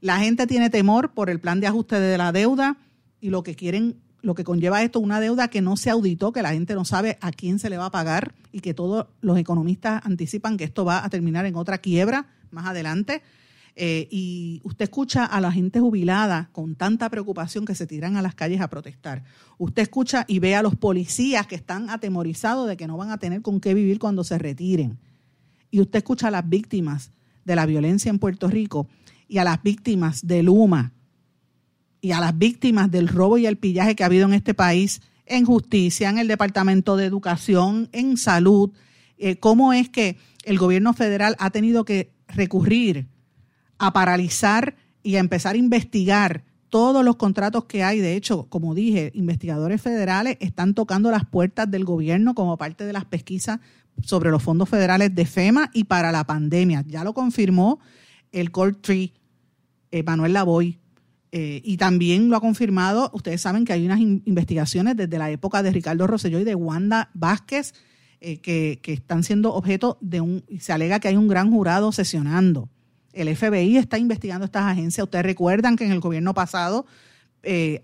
La 0.00 0.18
gente 0.18 0.46
tiene 0.46 0.70
temor 0.70 1.12
por 1.12 1.30
el 1.30 1.40
plan 1.40 1.60
de 1.60 1.66
ajuste 1.66 1.98
de 2.00 2.18
la 2.18 2.32
deuda 2.32 2.76
y 3.20 3.30
lo 3.30 3.42
que 3.42 3.54
quieren, 3.54 3.96
lo 4.22 4.34
que 4.34 4.44
conlleva 4.44 4.82
esto, 4.82 5.00
una 5.00 5.20
deuda 5.20 5.48
que 5.48 5.62
no 5.62 5.76
se 5.76 5.90
auditó, 5.90 6.32
que 6.32 6.42
la 6.42 6.52
gente 6.52 6.74
no 6.74 6.84
sabe 6.84 7.18
a 7.20 7.32
quién 7.32 7.58
se 7.58 7.70
le 7.70 7.78
va 7.78 7.86
a 7.86 7.90
pagar 7.90 8.34
y 8.52 8.60
que 8.60 8.74
todos 8.74 9.06
los 9.20 9.38
economistas 9.38 10.04
anticipan 10.04 10.56
que 10.56 10.64
esto 10.64 10.84
va 10.84 11.04
a 11.04 11.08
terminar 11.08 11.46
en 11.46 11.56
otra 11.56 11.78
quiebra 11.78 12.26
más 12.50 12.66
adelante. 12.66 13.22
Eh, 13.78 14.08
y 14.10 14.62
usted 14.64 14.84
escucha 14.84 15.26
a 15.26 15.38
la 15.38 15.52
gente 15.52 15.80
jubilada 15.80 16.48
con 16.52 16.76
tanta 16.76 17.10
preocupación 17.10 17.66
que 17.66 17.74
se 17.74 17.86
tiran 17.86 18.16
a 18.16 18.22
las 18.22 18.34
calles 18.34 18.62
a 18.62 18.68
protestar. 18.68 19.22
Usted 19.58 19.82
escucha 19.82 20.24
y 20.26 20.38
ve 20.38 20.56
a 20.56 20.62
los 20.62 20.76
policías 20.76 21.46
que 21.46 21.56
están 21.56 21.90
atemorizados 21.90 22.68
de 22.68 22.78
que 22.78 22.86
no 22.86 22.96
van 22.96 23.10
a 23.10 23.18
tener 23.18 23.42
con 23.42 23.60
qué 23.60 23.74
vivir 23.74 23.98
cuando 23.98 24.24
se 24.24 24.38
retiren. 24.38 24.98
Y 25.70 25.80
usted 25.80 25.98
escucha 25.98 26.28
a 26.28 26.30
las 26.30 26.48
víctimas 26.48 27.10
de 27.44 27.54
la 27.54 27.66
violencia 27.66 28.08
en 28.08 28.18
Puerto 28.18 28.48
Rico 28.48 28.88
y 29.28 29.38
a 29.38 29.44
las 29.44 29.62
víctimas 29.62 30.26
de 30.26 30.42
Luma 30.42 30.92
y 32.00 32.12
a 32.12 32.20
las 32.20 32.36
víctimas 32.36 32.90
del 32.90 33.08
robo 33.08 33.38
y 33.38 33.46
el 33.46 33.56
pillaje 33.56 33.96
que 33.96 34.02
ha 34.02 34.06
habido 34.06 34.26
en 34.26 34.34
este 34.34 34.54
país, 34.54 35.00
en 35.24 35.44
justicia, 35.44 36.08
en 36.08 36.18
el 36.18 36.28
Departamento 36.28 36.96
de 36.96 37.04
Educación, 37.04 37.88
en 37.92 38.16
salud, 38.16 38.70
eh, 39.18 39.36
cómo 39.36 39.72
es 39.72 39.88
que 39.88 40.16
el 40.44 40.58
gobierno 40.58 40.92
federal 40.92 41.34
ha 41.38 41.50
tenido 41.50 41.84
que 41.84 42.12
recurrir 42.28 43.08
a 43.78 43.92
paralizar 43.92 44.76
y 45.02 45.16
a 45.16 45.20
empezar 45.20 45.54
a 45.54 45.58
investigar 45.58 46.44
todos 46.68 47.04
los 47.04 47.16
contratos 47.16 47.64
que 47.64 47.82
hay. 47.82 48.00
De 48.00 48.14
hecho, 48.16 48.46
como 48.48 48.74
dije, 48.74 49.10
investigadores 49.14 49.80
federales 49.80 50.36
están 50.40 50.74
tocando 50.74 51.10
las 51.10 51.24
puertas 51.24 51.70
del 51.70 51.84
gobierno 51.84 52.34
como 52.34 52.56
parte 52.56 52.84
de 52.84 52.92
las 52.92 53.04
pesquisas 53.04 53.60
sobre 54.02 54.30
los 54.30 54.42
fondos 54.42 54.68
federales 54.68 55.14
de 55.14 55.26
FEMA 55.26 55.70
y 55.72 55.84
para 55.84 56.12
la 56.12 56.24
pandemia. 56.24 56.84
Ya 56.86 57.02
lo 57.02 57.14
confirmó 57.14 57.80
el 58.40 58.50
Court 58.50 58.82
Tree, 58.82 59.14
eh, 59.90 60.02
Manuel 60.02 60.34
Lavoy, 60.34 60.78
eh, 61.32 61.60
y 61.64 61.76
también 61.78 62.28
lo 62.28 62.36
ha 62.36 62.40
confirmado, 62.40 63.10
ustedes 63.14 63.40
saben 63.40 63.64
que 63.64 63.72
hay 63.72 63.84
unas 63.84 64.00
investigaciones 64.00 64.96
desde 64.96 65.18
la 65.18 65.30
época 65.30 65.62
de 65.62 65.70
Ricardo 65.70 66.06
Rosselló 66.06 66.38
y 66.38 66.44
de 66.44 66.54
Wanda 66.54 67.10
Vázquez 67.14 67.74
eh, 68.20 68.38
que, 68.38 68.80
están 68.84 69.24
siendo 69.24 69.54
objeto 69.54 69.98
de 70.00 70.20
un, 70.20 70.44
se 70.60 70.72
alega 70.72 71.00
que 71.00 71.08
hay 71.08 71.16
un 71.16 71.28
gran 71.28 71.50
jurado 71.50 71.92
sesionando. 71.92 72.68
El 73.12 73.34
FBI 73.34 73.78
está 73.78 73.98
investigando 73.98 74.44
estas 74.44 74.64
agencias. 74.64 75.04
Ustedes 75.04 75.24
recuerdan 75.24 75.76
que 75.76 75.84
en 75.84 75.92
el 75.92 76.00
gobierno 76.00 76.34
pasado 76.34 76.86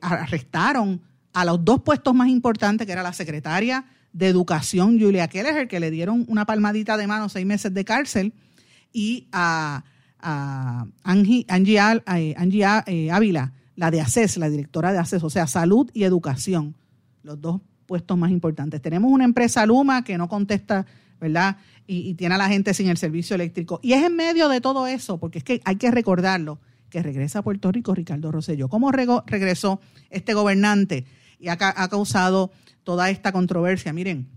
arrestaron 0.00 1.00
a 1.32 1.44
los 1.44 1.64
dos 1.64 1.82
puestos 1.82 2.14
más 2.14 2.28
importantes, 2.28 2.86
que 2.86 2.92
era 2.92 3.02
la 3.02 3.12
secretaria 3.12 3.86
de 4.12 4.28
Educación, 4.28 5.00
Julia 5.00 5.28
Keller, 5.28 5.68
que 5.68 5.80
le 5.80 5.90
dieron 5.90 6.26
una 6.28 6.44
palmadita 6.44 6.96
de 6.96 7.06
mano, 7.06 7.28
seis 7.28 7.46
meses 7.46 7.72
de 7.72 7.84
cárcel, 7.84 8.34
y 8.92 9.28
a 9.32 9.84
a 10.22 10.86
Angie, 11.02 11.46
eh, 11.48 12.34
eh, 12.86 13.10
Ávila, 13.10 13.52
la 13.76 13.90
de 13.90 14.00
ACES, 14.00 14.36
la 14.36 14.48
directora 14.48 14.92
de 14.92 14.98
ACES, 14.98 15.22
o 15.24 15.30
sea, 15.30 15.46
salud 15.46 15.90
y 15.92 16.04
educación, 16.04 16.76
los 17.22 17.40
dos 17.40 17.60
puestos 17.86 18.16
más 18.16 18.30
importantes. 18.30 18.80
Tenemos 18.80 19.10
una 19.10 19.24
empresa 19.24 19.66
Luma 19.66 20.04
que 20.04 20.16
no 20.16 20.28
contesta, 20.28 20.86
¿verdad? 21.20 21.56
Y, 21.86 22.14
tiene 22.14 22.36
a 22.36 22.38
la 22.38 22.48
gente 22.48 22.74
sin 22.74 22.88
el 22.88 22.96
servicio 22.96 23.34
eléctrico. 23.34 23.80
Y 23.82 23.92
es 23.92 24.04
en 24.04 24.16
medio 24.16 24.48
de 24.48 24.60
todo 24.60 24.86
eso, 24.86 25.18
porque 25.18 25.38
es 25.38 25.44
que 25.44 25.60
hay 25.64 25.76
que 25.76 25.90
recordarlo, 25.90 26.60
que 26.88 27.02
regresa 27.02 27.40
a 27.40 27.42
Puerto 27.42 27.72
Rico 27.72 27.94
Ricardo 27.94 28.30
Rosselló. 28.30 28.68
¿Cómo 28.68 28.92
regresó 28.92 29.80
este 30.10 30.34
gobernante? 30.34 31.04
Y 31.38 31.48
ha, 31.48 31.58
ha 31.58 31.88
causado 31.88 32.52
toda 32.84 33.10
esta 33.10 33.32
controversia. 33.32 33.92
Miren, 33.92 34.28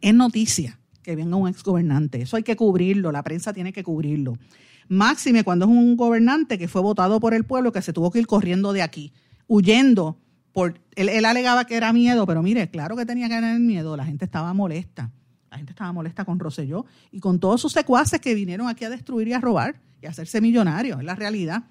es 0.00 0.14
noticia 0.14 0.78
que 1.06 1.14
venga 1.14 1.36
un 1.36 1.46
exgobernante. 1.46 2.20
Eso 2.20 2.36
hay 2.36 2.42
que 2.42 2.56
cubrirlo, 2.56 3.12
la 3.12 3.22
prensa 3.22 3.52
tiene 3.52 3.72
que 3.72 3.84
cubrirlo. 3.84 4.36
Máxime 4.88 5.44
cuando 5.44 5.64
es 5.66 5.70
un 5.70 5.96
gobernante 5.96 6.58
que 6.58 6.66
fue 6.66 6.82
votado 6.82 7.20
por 7.20 7.32
el 7.32 7.44
pueblo, 7.44 7.70
que 7.70 7.80
se 7.80 7.92
tuvo 7.92 8.10
que 8.10 8.18
ir 8.18 8.26
corriendo 8.26 8.72
de 8.72 8.82
aquí, 8.82 9.12
huyendo. 9.46 10.18
Por, 10.50 10.80
él, 10.96 11.24
alegaba 11.24 11.64
que 11.64 11.76
era 11.76 11.92
miedo, 11.92 12.26
pero 12.26 12.42
mire, 12.42 12.68
claro 12.70 12.96
que 12.96 13.06
tenía 13.06 13.28
que 13.28 13.36
tener 13.36 13.60
miedo, 13.60 13.96
la 13.96 14.04
gente 14.04 14.24
estaba 14.24 14.52
molesta. 14.52 15.12
La 15.48 15.58
gente 15.58 15.70
estaba 15.70 15.92
molesta 15.92 16.24
con 16.24 16.40
Rosselló 16.40 16.86
y 17.12 17.20
con 17.20 17.38
todos 17.38 17.60
sus 17.60 17.72
secuaces 17.72 18.20
que 18.20 18.34
vinieron 18.34 18.66
aquí 18.66 18.84
a 18.84 18.90
destruir 18.90 19.28
y 19.28 19.32
a 19.32 19.38
robar 19.38 19.76
y 20.02 20.06
a 20.06 20.10
hacerse 20.10 20.40
millonarios, 20.40 20.98
es 20.98 21.04
la 21.04 21.14
realidad. 21.14 21.62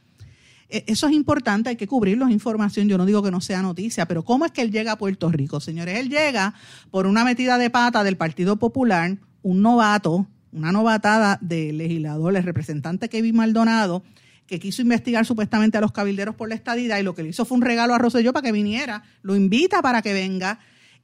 E, 0.69 0.83
eso 0.87 1.07
es 1.07 1.13
importante, 1.13 1.69
hay 1.69 1.75
que 1.75 1.87
cubrirlo, 1.87 2.25
es 2.25 2.31
información, 2.31 2.87
yo 2.87 2.97
no 2.97 3.05
digo 3.05 3.21
que 3.23 3.31
no 3.31 3.41
sea 3.41 3.61
noticia, 3.61 4.07
pero 4.07 4.23
¿cómo 4.23 4.45
es 4.45 4.51
que 4.51 4.61
él 4.61 4.71
llega 4.71 4.93
a 4.93 4.97
Puerto 4.97 5.31
Rico? 5.31 5.59
Señores, 5.59 5.99
él 5.99 6.09
llega 6.09 6.53
por 6.91 7.07
una 7.07 7.23
metida 7.23 7.57
de 7.57 7.69
pata 7.69 8.03
del 8.03 8.17
Partido 8.17 8.57
Popular, 8.57 9.17
un 9.41 9.61
novato, 9.61 10.27
una 10.51 10.71
novatada 10.71 11.37
del 11.41 11.77
legislador, 11.77 12.35
el 12.35 12.43
representante 12.43 13.09
Kevin 13.09 13.35
Maldonado, 13.35 14.03
que 14.47 14.59
quiso 14.59 14.81
investigar 14.81 15.25
supuestamente 15.25 15.77
a 15.77 15.81
los 15.81 15.91
cabilderos 15.91 16.35
por 16.35 16.49
la 16.49 16.55
estadidad 16.55 16.99
y 16.99 17.03
lo 17.03 17.15
que 17.15 17.23
le 17.23 17.29
hizo 17.29 17.45
fue 17.45 17.57
un 17.57 17.63
regalo 17.63 17.93
a 17.93 17.97
Rosselló 17.97 18.31
para 18.31 18.45
que 18.45 18.51
viniera, 18.51 19.03
lo 19.21 19.35
invita 19.35 19.81
para 19.81 20.01
que 20.01 20.13
venga 20.13 20.59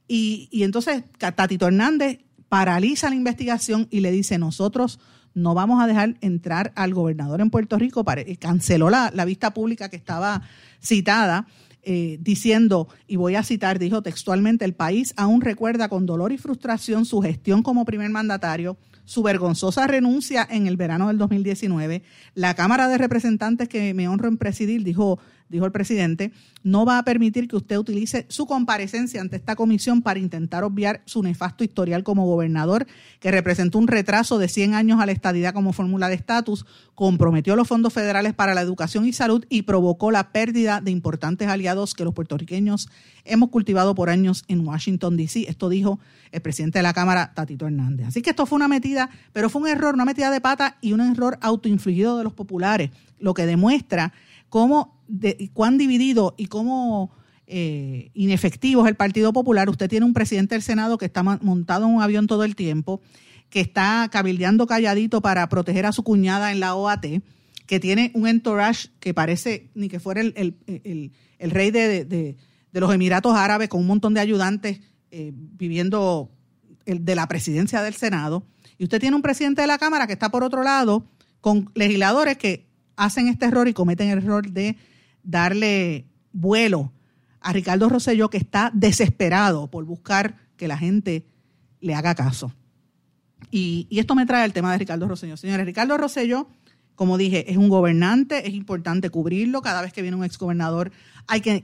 y, 0.06 0.48
y 0.50 0.62
entonces 0.62 1.02
Tatito 1.18 1.66
Hernández 1.66 2.20
paraliza 2.48 3.08
la 3.08 3.16
investigación 3.16 3.88
y 3.90 4.00
le 4.00 4.10
dice, 4.10 4.38
nosotros 4.38 5.00
no 5.34 5.54
vamos 5.54 5.82
a 5.82 5.86
dejar 5.86 6.16
entrar 6.20 6.72
al 6.76 6.94
gobernador 6.94 7.40
en 7.40 7.50
Puerto 7.50 7.78
Rico, 7.78 8.04
canceló 8.38 8.90
la, 8.90 9.24
vista 9.24 9.54
pública 9.54 9.88
que 9.88 9.96
estaba 9.96 10.42
citada. 10.80 11.46
Eh, 11.84 12.18
diciendo, 12.20 12.86
y 13.08 13.16
voy 13.16 13.34
a 13.34 13.42
citar, 13.42 13.80
dijo 13.80 14.02
textualmente, 14.02 14.64
el 14.64 14.72
país 14.72 15.12
aún 15.16 15.40
recuerda 15.40 15.88
con 15.88 16.06
dolor 16.06 16.30
y 16.30 16.38
frustración 16.38 17.04
su 17.04 17.20
gestión 17.20 17.64
como 17.64 17.84
primer 17.84 18.08
mandatario, 18.08 18.76
su 19.04 19.24
vergonzosa 19.24 19.88
renuncia 19.88 20.46
en 20.48 20.68
el 20.68 20.76
verano 20.76 21.08
del 21.08 21.18
2019. 21.18 22.04
La 22.36 22.54
Cámara 22.54 22.86
de 22.86 22.98
Representantes 22.98 23.68
que 23.68 23.94
me 23.94 24.06
honro 24.06 24.28
en 24.28 24.36
presidir 24.36 24.84
dijo 24.84 25.18
dijo 25.52 25.66
el 25.66 25.72
presidente, 25.72 26.32
no 26.64 26.84
va 26.84 26.98
a 26.98 27.04
permitir 27.04 27.46
que 27.46 27.56
usted 27.56 27.76
utilice 27.76 28.26
su 28.28 28.46
comparecencia 28.46 29.20
ante 29.20 29.36
esta 29.36 29.54
comisión 29.54 30.02
para 30.02 30.18
intentar 30.18 30.64
obviar 30.64 31.02
su 31.04 31.22
nefasto 31.22 31.62
historial 31.62 32.02
como 32.02 32.26
gobernador, 32.26 32.86
que 33.20 33.30
representó 33.30 33.78
un 33.78 33.86
retraso 33.86 34.38
de 34.38 34.48
100 34.48 34.74
años 34.74 35.00
a 35.00 35.06
la 35.06 35.12
estadidad 35.12 35.52
como 35.52 35.72
fórmula 35.72 36.08
de 36.08 36.14
estatus, 36.14 36.66
comprometió 36.94 37.54
los 37.54 37.68
fondos 37.68 37.92
federales 37.92 38.34
para 38.34 38.54
la 38.54 38.62
educación 38.62 39.06
y 39.06 39.12
salud 39.12 39.44
y 39.48 39.62
provocó 39.62 40.10
la 40.10 40.32
pérdida 40.32 40.80
de 40.80 40.90
importantes 40.90 41.48
aliados 41.48 41.94
que 41.94 42.04
los 42.04 42.14
puertorriqueños 42.14 42.88
hemos 43.24 43.50
cultivado 43.50 43.94
por 43.94 44.08
años 44.10 44.44
en 44.48 44.66
Washington, 44.66 45.16
D.C. 45.16 45.44
Esto 45.48 45.68
dijo 45.68 46.00
el 46.32 46.40
presidente 46.40 46.78
de 46.78 46.82
la 46.82 46.94
Cámara, 46.94 47.32
Tatito 47.34 47.66
Hernández. 47.66 48.08
Así 48.08 48.22
que 48.22 48.30
esto 48.30 48.46
fue 48.46 48.56
una 48.56 48.68
metida, 48.68 49.10
pero 49.32 49.50
fue 49.50 49.62
un 49.62 49.68
error, 49.68 49.94
una 49.94 50.04
metida 50.04 50.30
de 50.30 50.40
pata 50.40 50.78
y 50.80 50.92
un 50.92 51.00
error 51.00 51.38
autoinfligido 51.42 52.16
de 52.16 52.24
los 52.24 52.32
populares, 52.32 52.90
lo 53.18 53.34
que 53.34 53.46
demuestra 53.46 54.12
cómo, 54.52 55.01
de, 55.12 55.50
cuán 55.52 55.76
dividido 55.76 56.34
y 56.38 56.46
cómo 56.46 57.12
eh, 57.46 58.10
inefectivo 58.14 58.82
es 58.82 58.88
el 58.88 58.96
Partido 58.96 59.32
Popular. 59.32 59.68
Usted 59.68 59.88
tiene 59.88 60.06
un 60.06 60.14
presidente 60.14 60.54
del 60.54 60.62
Senado 60.62 60.96
que 60.96 61.04
está 61.04 61.22
montado 61.22 61.86
en 61.86 61.94
un 61.94 62.02
avión 62.02 62.26
todo 62.26 62.44
el 62.44 62.56
tiempo, 62.56 63.02
que 63.50 63.60
está 63.60 64.08
cabildeando 64.10 64.66
calladito 64.66 65.20
para 65.20 65.48
proteger 65.50 65.84
a 65.84 65.92
su 65.92 66.02
cuñada 66.02 66.50
en 66.50 66.60
la 66.60 66.74
OAT, 66.74 67.04
que 67.66 67.78
tiene 67.78 68.10
un 68.14 68.26
entourage 68.26 68.88
que 69.00 69.12
parece 69.12 69.70
ni 69.74 69.88
que 69.88 70.00
fuera 70.00 70.22
el, 70.22 71.12
rey 71.38 71.70
de, 71.70 72.36
los 72.72 72.94
Emiratos 72.94 73.36
Árabes 73.36 73.68
con 73.68 73.80
un 73.80 73.86
montón 73.86 74.14
de 74.14 74.20
ayudantes 74.20 74.80
eh, 75.10 75.32
viviendo 75.34 76.30
de 76.86 77.14
la 77.14 77.28
presidencia 77.28 77.82
del 77.82 77.94
Senado. 77.94 78.46
Y 78.78 78.84
usted 78.84 78.98
tiene 78.98 79.14
un 79.14 79.22
presidente 79.22 79.60
de 79.60 79.66
la 79.66 79.78
Cámara 79.78 80.06
que 80.06 80.14
está 80.14 80.30
por 80.30 80.42
otro 80.42 80.62
lado 80.62 81.06
con 81.42 81.70
legisladores 81.74 82.38
que 82.38 82.66
hacen 82.96 83.28
este 83.28 83.44
error 83.44 83.68
y 83.68 83.74
cometen 83.74 84.08
el 84.08 84.18
error 84.18 84.50
de 84.50 84.76
darle 85.22 86.06
vuelo 86.32 86.92
a 87.40 87.52
Ricardo 87.52 87.88
Rosselló, 87.88 88.30
que 88.30 88.38
está 88.38 88.70
desesperado 88.72 89.70
por 89.70 89.84
buscar 89.84 90.36
que 90.56 90.68
la 90.68 90.78
gente 90.78 91.26
le 91.80 91.94
haga 91.94 92.14
caso. 92.14 92.52
Y, 93.50 93.86
esto 93.90 94.14
me 94.14 94.26
trae 94.26 94.44
al 94.44 94.52
tema 94.52 94.72
de 94.72 94.78
Ricardo 94.78 95.08
Rosselló. 95.08 95.36
Señores, 95.36 95.66
Ricardo 95.66 95.98
Rosselló, 95.98 96.48
como 96.94 97.18
dije, 97.18 97.50
es 97.50 97.56
un 97.56 97.68
gobernante, 97.68 98.46
es 98.46 98.54
importante 98.54 99.10
cubrirlo. 99.10 99.60
Cada 99.60 99.82
vez 99.82 99.92
que 99.92 100.02
viene 100.02 100.16
un 100.16 100.24
exgobernador 100.24 100.92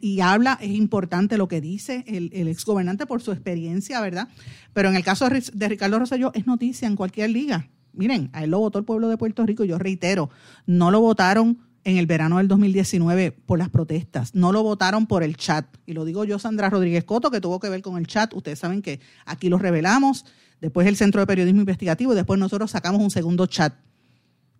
y 0.01 0.21
habla, 0.21 0.59
es 0.61 0.71
importante 0.71 1.39
lo 1.39 1.49
que 1.49 1.61
dice 1.61 2.05
el, 2.07 2.31
el 2.33 2.49
exgobernante 2.49 3.07
por 3.07 3.23
su 3.23 3.33
experiencia, 3.33 4.01
¿verdad? 4.01 4.29
Pero 4.73 4.89
en 4.89 4.97
el 4.97 5.05
caso 5.05 5.29
de 5.29 5.69
Ricardo 5.69 5.99
Rosselló 5.99 6.33
es 6.35 6.47
noticia 6.47 6.89
en 6.89 6.97
cualquier 6.97 7.31
liga. 7.31 7.69
Miren, 7.93 8.31
a 8.33 8.45
él 8.45 8.51
lo 8.51 8.61
votó 8.61 8.79
el 8.79 8.85
pueblo 8.85 9.09
de 9.09 9.17
Puerto 9.17 9.45
Rico, 9.45 9.65
yo 9.65 9.79
reitero, 9.79 10.31
no 10.67 10.91
lo 10.91 11.01
votaron 11.01 11.59
en 11.89 11.97
el 11.97 12.05
verano 12.05 12.36
del 12.36 12.49
2019 12.49 13.32
por 13.32 13.59
las 13.59 13.70
protestas, 13.70 14.34
no 14.34 14.53
lo 14.53 14.62
votaron 14.62 15.07
por 15.07 15.22
el 15.22 15.39
chat. 15.39 15.66
Y 15.86 15.95
lo 15.95 16.05
digo 16.05 16.26
yo, 16.26 16.39
Sandra 16.39 16.68
Rodríguez 16.68 17.05
Coto, 17.05 17.30
que 17.30 17.41
tuvo 17.41 17.61
que 17.61 17.70
ver 17.70 17.80
con 17.80 17.97
el 17.97 18.07
chat. 18.07 18.34
Ustedes 18.34 18.59
saben 18.59 18.82
que 18.82 19.01
aquí 19.24 19.49
lo 19.49 19.57
revelamos, 19.57 20.26
después 20.61 20.86
el 20.86 20.97
Centro 20.97 21.22
de 21.22 21.26
Periodismo 21.26 21.61
Investigativo 21.61 22.12
y 22.12 22.16
después 22.16 22.39
nosotros 22.39 22.70
sacamos 22.70 23.01
un 23.01 23.11
segundo 23.11 23.47
chat. 23.47 23.74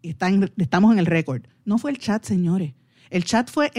Y 0.01 0.17
estamos 0.57 0.93
en 0.93 0.99
el 0.99 1.05
récord. 1.05 1.43
No 1.67 1.77
fue 1.77 1.91
el 1.91 1.99
chat, 1.99 2.25
señores. 2.25 2.73
El 3.11 3.25
chat 3.25 3.51
fue 3.51 3.71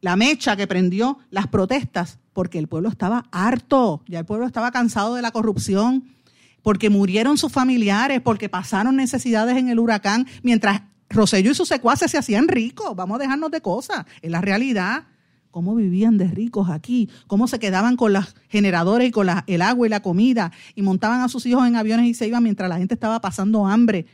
la 0.00 0.16
mecha 0.16 0.56
que 0.56 0.66
prendió 0.66 1.18
las 1.28 1.46
protestas 1.46 2.18
porque 2.32 2.58
el 2.58 2.68
pueblo 2.68 2.88
estaba 2.88 3.26
harto, 3.32 4.02
ya 4.08 4.20
el 4.20 4.24
pueblo 4.24 4.46
estaba 4.46 4.70
cansado 4.70 5.14
de 5.14 5.20
la 5.20 5.30
corrupción, 5.30 6.04
porque 6.62 6.88
murieron 6.88 7.36
sus 7.36 7.52
familiares, 7.52 8.22
porque 8.22 8.48
pasaron 8.48 8.96
necesidades 8.96 9.58
en 9.58 9.68
el 9.68 9.78
huracán, 9.78 10.26
mientras 10.42 10.80
Rosselló 11.10 11.52
y 11.52 11.54
sus 11.54 11.68
secuaces 11.68 12.10
se 12.10 12.18
hacían 12.18 12.48
ricos. 12.48 12.94
Vamos 12.96 13.16
a 13.16 13.22
dejarnos 13.22 13.50
de 13.50 13.60
cosas. 13.60 14.06
En 14.22 14.32
la 14.32 14.40
realidad, 14.40 15.04
cómo 15.56 15.74
vivían 15.74 16.18
de 16.18 16.28
ricos 16.28 16.68
aquí, 16.68 17.08
cómo 17.26 17.48
se 17.48 17.58
quedaban 17.58 17.96
con 17.96 18.12
los 18.12 18.34
generadores 18.48 19.08
y 19.08 19.10
con 19.10 19.26
el 19.46 19.62
agua 19.62 19.86
y 19.86 19.90
la 19.90 20.00
comida, 20.00 20.52
y 20.74 20.82
montaban 20.82 21.22
a 21.22 21.28
sus 21.28 21.46
hijos 21.46 21.66
en 21.66 21.76
aviones 21.76 22.06
y 22.06 22.12
se 22.12 22.26
iban 22.26 22.42
mientras 22.42 22.68
la 22.68 22.76
gente 22.76 22.92
estaba 22.92 23.20
pasando 23.20 23.66
hambre, 23.66 24.04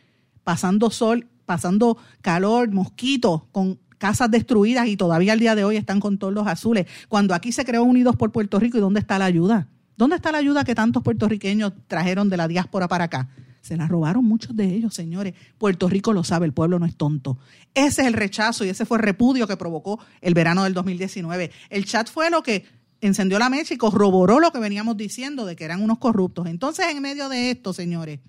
pasando 0.45 0.89
sol, 0.91 1.27
pasando 1.45 1.99
calor, 2.21 2.71
mosquitos, 2.71 3.43
con 3.51 3.81
casas 3.99 4.31
destruidas 4.31 4.87
y 4.87 4.97
todavía 4.97 5.33
al 5.33 5.41
día 5.41 5.55
de 5.55 5.65
hoy 5.65 5.77
están 5.77 5.99
con 5.99 6.19
todos 6.19 6.33
los 6.33 6.47
azules. 6.47 6.87
Cuando 7.09 7.35
aquí 7.35 7.53
se 7.53 7.65
creó 7.65 7.83
Unidos 7.83 8.15
por 8.15 8.31
Puerto 8.31 8.61
Rico, 8.61 8.79
¿y 8.79 8.81
dónde 8.81 9.01
está 9.01 9.19
la 9.19 9.25
ayuda? 9.25 9.69
¿Dónde 9.97 10.17
está 10.17 10.33
la 10.33 10.39
ayuda 10.39 10.65
que 10.65 10.75
tantos 10.75 11.03
puertorriqueños 11.03 11.73
trajeron 11.87 12.29
de 12.29 12.37
la 12.37 12.49
diáspora 12.49 12.89
para 12.89 13.05
acá? 13.05 13.29
Se 13.63 13.77
la 13.77 13.87
robaron 13.87 14.25
muchos 14.25 14.55
de 14.55 14.67
ellos, 14.75 14.93
señores. 14.93 15.35
Puerto 15.57 15.89
Rico 15.89 16.13
lo 16.13 16.25
sabe, 16.25 16.47
el 16.47 16.53
pueblo 16.53 16.79
no 16.79 16.85
es 16.85 16.97
tonto. 16.97 17.39
Ese 17.75 18.03
es 18.03 18.09
el 18.09 18.13
rechazo 18.13 18.65
y 18.65 18.69
ese 18.69 18.85
fue 18.85 18.99
el 18.99 19.05
repudio 19.05 19.47
que 19.47 19.57
provocó 19.57 20.01
el 20.21 20.35
verano 20.35 20.65
del 20.65 20.75
2019. 20.75 21.51
El 21.71 21.85
chat 21.85 22.11
fue 22.11 22.29
lo 22.29 22.43
que 22.43 22.67
encendió 23.01 23.39
la 23.39 23.49
mecha 23.49 23.73
y 23.73 23.79
corroboró 23.79 24.41
lo 24.41 24.53
que 24.53 24.59
veníamos 24.59 24.97
diciendo 24.97 25.47
de 25.47 25.57
que 25.57 25.65
eran 25.65 25.81
unos 25.81 25.99
corruptos. 25.99 26.49
Entonces, 26.49 26.87
en 26.91 27.01
medio 27.01 27.29
de 27.29 27.53
esto, 27.53 27.73
señores, 27.73 28.21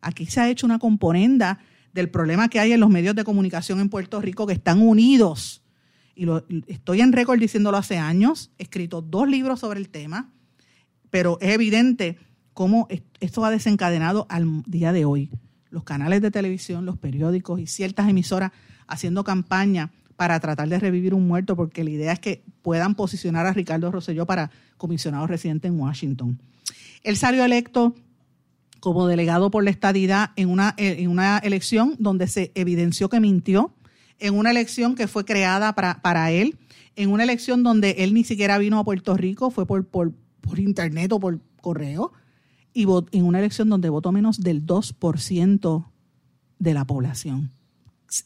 aquí 0.00 0.26
se 0.26 0.40
ha 0.40 0.48
hecho 0.48 0.64
una 0.64 0.78
componenda 0.78 1.58
del 1.92 2.08
problema 2.08 2.48
que 2.48 2.60
hay 2.60 2.72
en 2.72 2.80
los 2.80 2.88
medios 2.88 3.14
de 3.14 3.24
comunicación 3.24 3.80
en 3.80 3.90
Puerto 3.90 4.20
Rico 4.20 4.46
que 4.46 4.54
están 4.54 4.80
unidos. 4.80 5.62
Y 6.14 6.24
lo, 6.24 6.46
estoy 6.68 7.00
en 7.00 7.12
récord 7.12 7.38
diciéndolo 7.38 7.76
hace 7.76 7.98
años, 7.98 8.52
he 8.58 8.62
escrito 8.62 9.02
dos 9.02 9.28
libros 9.28 9.60
sobre 9.60 9.80
el 9.80 9.88
tema 9.90 10.30
pero 11.12 11.36
es 11.42 11.52
evidente 11.52 12.16
cómo 12.54 12.88
esto 13.20 13.44
ha 13.44 13.50
desencadenado 13.50 14.26
al 14.28 14.62
día 14.66 14.92
de 14.92 15.04
hoy. 15.04 15.30
Los 15.70 15.84
canales 15.84 16.20
de 16.20 16.30
televisión, 16.30 16.84
los 16.84 16.98
periódicos 16.98 17.60
y 17.60 17.66
ciertas 17.66 18.08
emisoras 18.08 18.52
haciendo 18.86 19.24
campaña 19.24 19.90
para 20.16 20.38
tratar 20.40 20.68
de 20.68 20.78
revivir 20.78 21.14
un 21.14 21.26
muerto, 21.26 21.56
porque 21.56 21.82
la 21.82 21.90
idea 21.90 22.12
es 22.12 22.20
que 22.20 22.44
puedan 22.60 22.94
posicionar 22.94 23.46
a 23.46 23.52
Ricardo 23.52 23.90
Rosselló 23.90 24.26
para 24.26 24.50
comisionado 24.76 25.26
residente 25.26 25.68
en 25.68 25.80
Washington. 25.80 26.38
Él 27.02 27.16
salió 27.16 27.44
electo 27.44 27.94
como 28.80 29.06
delegado 29.06 29.50
por 29.50 29.64
la 29.64 29.70
estadidad 29.70 30.30
en 30.36 30.50
una, 30.50 30.74
en 30.76 31.08
una 31.08 31.38
elección 31.38 31.94
donde 31.98 32.26
se 32.26 32.52
evidenció 32.54 33.08
que 33.08 33.20
mintió, 33.20 33.72
en 34.18 34.34
una 34.34 34.50
elección 34.50 34.94
que 34.94 35.08
fue 35.08 35.24
creada 35.24 35.72
para, 35.74 36.02
para 36.02 36.30
él, 36.30 36.58
en 36.96 37.10
una 37.10 37.24
elección 37.24 37.62
donde 37.62 37.96
él 37.98 38.12
ni 38.12 38.24
siquiera 38.24 38.58
vino 38.58 38.78
a 38.78 38.84
Puerto 38.84 39.16
Rico, 39.16 39.50
fue 39.50 39.66
por, 39.66 39.86
por, 39.86 40.12
por 40.40 40.58
internet 40.58 41.12
o 41.12 41.20
por 41.20 41.40
correo, 41.60 42.12
y 42.74 42.86
en 43.12 43.24
una 43.24 43.38
elección 43.38 43.68
donde 43.68 43.88
votó 43.88 44.12
menos 44.12 44.40
del 44.40 44.66
2% 44.66 45.86
de 46.58 46.74
la 46.74 46.84
población. 46.84 47.50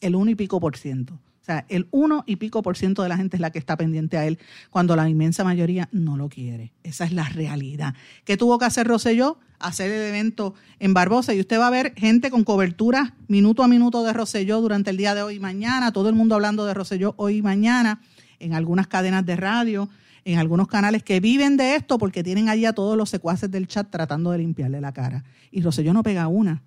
El 0.00 0.14
1 0.14 0.32
y 0.32 0.34
pico 0.34 0.60
por 0.60 0.76
ciento. 0.76 1.14
O 1.14 1.44
sea, 1.46 1.64
el 1.68 1.86
1 1.92 2.24
y 2.26 2.36
pico 2.36 2.60
por 2.60 2.76
ciento 2.76 3.04
de 3.04 3.08
la 3.08 3.16
gente 3.16 3.36
es 3.36 3.40
la 3.40 3.50
que 3.50 3.60
está 3.60 3.76
pendiente 3.76 4.16
a 4.16 4.26
él 4.26 4.38
cuando 4.68 4.96
la 4.96 5.08
inmensa 5.08 5.44
mayoría 5.44 5.88
no 5.92 6.16
lo 6.16 6.28
quiere. 6.28 6.72
Esa 6.82 7.04
es 7.04 7.12
la 7.12 7.28
realidad. 7.28 7.94
¿Qué 8.24 8.36
tuvo 8.36 8.58
que 8.58 8.64
hacer 8.64 8.88
Rosselló? 8.88 9.38
Hacer 9.60 9.90
el 9.92 10.08
evento 10.08 10.54
en 10.80 10.92
Barbosa 10.92 11.34
y 11.34 11.40
usted 11.40 11.60
va 11.60 11.68
a 11.68 11.70
ver 11.70 11.94
gente 11.96 12.30
con 12.30 12.42
cobertura 12.42 13.14
minuto 13.28 13.62
a 13.62 13.68
minuto 13.68 14.02
de 14.02 14.12
Rosselló 14.12 14.60
durante 14.60 14.90
el 14.90 14.96
día 14.96 15.14
de 15.14 15.22
hoy 15.22 15.36
y 15.36 15.40
mañana, 15.40 15.92
todo 15.92 16.08
el 16.08 16.16
mundo 16.16 16.34
hablando 16.34 16.66
de 16.66 16.74
Rosselló 16.74 17.14
hoy 17.16 17.36
y 17.36 17.42
mañana 17.42 18.00
en 18.40 18.52
algunas 18.52 18.88
cadenas 18.88 19.24
de 19.24 19.36
radio, 19.36 19.88
en 20.26 20.40
algunos 20.40 20.66
canales 20.66 21.04
que 21.04 21.20
viven 21.20 21.56
de 21.56 21.76
esto 21.76 21.98
porque 21.98 22.24
tienen 22.24 22.48
allí 22.48 22.66
a 22.66 22.72
todos 22.72 22.96
los 22.96 23.08
secuaces 23.08 23.48
del 23.48 23.68
chat 23.68 23.88
tratando 23.90 24.32
de 24.32 24.38
limpiarle 24.38 24.80
la 24.80 24.92
cara. 24.92 25.22
Y 25.52 25.62
Rosselló 25.62 25.92
no 25.92 26.02
pega 26.02 26.26
una. 26.26 26.64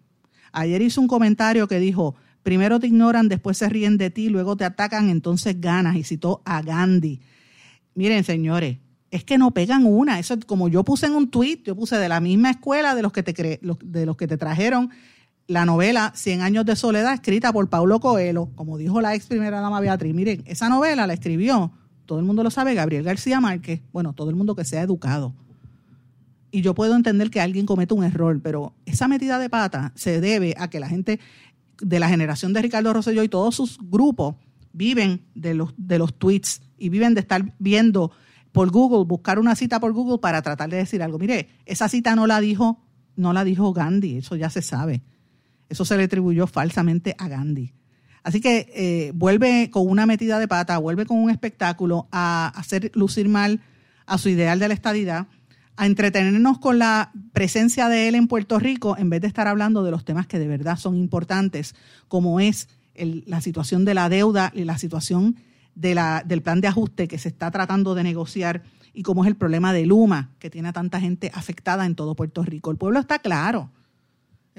Ayer 0.54 0.82
hizo 0.82 1.02
un 1.02 1.10
comentario 1.10 1.68
que 1.68 1.78
dijo, 1.78 2.16
primero 2.42 2.80
te 2.80 2.88
ignoran, 2.88 3.28
después 3.28 3.58
se 3.58 3.68
ríen 3.68 3.98
de 3.98 4.12
ti, 4.12 4.30
luego 4.30 4.56
te 4.56 4.64
atacan, 4.64 5.10
entonces 5.10 5.60
ganas. 5.60 5.98
Y 5.98 6.06
citó 6.06 6.42
a 6.46 6.62
Gandhi. 6.62 7.20
Miren, 7.96 8.24
señores, 8.24 8.78
es 9.12 9.26
que 9.26 9.38
no 9.38 9.52
pegan 9.52 9.86
una. 9.86 10.20
Eso 10.20 10.38
como 10.48 10.70
yo 10.70 10.86
puse 10.86 11.08
en 11.08 11.16
un 11.16 11.30
tuit, 11.30 11.66
yo 11.66 11.76
puse 11.76 11.98
de 11.98 12.08
la 12.08 12.22
misma 12.22 12.52
escuela 12.52 12.96
de 12.96 13.02
los 13.02 13.12
que 13.12 13.24
te, 13.24 13.60
de 13.62 14.06
los 14.06 14.16
que 14.16 14.28
te 14.28 14.38
trajeron 14.38 14.90
la 15.48 15.66
novela 15.66 16.14
Cien 16.16 16.44
años 16.44 16.64
de 16.64 16.78
soledad, 16.78 17.14
escrita 17.14 17.52
por 17.52 17.70
Paulo 17.70 18.00
Coelho, 18.00 18.52
como 18.56 18.78
dijo 18.78 19.02
la 19.02 19.16
ex 19.16 19.26
primera 19.26 19.60
dama 19.60 19.82
Beatriz. 19.82 20.14
Miren, 20.14 20.44
esa 20.46 20.70
novela 20.70 21.06
la 21.08 21.14
escribió 21.14 21.74
todo 22.10 22.18
el 22.18 22.26
mundo 22.26 22.42
lo 22.42 22.50
sabe, 22.50 22.74
Gabriel 22.74 23.04
García 23.04 23.40
Márquez, 23.40 23.84
bueno, 23.94 24.14
todo 24.14 24.32
el 24.32 24.36
mundo 24.36 24.56
que 24.56 24.66
sea 24.66 24.82
educado. 24.82 25.36
Y 26.50 26.64
yo 26.64 26.74
puedo 26.74 26.96
entender 26.96 27.30
que 27.30 27.40
alguien 27.40 27.68
cometa 27.68 27.94
un 27.94 28.04
error, 28.04 28.42
pero 28.42 28.74
esa 28.88 29.08
metida 29.08 29.38
de 29.38 29.48
pata 29.48 29.92
se 29.94 30.20
debe 30.20 30.56
a 30.58 30.72
que 30.72 30.80
la 30.80 30.90
gente 30.90 31.20
de 31.80 32.00
la 32.00 32.10
generación 32.10 32.52
de 32.52 32.64
Ricardo 32.64 32.92
Rosselló 32.94 33.22
y 33.22 33.30
todos 33.30 33.54
sus 33.54 33.78
grupos 33.80 34.38
viven 34.74 35.22
de 35.36 35.54
los, 35.54 35.76
de 35.78 36.00
los 36.00 36.18
tweets 36.18 36.64
y 36.80 36.90
viven 36.90 37.14
de 37.14 37.22
estar 37.22 37.54
viendo 37.60 38.12
por 38.52 38.72
Google, 38.72 39.06
buscar 39.06 39.38
una 39.38 39.54
cita 39.54 39.80
por 39.80 39.94
Google 39.94 40.18
para 40.18 40.42
tratar 40.42 40.72
de 40.72 40.78
decir 40.78 41.04
algo. 41.04 41.20
Mire, 41.20 41.50
esa 41.68 41.90
cita 41.90 42.16
no 42.16 42.26
la 42.26 42.42
dijo, 42.42 42.82
no 43.18 43.34
la 43.34 43.44
dijo 43.44 43.72
Gandhi, 43.72 44.18
eso 44.18 44.36
ya 44.36 44.50
se 44.50 44.64
sabe. 44.64 45.04
Eso 45.70 45.86
se 45.86 45.96
le 45.96 46.06
atribuyó 46.06 46.48
falsamente 46.48 47.16
a 47.20 47.28
Gandhi. 47.28 47.72
Así 48.30 48.42
que 48.42 48.72
eh, 48.76 49.12
vuelve 49.16 49.72
con 49.72 49.90
una 49.90 50.06
metida 50.06 50.38
de 50.38 50.48
pata, 50.48 50.78
vuelve 50.78 51.08
con 51.08 51.18
un 51.18 51.32
espectáculo 51.32 52.08
a 52.12 52.54
hacer 52.56 52.92
lucir 52.94 53.28
mal 53.28 53.60
a 54.06 54.20
su 54.20 54.30
ideal 54.30 54.60
de 54.60 54.68
la 54.68 54.76
estadidad, 54.76 55.26
a 55.78 55.88
entretenernos 55.88 56.60
con 56.60 56.78
la 56.78 57.12
presencia 57.34 57.90
de 57.90 58.08
él 58.08 58.14
en 58.14 58.28
Puerto 58.28 58.60
Rico 58.60 58.96
en 59.00 59.10
vez 59.10 59.22
de 59.22 59.28
estar 59.28 59.48
hablando 59.48 59.82
de 59.84 59.90
los 59.90 60.06
temas 60.06 60.28
que 60.28 60.38
de 60.38 60.48
verdad 60.48 60.78
son 60.78 60.96
importantes, 60.96 61.74
como 62.08 62.40
es 62.40 62.70
la 62.94 63.42
situación 63.42 63.84
de 63.84 63.96
la 63.96 64.10
deuda 64.10 64.52
y 64.54 64.64
la 64.64 64.78
situación 64.78 65.38
del 65.74 66.42
plan 66.44 66.62
de 66.62 66.68
ajuste 66.68 67.08
que 67.08 67.18
se 67.18 67.30
está 67.30 67.50
tratando 67.50 67.96
de 67.96 68.04
negociar 68.04 68.62
y 68.94 69.02
cómo 69.02 69.24
es 69.24 69.28
el 69.28 69.38
problema 69.38 69.74
de 69.74 69.88
Luma, 69.88 70.30
que 70.38 70.52
tiene 70.52 70.70
a 70.70 70.74
tanta 70.74 71.00
gente 71.00 71.32
afectada 71.34 71.88
en 71.88 71.96
todo 71.96 72.14
Puerto 72.14 72.44
Rico. 72.44 72.70
El 72.70 72.78
pueblo 72.78 73.00
está 73.00 73.18
claro. 73.18 73.72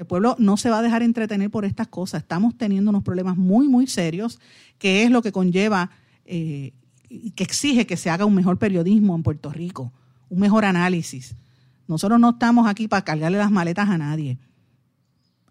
El 0.01 0.07
pueblo 0.07 0.35
no 0.39 0.57
se 0.57 0.71
va 0.71 0.79
a 0.79 0.81
dejar 0.81 1.03
entretener 1.03 1.51
por 1.51 1.63
estas 1.63 1.87
cosas. 1.87 2.23
Estamos 2.23 2.57
teniendo 2.57 2.89
unos 2.89 3.03
problemas 3.03 3.37
muy, 3.37 3.67
muy 3.67 3.85
serios, 3.85 4.39
que 4.79 5.03
es 5.03 5.11
lo 5.11 5.21
que 5.21 5.31
conlleva 5.31 5.91
eh, 6.25 6.73
y 7.07 7.29
que 7.29 7.43
exige 7.43 7.85
que 7.85 7.97
se 7.97 8.09
haga 8.09 8.25
un 8.25 8.33
mejor 8.33 8.57
periodismo 8.57 9.15
en 9.15 9.21
Puerto 9.21 9.51
Rico, 9.51 9.93
un 10.29 10.39
mejor 10.39 10.65
análisis. 10.65 11.35
Nosotros 11.87 12.19
no 12.19 12.31
estamos 12.31 12.67
aquí 12.67 12.87
para 12.87 13.03
cargarle 13.03 13.37
las 13.37 13.51
maletas 13.51 13.89
a 13.89 13.99
nadie. 13.99 14.39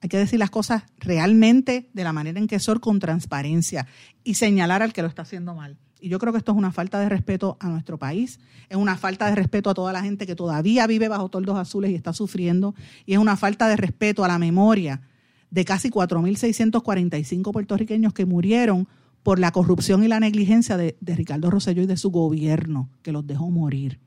Hay 0.00 0.08
que 0.08 0.18
decir 0.18 0.40
las 0.40 0.50
cosas 0.50 0.82
realmente 0.98 1.88
de 1.92 2.02
la 2.02 2.12
manera 2.12 2.40
en 2.40 2.48
que 2.48 2.58
son, 2.58 2.80
con 2.80 2.98
transparencia 2.98 3.86
y 4.24 4.34
señalar 4.34 4.82
al 4.82 4.92
que 4.92 5.02
lo 5.02 5.06
está 5.06 5.22
haciendo 5.22 5.54
mal. 5.54 5.78
Y 6.00 6.08
yo 6.08 6.18
creo 6.18 6.32
que 6.32 6.38
esto 6.38 6.52
es 6.52 6.58
una 6.58 6.72
falta 6.72 6.98
de 6.98 7.08
respeto 7.08 7.56
a 7.60 7.68
nuestro 7.68 7.98
país, 7.98 8.40
es 8.68 8.76
una 8.76 8.96
falta 8.96 9.28
de 9.28 9.34
respeto 9.34 9.70
a 9.70 9.74
toda 9.74 9.92
la 9.92 10.02
gente 10.02 10.26
que 10.26 10.34
todavía 10.34 10.86
vive 10.86 11.08
bajo 11.08 11.28
toldos 11.28 11.58
azules 11.58 11.90
y 11.90 11.94
está 11.94 12.12
sufriendo, 12.12 12.74
y 13.06 13.12
es 13.12 13.18
una 13.18 13.36
falta 13.36 13.68
de 13.68 13.76
respeto 13.76 14.24
a 14.24 14.28
la 14.28 14.38
memoria 14.38 15.02
de 15.50 15.64
casi 15.64 15.90
4.645 15.90 17.52
puertorriqueños 17.52 18.12
que 18.12 18.24
murieron 18.24 18.88
por 19.22 19.38
la 19.38 19.50
corrupción 19.50 20.02
y 20.02 20.08
la 20.08 20.20
negligencia 20.20 20.76
de, 20.76 20.96
Ricardo 21.00 21.50
Rosselló 21.50 21.82
y 21.82 21.86
de 21.86 21.96
su 21.96 22.10
gobierno, 22.10 22.88
que 23.02 23.12
los 23.12 23.26
dejó 23.26 23.50
morir, 23.50 24.00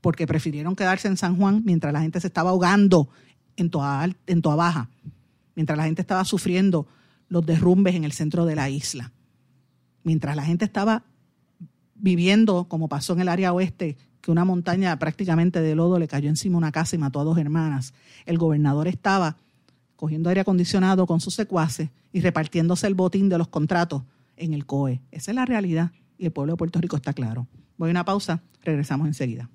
porque 0.00 0.26
prefirieron 0.26 0.76
quedarse 0.76 1.08
en 1.08 1.16
San 1.16 1.36
Juan 1.36 1.62
mientras 1.64 1.92
la 1.92 2.00
gente 2.00 2.20
se 2.20 2.28
estaba 2.28 2.50
ahogando 2.50 3.08
en 3.56 3.70
Toa, 3.70 4.08
en 4.26 4.42
Toa 4.42 4.56
Baja, 4.56 4.88
mientras 5.54 5.76
la 5.76 5.84
gente 5.84 6.02
estaba 6.02 6.24
sufriendo 6.24 6.86
los 7.28 7.44
derrumbes 7.44 7.94
en 7.94 8.04
el 8.04 8.12
centro 8.12 8.46
de 8.46 8.56
la 8.56 8.70
isla, 8.70 9.12
mientras 10.02 10.36
la 10.36 10.44
gente 10.44 10.64
estaba 10.64 11.04
viviendo, 12.04 12.68
como 12.68 12.86
pasó 12.86 13.14
en 13.14 13.20
el 13.20 13.28
área 13.28 13.54
oeste, 13.54 13.96
que 14.20 14.30
una 14.30 14.44
montaña 14.44 14.98
prácticamente 14.98 15.62
de 15.62 15.74
lodo 15.74 15.98
le 15.98 16.06
cayó 16.06 16.28
encima 16.28 16.58
una 16.58 16.70
casa 16.70 16.94
y 16.94 16.98
mató 16.98 17.18
a 17.18 17.24
dos 17.24 17.38
hermanas. 17.38 17.94
El 18.26 18.36
gobernador 18.36 18.88
estaba 18.88 19.38
cogiendo 19.96 20.28
aire 20.28 20.42
acondicionado 20.42 21.06
con 21.06 21.20
sus 21.20 21.34
secuaces 21.34 21.88
y 22.12 22.20
repartiéndose 22.20 22.86
el 22.86 22.94
botín 22.94 23.30
de 23.30 23.38
los 23.38 23.48
contratos 23.48 24.02
en 24.36 24.52
el 24.52 24.66
COE. 24.66 25.00
Esa 25.10 25.30
es 25.30 25.34
la 25.34 25.46
realidad 25.46 25.92
y 26.18 26.26
el 26.26 26.32
pueblo 26.32 26.52
de 26.52 26.56
Puerto 26.58 26.78
Rico 26.78 26.96
está 26.96 27.14
claro. 27.14 27.46
Voy 27.78 27.88
a 27.88 27.92
una 27.92 28.04
pausa, 28.04 28.42
regresamos 28.62 29.06
enseguida. 29.06 29.48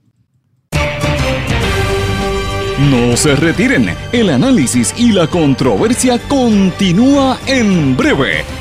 No 2.79 3.15
se 3.15 3.35
retiren, 3.35 3.89
el 4.11 4.29
análisis 4.29 4.95
y 4.97 5.11
la 5.11 5.27
controversia 5.27 6.17
continúa 6.27 7.37
en 7.45 7.95
breve, 7.95 8.43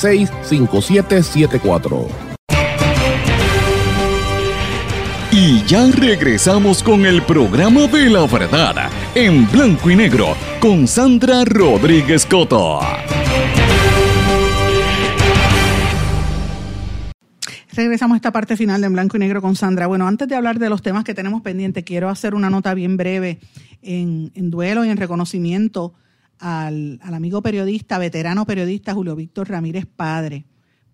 Y 5.31 5.63
ya 5.65 5.85
regresamos 5.91 6.81
con 6.81 7.05
el 7.05 7.21
programa 7.21 7.85
de 7.85 8.09
la 8.09 8.25
verdad 8.25 8.89
en 9.13 9.47
blanco 9.51 9.91
y 9.91 9.95
negro 9.95 10.35
con 10.59 10.87
Sandra 10.87 11.45
Rodríguez 11.45 12.25
Coto. 12.25 12.79
Regresamos 17.71 18.15
a 18.15 18.17
esta 18.17 18.31
parte 18.31 18.57
final 18.57 18.81
de 18.81 18.87
en 18.87 18.93
blanco 18.93 19.17
y 19.17 19.19
negro 19.19 19.39
con 19.39 19.55
Sandra. 19.55 19.85
Bueno, 19.85 20.07
antes 20.07 20.27
de 20.27 20.33
hablar 20.33 20.57
de 20.57 20.71
los 20.71 20.81
temas 20.81 21.03
que 21.03 21.13
tenemos 21.13 21.43
pendientes, 21.43 21.83
quiero 21.83 22.09
hacer 22.09 22.33
una 22.33 22.49
nota 22.49 22.73
bien 22.73 22.97
breve 22.97 23.39
en, 23.83 24.31
en 24.33 24.49
duelo 24.49 24.83
y 24.83 24.89
en 24.89 24.97
reconocimiento 24.97 25.93
al, 26.41 26.99
al, 27.01 27.13
amigo 27.13 27.41
periodista, 27.41 27.97
veterano 27.97 28.45
periodista 28.45 28.93
Julio 28.93 29.15
Víctor 29.15 29.49
Ramírez 29.49 29.85
Padre. 29.85 30.45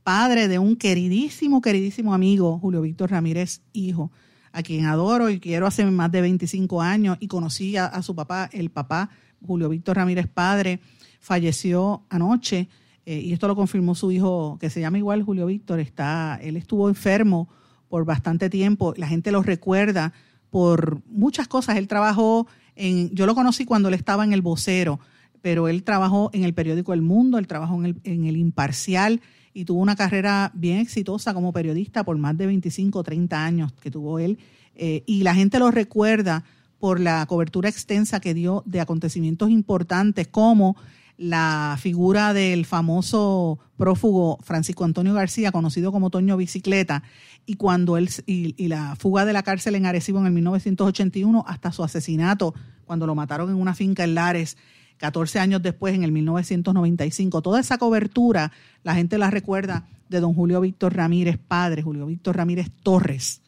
Padre 0.04 0.48
de 0.48 0.60
un 0.60 0.76
queridísimo, 0.76 1.62
queridísimo 1.62 2.14
amigo, 2.14 2.60
Julio 2.60 2.82
Víctor 2.82 3.12
Ramírez, 3.12 3.62
hijo, 3.74 4.12
a 4.52 4.64
quien 4.64 4.86
adoro 4.86 5.30
y 5.30 5.39
quiero 5.39 5.68
hace 5.68 5.86
más 5.86 6.12
de 6.12 6.22
25 6.22 6.82
años 6.82 7.18
y 7.20 7.28
conocí 7.28 7.78
a, 7.78 8.02
su 8.02 8.16
papá, 8.16 8.50
el 8.54 8.70
papá, 8.70 9.10
Julio 9.45 9.70
Víctor 9.70 9.98
Ramírez, 9.98 10.28
padre, 10.28 10.80
falleció 11.20 12.06
anoche 12.10 12.70
eh, 13.06 13.20
y 13.20 13.34
esto 13.34 13.48
lo 13.48 13.56
confirmó 13.56 13.95
su 13.95 14.12
hijo, 14.12 14.58
que 14.60 14.70
se 14.70 14.80
llama 14.80 14.98
igual 14.98 15.24
Julio 15.24 15.45
Víctor, 15.45 15.80
está, 15.80 16.39
él 16.41 16.58
estuvo 16.58 16.89
enfermo 16.89 17.50
por 17.88 18.04
bastante 18.06 18.50
tiempo, 18.50 18.93
la 18.98 19.08
gente 19.08 19.32
lo 19.32 19.43
recuerda 19.43 20.14
por 20.50 21.02
muchas 21.06 21.48
cosas, 21.48 21.78
él 21.78 21.88
trabajó 21.88 22.48
en, 22.76 23.10
yo 23.12 23.26
lo 23.26 23.36
conocí 23.36 23.66
cuando 23.66 23.89
él 23.89 23.93
estaba 23.93 24.24
en 24.24 24.34
el 24.34 24.41
vocero, 24.41 25.00
pero 25.42 25.68
él 25.68 25.84
trabajó 25.84 26.30
en 26.34 26.44
el 26.44 26.54
periódico 26.54 26.94
El 26.94 27.02
Mundo, 27.02 27.38
él 27.38 27.48
trabajó 27.48 27.76
en 27.76 27.86
el, 27.86 27.96
en 28.04 28.26
el 28.26 28.38
Imparcial, 28.38 29.22
y 29.54 29.66
tuvo 29.66 29.82
una 29.82 29.96
carrera 29.96 30.52
bien 30.54 30.78
exitosa 30.78 31.34
como 31.34 31.52
periodista 31.52 32.04
por 32.04 32.16
más 32.18 32.38
de 32.38 32.46
25 32.46 33.00
o 33.00 33.04
30 33.04 33.44
años 33.44 33.74
que 33.74 33.90
tuvo 33.90 34.20
él. 34.20 34.38
Eh, 34.76 35.02
y 35.08 35.24
la 35.24 35.34
gente 35.34 35.58
lo 35.58 35.72
recuerda 35.72 36.44
por 36.80 37.00
la 37.00 37.26
cobertura 37.26 37.68
extensa 37.68 38.20
que 38.20 38.36
dio 38.36 38.62
de 38.68 38.82
acontecimientos 38.82 39.50
importantes 39.50 40.28
como 40.28 40.78
la 41.18 41.76
figura 41.80 42.34
del 42.34 42.66
famoso 42.66 43.58
prófugo 43.76 44.38
Francisco 44.44 44.84
Antonio 44.84 45.16
García, 45.16 45.52
conocido 45.52 45.92
como 45.92 46.12
Toño 46.12 46.38
Bicicleta, 46.38 47.02
y 47.48 47.56
cuando 47.56 47.98
él 47.98 48.10
y, 48.28 48.68
la 48.68 48.96
fuga 48.96 49.26
de 49.26 49.34
la 49.34 49.42
cárcel 49.42 49.74
en 49.74 49.88
Arecibo 49.88 50.20
en 50.20 50.28
el 50.28 50.34
1981 50.34 51.44
hasta 51.48 51.72
su 51.72 51.84
asesinato, 51.84 52.54
cuando 52.86 53.08
lo 53.08 53.16
mataron 53.16 53.50
en 53.50 53.56
una 53.56 53.74
finca 53.74 54.04
en 54.04 54.14
Lares 54.14 54.58
14 54.98 55.39
años 55.39 55.62
después, 55.62 55.95
en 55.95 56.04
el 56.04 56.12
1995. 56.12 57.41
Toda 57.41 57.60
esa 57.60 57.78
cobertura, 57.78 58.52
la 58.84 58.95
gente 58.95 59.18
la 59.18 59.30
recuerda 59.30 59.88
de 60.10 60.20
don 60.20 60.34
Julio 60.34 60.62
Víctor 60.62 60.95
Ramírez, 60.95 61.38
padre, 61.38 61.82
Julio 61.82 62.06
Víctor 62.06 62.38
Ramírez 62.38 62.72
Torres. 62.84 63.41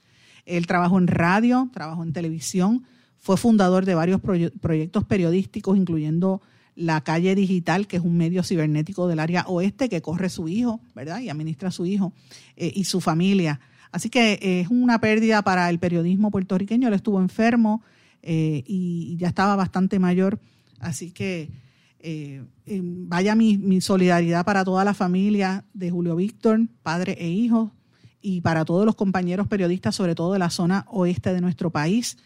Él 0.46 0.68
trabajó 0.68 0.98
en 0.98 1.08
radio, 1.08 1.70
trabajó 1.74 2.04
en 2.04 2.14
televisión, 2.14 2.86
fue 3.18 3.38
fundador 3.38 3.86
de 3.86 3.96
varios 3.96 4.22
proyectos 4.22 5.04
periodísticos, 5.04 5.78
incluyendo 5.78 6.42
La 6.76 7.02
Calle 7.02 7.36
Digital, 7.36 7.88
que 7.88 7.98
es 7.98 8.04
un 8.04 8.18
medio 8.18 8.44
cibernético 8.44 9.08
del 9.08 9.20
área 9.20 9.46
oeste 9.48 9.90
que 9.90 10.02
corre 10.02 10.30
su 10.30 10.48
hijo, 10.48 10.80
¿verdad? 10.96 11.20
Y 11.20 11.30
administra 11.30 11.70
a 11.70 11.72
su 11.72 11.86
hijo 11.86 12.14
eh, 12.56 12.72
y 12.74 12.86
su 12.86 13.02
familia. 13.02 13.60
Así 13.92 14.10
que 14.10 14.34
eh, 14.34 14.62
es 14.62 14.70
una 14.70 15.00
pérdida 15.02 15.42
para 15.42 15.70
el 15.70 15.80
periodismo 15.80 16.32
puertorriqueño. 16.32 16.88
Él 16.88 16.94
estuvo 16.94 17.20
enfermo 17.20 17.82
eh, 18.22 18.64
y 18.66 19.18
ya 19.18 19.28
estaba 19.28 19.56
bastante 19.56 20.00
mayor 20.00 20.40
Así 20.80 21.12
que 21.12 21.50
eh, 22.00 22.44
vaya 22.66 23.36
mi, 23.36 23.82
solidaridad 23.82 24.46
para 24.46 24.64
toda 24.64 24.86
la 24.86 24.94
familia 24.94 25.66
de 25.74 25.92
Julio 25.92 26.16
Víctor, 26.16 26.62
padre 26.82 27.18
e 27.20 27.30
hijo, 27.30 27.74
y 28.22 28.42
para 28.42 28.66
todos 28.66 28.86
los 28.86 28.96
compañeros 28.96 29.48
periodistas, 29.48 29.96
sobre 29.96 30.16
todo 30.16 30.34
de 30.34 30.40
la 30.40 30.50
zona 30.50 30.86
oeste 30.90 31.34
de 31.34 31.42
nuestro 31.42 31.72
país. 31.72 32.18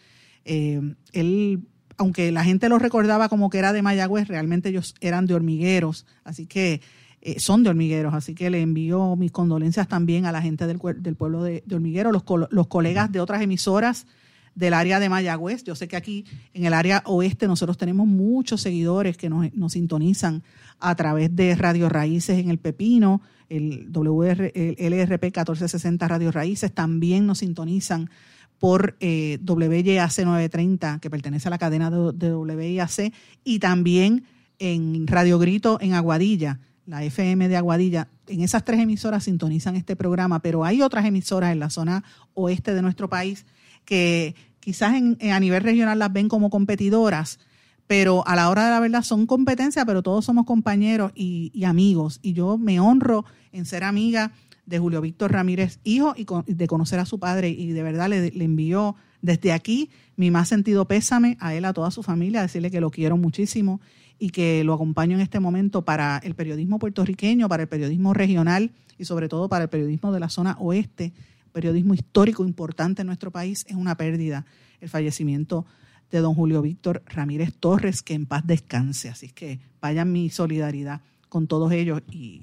Eh, 0.44 0.80
él, 1.12 1.66
aunque 1.96 2.32
la 2.32 2.44
gente 2.44 2.68
lo 2.68 2.78
recordaba 2.78 3.28
como 3.28 3.50
que 3.50 3.58
era 3.58 3.72
de 3.72 3.82
Mayagüez, 3.82 4.28
realmente 4.28 4.68
ellos 4.68 4.94
eran 5.00 5.26
de 5.26 5.34
hormigueros, 5.34 6.06
así 6.24 6.46
que 6.46 6.80
eh, 7.20 7.40
son 7.40 7.62
de 7.62 7.70
hormigueros, 7.70 8.14
así 8.14 8.34
que 8.34 8.50
le 8.50 8.60
envío 8.60 9.16
mis 9.16 9.32
condolencias 9.32 9.88
también 9.88 10.26
a 10.26 10.32
la 10.32 10.42
gente 10.42 10.66
del, 10.66 10.78
pueblo 10.78 11.42
de, 11.42 11.62
de 11.64 11.74
Hormiguero, 11.74 12.12
los, 12.12 12.24
los 12.50 12.66
colegas 12.66 13.10
de 13.10 13.20
otras 13.20 13.42
emisoras 13.42 14.06
del 14.54 14.74
área 14.74 15.00
de 15.00 15.08
Mayagüez. 15.08 15.64
Yo 15.64 15.74
sé 15.74 15.88
que 15.88 15.96
aquí 15.96 16.24
en 16.52 16.64
el 16.64 16.74
área 16.74 17.02
oeste 17.06 17.46
nosotros 17.46 17.76
tenemos 17.76 18.06
muchos 18.06 18.60
seguidores 18.60 19.16
que 19.16 19.28
nos, 19.28 19.52
nos 19.54 19.72
sintonizan 19.72 20.42
a 20.78 20.94
través 20.94 21.34
de 21.34 21.54
Radio 21.54 21.88
Raíces 21.88 22.38
en 22.38 22.50
el 22.50 22.58
Pepino, 22.58 23.20
el, 23.48 23.90
WR, 23.92 24.52
el 24.54 24.92
LRP 24.92 25.24
1460 25.24 26.08
Radio 26.08 26.32
Raíces, 26.32 26.72
también 26.72 27.26
nos 27.26 27.38
sintonizan 27.38 28.10
por 28.58 28.96
eh, 29.00 29.38
WYAC 29.46 30.24
930, 30.24 30.98
que 31.00 31.10
pertenece 31.10 31.48
a 31.48 31.50
la 31.50 31.58
cadena 31.58 31.90
de, 31.90 32.12
de 32.12 32.34
WYAC, 32.34 33.12
y 33.44 33.58
también 33.58 34.24
en 34.58 35.06
Radio 35.06 35.38
Grito 35.38 35.78
en 35.80 35.94
Aguadilla, 35.94 36.60
la 36.86 37.04
FM 37.04 37.48
de 37.48 37.56
Aguadilla. 37.56 38.08
En 38.26 38.40
esas 38.40 38.64
tres 38.64 38.80
emisoras 38.80 39.24
sintonizan 39.24 39.76
este 39.76 39.96
programa, 39.96 40.40
pero 40.40 40.64
hay 40.64 40.82
otras 40.82 41.04
emisoras 41.04 41.52
en 41.52 41.58
la 41.58 41.70
zona 41.70 42.04
oeste 42.34 42.74
de 42.74 42.82
nuestro 42.82 43.08
país 43.08 43.44
que 43.84 44.34
quizás 44.60 44.94
en, 44.94 45.18
a 45.30 45.40
nivel 45.40 45.62
regional 45.62 45.98
las 45.98 46.12
ven 46.12 46.28
como 46.28 46.50
competidoras, 46.50 47.38
pero 47.86 48.26
a 48.26 48.34
la 48.34 48.48
hora 48.48 48.64
de 48.64 48.70
la 48.70 48.80
verdad 48.80 49.02
son 49.02 49.26
competencia, 49.26 49.84
pero 49.84 50.02
todos 50.02 50.24
somos 50.24 50.46
compañeros 50.46 51.12
y, 51.14 51.64
amigos. 51.64 52.18
Y 52.22 52.32
yo 52.32 52.56
me 52.56 52.80
honro 52.80 53.24
en 53.52 53.66
ser 53.66 53.84
amiga 53.84 54.32
de 54.64 54.78
Julio 54.78 55.02
Víctor 55.02 55.32
Ramírez, 55.32 55.80
hijo, 55.84 56.14
y 56.16 56.54
de 56.54 56.66
conocer 56.66 56.98
a 56.98 57.04
su 57.04 57.18
padre. 57.18 57.50
Y 57.50 57.72
de 57.72 57.82
verdad 57.82 58.08
le, 58.08 58.30
le 58.30 58.44
envío 58.44 58.96
desde 59.20 59.52
aquí 59.52 59.90
mi 60.16 60.30
más 60.30 60.48
sentido 60.48 60.86
pésame 60.86 61.36
a 61.40 61.54
él, 61.54 61.64
a 61.64 61.72
toda 61.72 61.90
su 61.90 62.02
familia, 62.02 62.42
decirle 62.42 62.70
que 62.70 62.80
lo 62.80 62.90
quiero 62.90 63.16
muchísimo 63.16 63.80
y 64.18 64.30
que 64.30 64.64
lo 64.64 64.72
acompaño 64.72 65.16
en 65.16 65.22
este 65.22 65.40
momento 65.40 65.82
para 65.82 66.18
el 66.18 66.34
periodismo 66.34 66.78
puertorriqueño, 66.78 67.48
para 67.48 67.64
el 67.64 67.68
periodismo 67.68 68.14
regional 68.14 68.70
y 68.98 69.04
sobre 69.04 69.28
todo 69.28 69.48
para 69.48 69.64
el 69.64 69.70
periodismo 69.70 70.12
de 70.12 70.20
la 70.20 70.28
zona 70.28 70.56
oeste 70.60 71.12
periodismo 71.54 71.94
histórico 71.94 72.44
importante 72.44 73.02
en 73.02 73.06
nuestro 73.06 73.30
país, 73.30 73.64
es 73.68 73.76
una 73.76 73.96
pérdida 73.96 74.44
el 74.80 74.88
fallecimiento 74.90 75.64
de 76.10 76.18
don 76.18 76.34
Julio 76.34 76.60
Víctor 76.60 77.02
Ramírez 77.06 77.54
Torres, 77.58 78.02
que 78.02 78.12
en 78.14 78.26
paz 78.26 78.46
descanse. 78.46 79.08
Así 79.08 79.30
que 79.30 79.60
vaya 79.80 80.04
mi 80.04 80.28
solidaridad 80.28 81.00
con 81.28 81.46
todos 81.46 81.72
ellos 81.72 82.02
y 82.10 82.42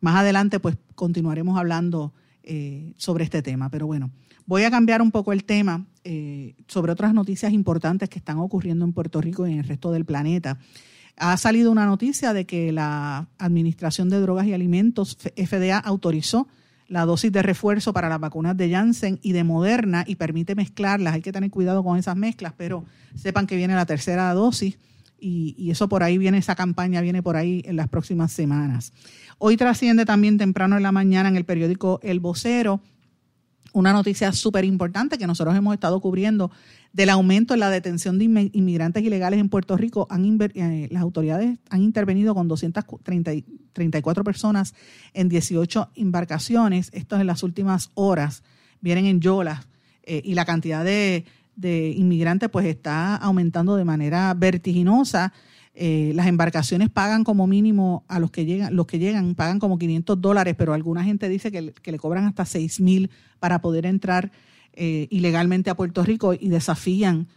más 0.00 0.16
adelante 0.16 0.60
pues 0.60 0.76
continuaremos 0.94 1.58
hablando 1.58 2.12
eh, 2.42 2.92
sobre 2.96 3.24
este 3.24 3.42
tema. 3.42 3.70
Pero 3.70 3.86
bueno, 3.86 4.10
voy 4.44 4.62
a 4.62 4.70
cambiar 4.70 5.02
un 5.02 5.10
poco 5.10 5.32
el 5.32 5.44
tema 5.44 5.86
eh, 6.04 6.54
sobre 6.68 6.92
otras 6.92 7.14
noticias 7.14 7.52
importantes 7.52 8.08
que 8.08 8.18
están 8.18 8.38
ocurriendo 8.38 8.84
en 8.84 8.92
Puerto 8.92 9.20
Rico 9.20 9.46
y 9.46 9.52
en 9.52 9.58
el 9.58 9.64
resto 9.64 9.90
del 9.90 10.04
planeta. 10.04 10.58
Ha 11.16 11.36
salido 11.38 11.72
una 11.72 11.86
noticia 11.86 12.34
de 12.34 12.44
que 12.44 12.70
la 12.70 13.28
Administración 13.38 14.10
de 14.10 14.20
Drogas 14.20 14.46
y 14.46 14.52
Alimentos, 14.52 15.16
FDA, 15.36 15.78
autorizó 15.78 16.46
la 16.88 17.04
dosis 17.04 17.32
de 17.32 17.42
refuerzo 17.42 17.92
para 17.92 18.08
las 18.08 18.20
vacunas 18.20 18.56
de 18.56 18.70
Janssen 18.70 19.18
y 19.22 19.32
de 19.32 19.44
Moderna 19.44 20.04
y 20.06 20.16
permite 20.16 20.54
mezclarlas. 20.54 21.14
Hay 21.14 21.22
que 21.22 21.32
tener 21.32 21.50
cuidado 21.50 21.82
con 21.82 21.98
esas 21.98 22.16
mezclas, 22.16 22.52
pero 22.56 22.84
sepan 23.14 23.46
que 23.46 23.56
viene 23.56 23.74
la 23.74 23.86
tercera 23.86 24.32
dosis 24.34 24.78
y, 25.18 25.70
eso 25.70 25.88
por 25.88 26.02
ahí 26.02 26.18
viene, 26.18 26.38
esa 26.38 26.54
campaña 26.54 27.00
viene 27.00 27.22
por 27.22 27.36
ahí 27.36 27.62
en 27.66 27.76
las 27.76 27.88
próximas 27.88 28.32
semanas. 28.32 28.92
Hoy 29.38 29.56
trasciende 29.56 30.04
también 30.04 30.38
temprano 30.38 30.76
en 30.76 30.82
la 30.82 30.92
mañana 30.92 31.28
en 31.28 31.36
el 31.36 31.44
periódico 31.44 32.00
El 32.02 32.20
Vocero 32.20 32.80
una 33.76 33.92
noticia 33.92 34.32
súper 34.32 34.64
importante 34.64 35.18
que 35.18 35.26
nosotros 35.26 35.54
hemos 35.54 35.74
estado 35.74 36.00
cubriendo 36.00 36.50
del 36.96 37.10
aumento 37.10 37.52
en 37.52 37.60
la 37.60 37.68
detención 37.68 38.18
de 38.18 38.50
inmigrantes 38.54 39.02
ilegales 39.02 39.38
en 39.38 39.50
Puerto 39.50 39.76
Rico. 39.76 40.08
Eh, 40.10 40.88
las 40.90 41.02
autoridades 41.02 41.58
han 41.68 41.82
intervenido 41.82 42.34
con 42.34 42.48
234 42.48 44.24
personas 44.24 44.74
en 45.12 45.28
18 45.28 45.90
embarcaciones. 45.94 46.88
Esto 46.94 47.20
en 47.20 47.26
las 47.26 47.42
últimas 47.42 47.90
horas. 47.92 48.42
Vienen 48.80 49.04
en 49.04 49.20
Yolas 49.20 49.68
eh, 50.04 50.22
y 50.24 50.32
la 50.32 50.46
cantidad 50.46 50.86
de, 50.86 51.26
inmigrantes 51.96 52.48
pues 52.48 52.64
está 52.64 53.16
aumentando 53.16 53.76
de 53.76 53.84
manera 53.84 54.32
vertiginosa. 54.32 55.34
Eh, 55.74 56.12
las 56.14 56.28
embarcaciones 56.28 56.88
pagan 56.88 57.24
como 57.24 57.46
mínimo 57.46 58.06
a 58.08 58.20
los 58.20 58.30
que 58.30 58.46
llegan, 58.46 58.74
los 58.74 58.86
que 58.86 58.98
llegan 58.98 59.34
pagan 59.34 59.58
como 59.58 59.76
500 59.76 60.18
dólares, 60.18 60.54
pero 60.56 60.72
alguna 60.72 61.04
gente 61.04 61.28
dice 61.28 61.52
que, 61.52 61.60
le 61.60 61.98
cobran 61.98 62.24
hasta 62.24 62.46
6 62.46 62.80
mil 62.80 63.10
para 63.38 63.60
poder 63.60 63.84
entrar 63.84 64.32
eh, 64.76 65.08
ilegalmente 65.10 65.70
a 65.70 65.74
Puerto 65.74 66.02
Rico 66.04 66.34
y 66.34 66.48
desafían 66.48 67.28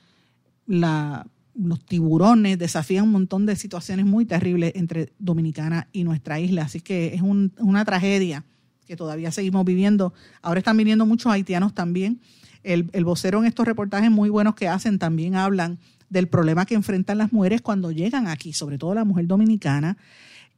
los 0.67 1.85
tiburones, 1.85 2.59
desafían 2.59 3.05
un 3.05 3.11
montón 3.11 3.45
de 3.45 3.55
situaciones 3.55 4.05
muy 4.05 4.25
terribles 4.25 4.73
entre 4.75 5.13
Dominicana 5.17 5.87
y 5.91 6.03
nuestra 6.03 6.39
isla. 6.39 6.63
Así 6.63 6.81
que 6.81 7.15
es 7.15 7.21
una 7.21 7.85
tragedia 7.85 8.45
que 8.85 8.95
todavía 8.95 9.31
seguimos 9.31 9.65
viviendo. 9.65 10.13
Ahora 10.41 10.59
están 10.59 10.77
viniendo 10.77 11.05
muchos 11.05 11.31
haitianos 11.31 11.73
también. 11.73 12.21
El, 12.61 12.89
el 12.91 13.05
vocero 13.05 13.39
en 13.39 13.45
estos 13.45 13.65
reportajes 13.65 14.11
muy 14.11 14.29
buenos 14.29 14.53
que 14.53 14.67
hacen 14.67 14.99
también 14.99 15.35
hablan 15.35 15.79
del 16.09 16.27
problema 16.27 16.65
que 16.65 16.75
enfrentan 16.75 17.17
las 17.17 17.31
mujeres 17.31 17.61
cuando 17.61 17.91
llegan 17.91 18.27
aquí, 18.27 18.53
sobre 18.53 18.77
todo 18.77 18.93
la 18.93 19.05
mujer 19.05 19.27
dominicana, 19.27 19.97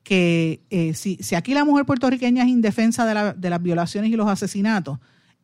que 0.04 0.62
eh, 0.70 0.94
si, 0.94 1.20
aquí 1.36 1.54
la 1.54 1.66
mujer 1.66 1.86
puertorriqueña 1.86 2.44
es 2.44 2.50
indefensa 2.50 3.06
de, 3.06 3.34
de 3.38 3.50
las 3.50 3.62
violaciones 3.62 4.12
y 4.12 4.16
los 4.16 4.28
asesinatos, 4.28 5.00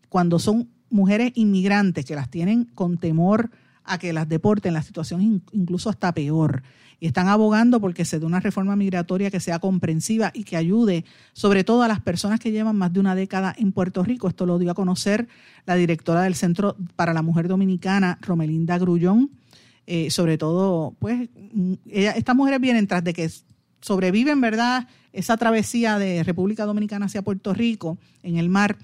cuando 0.10 0.40
son 0.40 0.70
mujeres 0.90 1.32
inmigrantes 1.36 2.06
que 2.06 2.16
las 2.16 2.30
tienen 2.30 2.66
con 2.66 2.98
temor 2.98 3.52
a 3.84 3.98
que 3.98 4.14
las 4.14 4.28
deporten, 4.28 4.74
la 4.74 4.84
situación 4.84 5.42
incluso 5.52 5.90
hasta 5.90 6.14
peor. 6.14 6.64
Y 7.00 7.06
están 7.06 7.28
abogando 7.28 7.80
porque 7.80 8.06
se 8.06 8.20
dé 8.20 8.26
una 8.26 8.40
reforma 8.40 8.76
migratoria 8.76 9.30
que 9.30 9.40
sea 9.40 9.60
comprensiva 9.60 10.32
y 10.34 10.44
que 10.44 10.58
ayude 10.58 11.06
sobre 11.34 11.64
todo 11.64 11.84
a 11.84 11.88
las 11.88 12.02
personas 12.02 12.40
que 12.40 12.52
llevan 12.52 12.76
más 12.76 12.92
de 12.92 13.00
una 13.00 13.14
década 13.14 13.54
en 13.58 13.72
Puerto 13.72 14.04
Rico. 14.04 14.28
Esto 14.28 14.46
lo 14.46 14.58
dio 14.58 14.72
a 14.72 14.76
conocer 14.76 15.28
la 15.66 15.76
directora 15.76 16.24
del 16.24 16.36
Centro 16.36 16.76
para 16.96 17.14
la 17.14 17.22
Mujer 17.22 17.48
Dominicana, 17.48 18.18
Romelinda 18.22 18.78
Grullón, 18.80 19.30
eh, 19.86 20.10
sobre 20.10 20.38
todo, 20.38 20.96
pues, 21.00 21.30
mm, 21.54 21.74
estas 21.86 22.36
mujeres 22.36 22.60
vienen 22.60 22.88
tras 22.88 23.04
de 23.04 23.14
que 23.14 23.30
sobreviven, 23.82 24.42
¿verdad? 24.42 24.88
Esa 25.14 25.38
travesía 25.38 25.98
de 26.00 26.24
República 26.24 26.66
Dominicana 26.66 27.06
hacia 27.06 27.22
Puerto 27.22 27.54
Rico 27.54 27.98
en 28.24 28.38
el 28.38 28.50
mar, 28.50 28.78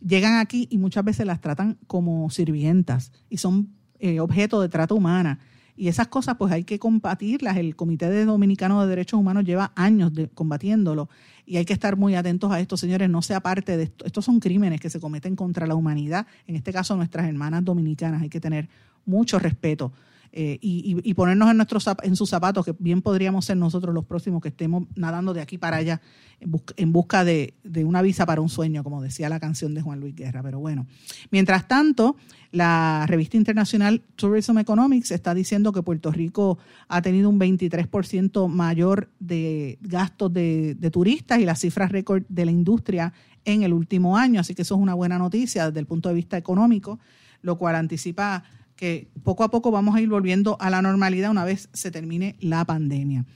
llegan 0.00 0.34
aquí 0.34 0.68
y 0.70 0.78
muchas 0.78 1.04
veces 1.04 1.26
las 1.26 1.40
tratan 1.40 1.78
como 1.86 2.30
sirvientas 2.30 3.12
y 3.28 3.38
son 3.38 3.70
eh, 3.98 4.20
objeto 4.20 4.60
de 4.60 4.68
trata 4.68 4.94
humana. 4.94 5.40
Y 5.76 5.86
esas 5.86 6.08
cosas 6.08 6.34
pues 6.36 6.52
hay 6.52 6.64
que 6.64 6.80
combatirlas. 6.80 7.56
El 7.56 7.76
Comité 7.76 8.10
de 8.10 8.24
Dominicano 8.24 8.82
de 8.82 8.88
Derechos 8.88 9.20
Humanos 9.20 9.44
lleva 9.44 9.72
años 9.76 10.12
de, 10.12 10.28
combatiéndolo 10.28 11.08
y 11.46 11.56
hay 11.56 11.64
que 11.64 11.72
estar 11.72 11.96
muy 11.96 12.16
atentos 12.16 12.50
a 12.50 12.58
esto, 12.58 12.76
señores. 12.76 13.08
No 13.08 13.22
sea 13.22 13.40
parte 13.40 13.76
de 13.76 13.84
esto. 13.84 14.04
Estos 14.04 14.24
son 14.24 14.40
crímenes 14.40 14.80
que 14.80 14.90
se 14.90 14.98
cometen 14.98 15.36
contra 15.36 15.68
la 15.68 15.76
humanidad, 15.76 16.26
en 16.48 16.56
este 16.56 16.72
caso 16.72 16.96
nuestras 16.96 17.28
hermanas 17.28 17.64
dominicanas. 17.64 18.22
Hay 18.22 18.28
que 18.28 18.40
tener 18.40 18.68
mucho 19.06 19.38
respeto 19.38 19.92
eh, 20.32 20.58
y, 20.60 21.14
ponernos 21.14 21.50
en, 21.50 21.56
nuestros, 21.56 21.86
en 22.02 22.14
sus 22.14 22.28
zapatos, 22.28 22.64
que 22.64 22.74
bien 22.78 23.02
podríamos 23.02 23.44
ser 23.44 23.56
nosotros 23.56 23.94
los 23.94 24.04
próximos 24.04 24.42
que 24.42 24.48
estemos 24.48 24.84
nadando 24.94 25.32
de 25.32 25.40
aquí 25.40 25.58
para 25.58 25.78
allá 25.78 26.00
en, 26.40 26.92
busca, 26.92 27.24
de, 27.24 27.54
una 27.84 28.02
visa 28.02 28.26
para 28.26 28.40
un 28.40 28.48
sueño, 28.48 28.84
como 28.84 29.02
decía 29.02 29.28
la 29.28 29.40
canción 29.40 29.74
de 29.74 29.82
Juan 29.82 30.00
Luis 30.00 30.14
Guerra. 30.14 30.42
Pero 30.42 30.60
bueno, 30.60 30.86
mientras 31.30 31.66
tanto, 31.66 32.16
la 32.52 33.06
revista 33.08 33.36
internacional 33.36 34.02
Tourism 34.16 34.58
Economics 34.58 35.10
está 35.10 35.34
diciendo 35.34 35.72
que 35.72 35.82
Puerto 35.82 36.12
Rico 36.12 36.58
ha 36.88 37.02
tenido 37.02 37.28
un 37.28 37.40
23% 37.40 38.48
mayor 38.48 39.10
de 39.18 39.78
gastos 39.80 40.32
de, 40.32 40.74
de 40.74 40.90
turistas 40.90 41.40
y 41.40 41.44
las 41.44 41.60
cifras 41.60 41.90
récord 41.90 42.22
de 42.28 42.44
la 42.44 42.52
industria 42.52 43.12
en 43.44 43.62
el 43.62 43.72
último 43.72 44.16
año. 44.16 44.40
Así 44.40 44.54
que 44.54 44.62
eso 44.62 44.74
es 44.74 44.80
una 44.80 44.94
buena 44.94 45.18
noticia 45.18 45.66
desde 45.66 45.80
el 45.80 45.86
punto 45.86 46.10
de 46.10 46.14
vista 46.14 46.36
económico, 46.36 46.98
lo 47.42 47.56
cual 47.56 47.76
anticipa 47.76 48.44
que 48.78 49.10
poco 49.24 49.42
a 49.42 49.50
poco 49.50 49.72
vamos 49.72 49.96
a 49.96 50.00
ir 50.00 50.08
volviendo 50.08 50.56
a 50.60 50.70
la 50.70 50.80
normalidad 50.80 51.32
una 51.32 51.44
vez 51.44 51.68
se 51.72 51.90
termine 51.90 52.36
la 52.40 52.64
pandemia. 52.64 53.26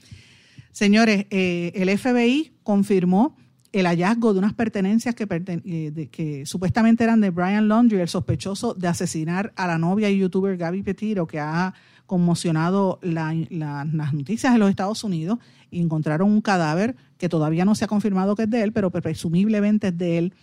Señores, 0.71 1.27
eh, 1.29 1.73
el 1.75 1.95
FBI 1.95 2.53
confirmó 2.63 3.35
el 3.73 3.85
hallazgo 3.85 4.31
de 4.31 4.39
unas 4.39 4.53
pertenencias 4.53 5.15
que, 5.15 5.27
eh, 5.29 6.07
que, 6.09 6.45
supuestamente 6.45 7.03
eran 7.03 7.19
de 7.19 7.29
Brian 7.29 7.67
Laundrie, 7.67 8.01
el 8.01 8.07
sospechoso 8.07 8.73
de 8.73 8.87
asesinar 8.87 9.51
a 9.57 9.67
la 9.67 9.77
novia 9.77 10.09
y 10.09 10.17
youtuber 10.17 10.55
Gaby 10.55 10.81
Petiro, 10.81 11.27
que 11.27 11.39
ha 11.39 11.73
conmocionado 12.05 12.99
las 13.01 14.13
noticias 14.13 14.53
de 14.53 14.59
los 14.59 14.69
Estados 14.69 15.03
Unidos, 15.03 15.39
y 15.69 15.81
encontraron 15.81 16.31
un 16.31 16.41
cadáver 16.41 16.95
que 17.17 17.27
todavía 17.27 17.65
no 17.65 17.75
se 17.75 17.83
ha 17.83 17.87
confirmado 17.87 18.35
que 18.35 18.43
es 18.43 18.49
de 18.49 18.61
él, 18.63 18.71
pero 18.71 18.91
presumiblemente 18.91 19.87
es 19.87 19.97
de 19.97 20.17
él 20.19 20.33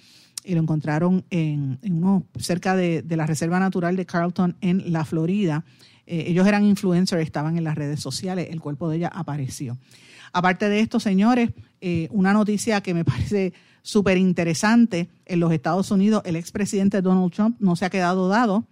y 0.45 0.55
lo 0.55 0.61
encontraron 0.61 1.25
en, 1.31 1.79
uno 1.83 2.25
cerca 2.39 2.77
de, 2.77 3.05
la 3.09 3.27
Reserva 3.27 3.61
Natural 3.61 3.97
de 3.97 4.07
Carlton 4.07 4.57
en 4.61 4.93
la 4.93 5.05
Florida. 5.05 5.65
eh, 6.07 6.25
ellos 6.29 6.47
eran 6.47 6.65
influencers, 6.65 7.23
estaban 7.23 7.57
en 7.57 7.65
las 7.65 7.77
redes 7.77 8.01
sociales, 8.01 8.49
el 8.51 8.61
cuerpo 8.61 8.89
de 8.89 8.97
ella 8.97 9.11
apareció. 9.13 9.79
Aparte 10.33 10.69
de 10.69 10.81
esto, 10.81 11.01
señores, 11.01 11.51
eh, 11.81 12.09
una 12.11 12.33
noticia 12.33 12.81
que 12.81 12.95
me 12.95 13.05
parece 13.05 13.53
súper 13.83 14.19
interesante, 14.19 15.09
en 15.27 15.41
los 15.41 15.53
Estados 15.53 15.91
Unidos 15.91 16.23
el 16.25 16.37
expresidente 16.37 17.01
Donald 17.03 17.33
Trump 17.33 17.57
no 17.61 17.77
se 17.77 17.85
ha 17.85 17.91
quedado 17.91 18.29
dado 18.29 18.67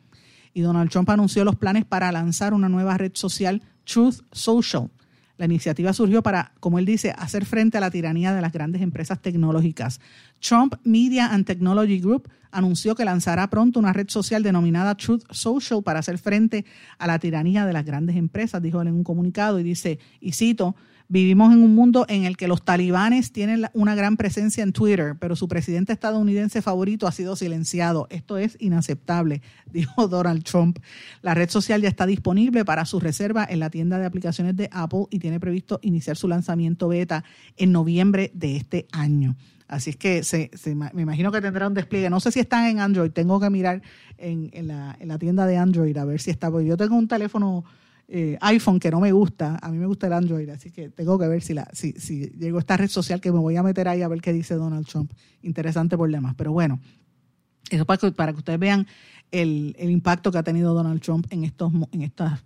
y 0.53 0.61
Donald 0.61 0.91
Trump 0.91 1.09
anunció 1.11 1.45
los 1.45 1.57
planes 1.57 1.85
para 1.85 2.11
lanzar 2.13 2.53
una 2.53 2.69
nueva 2.69 2.99
red 2.99 3.13
social, 3.15 3.63
Truth 3.85 4.23
Social. 4.33 4.91
La 5.39 5.47
iniciativa 5.47 5.93
surgió 5.93 6.23
para, 6.23 6.53
como 6.61 6.79
él 6.79 6.85
dice, 6.85 7.15
hacer 7.17 7.47
frente 7.47 7.79
a 7.79 7.81
la 7.81 7.91
tiranía 7.91 8.35
de 8.35 8.43
las 8.43 8.53
grandes 8.53 8.83
empresas 8.83 9.23
tecnológicas. 9.23 10.01
Trump 10.41 10.75
Media 10.83 11.33
and 11.33 11.47
Technology 11.47 12.01
Group 12.01 12.29
anunció 12.51 12.95
que 12.95 13.05
lanzará 13.05 13.49
pronto 13.49 13.79
una 13.79 13.93
red 13.93 14.09
social 14.09 14.43
denominada 14.43 14.97
Truth 14.97 15.25
Social 15.31 15.83
para 15.83 16.01
hacer 16.01 16.19
frente 16.19 16.65
a 16.99 17.07
la 17.07 17.19
tiranía 17.19 17.67
de 17.67 17.73
las 17.73 17.85
grandes 17.85 18.17
empresas, 18.17 18.61
dijo 18.61 18.83
él 18.83 18.89
en 18.89 18.95
un 18.95 19.05
comunicado 19.05 19.61
y 19.61 19.63
dice, 19.63 19.99
y 20.21 20.33
cito, 20.33 20.75
Vivimos 21.11 21.55
en 21.55 21.63
un 21.63 21.75
mundo 21.75 22.05
en 22.11 22.25
el 22.25 22.37
que 22.37 22.49
los 22.49 22.63
talibanes 22.63 23.33
tienen 23.33 23.65
una 23.73 23.95
gran 23.95 24.19
presencia 24.19 24.63
en 24.63 24.75
Twitter, 24.75 25.17
pero 25.19 25.37
su 25.37 25.49
presidente 25.49 25.95
estadounidense 25.95 26.61
favorito 26.61 27.07
ha 27.07 27.13
sido 27.13 27.35
silenciado. 27.35 28.07
Esto 28.11 28.37
es 28.37 28.59
inaceptable, 28.61 29.41
dijo 29.73 30.07
Donald 30.09 30.45
Trump. 30.45 30.79
La 31.23 31.33
red 31.33 31.49
social 31.49 31.81
ya 31.81 31.89
está 31.89 32.05
disponible 32.05 32.67
para 32.67 32.85
su 32.85 33.01
reserva 33.01 33.47
en 33.49 33.61
la 33.61 33.71
tienda 33.71 33.99
de 33.99 34.05
aplicaciones 34.05 34.55
de 34.55 34.69
Apple 34.71 35.07
y 35.09 35.19
tiene 35.19 35.41
previsto 35.41 35.81
iniciar 35.81 36.19
su 36.19 36.29
lanzamiento 36.29 36.89
beta 36.89 37.25
en 37.57 37.73
noviembre 37.73 38.31
de 38.35 38.57
este 38.57 38.87
año. 38.93 39.35
Así 39.67 39.91
es 39.91 39.97
que 39.97 40.23
se, 40.25 40.51
me 40.75 41.03
imagino 41.03 41.33
que 41.33 41.41
tendrá 41.41 41.69
un 41.69 41.75
despliegue. 41.75 42.11
No 42.11 42.21
sé 42.21 42.33
si 42.33 42.41
están 42.41 42.67
en 42.67 42.81
Android. 42.81 43.11
Tengo 43.11 43.41
que 43.41 43.49
mirar 43.49 43.81
en, 44.19 44.51
la, 44.67 44.97
en 45.01 45.09
la 45.09 45.19
tienda 45.19 45.47
de 45.47 45.57
Android 45.57 45.97
a 45.97 46.05
ver 46.05 46.21
si 46.21 46.31
está. 46.31 46.51
Porque 46.51 46.67
yo 46.67 46.77
tengo 46.77 46.97
un 46.97 47.09
teléfono 47.09 47.65
eh, 48.11 48.39
iPhone 48.41 48.81
que 48.81 48.91
no 48.91 49.01
me 49.01 49.13
gusta, 49.13 49.59
a 49.61 49.71
mí 49.71 49.77
me 49.77 49.87
gusta 49.87 50.07
el 50.07 50.15
Android, 50.15 50.49
así 50.49 50.71
que 50.71 50.89
tengo 50.89 51.19
que 51.19 51.29
ver 51.29 51.43
si, 51.43 51.53
la, 51.53 51.69
si, 51.75 51.93
si 51.93 52.31
llegó 52.39 52.57
a 52.57 52.61
esta 52.61 52.79
red 52.79 52.89
social 52.89 53.21
que 53.21 53.31
me 53.31 53.39
voy 53.39 53.57
a 53.57 53.63
meter 53.63 53.87
ahí 53.87 54.01
a 54.01 54.09
ver 54.09 54.23
qué 54.23 54.33
dice 54.33 54.55
Donald 54.55 54.87
Trump. 54.87 55.13
Interesante 55.43 55.95
demás, 56.11 56.35
pero 56.37 56.51
bueno, 56.51 56.81
eso 57.71 57.85
para 57.85 57.99
que, 57.99 58.13
para 58.13 58.33
que 58.33 58.39
ustedes 58.39 58.59
vean 58.59 58.87
el, 59.31 59.75
impacto 59.79 60.33
que 60.33 60.39
ha 60.39 60.43
tenido 60.43 60.73
Donald 60.73 61.03
Trump 61.03 61.27
en, 61.29 61.45
estos, 61.45 61.71
en 61.93 62.01
estas 62.01 62.43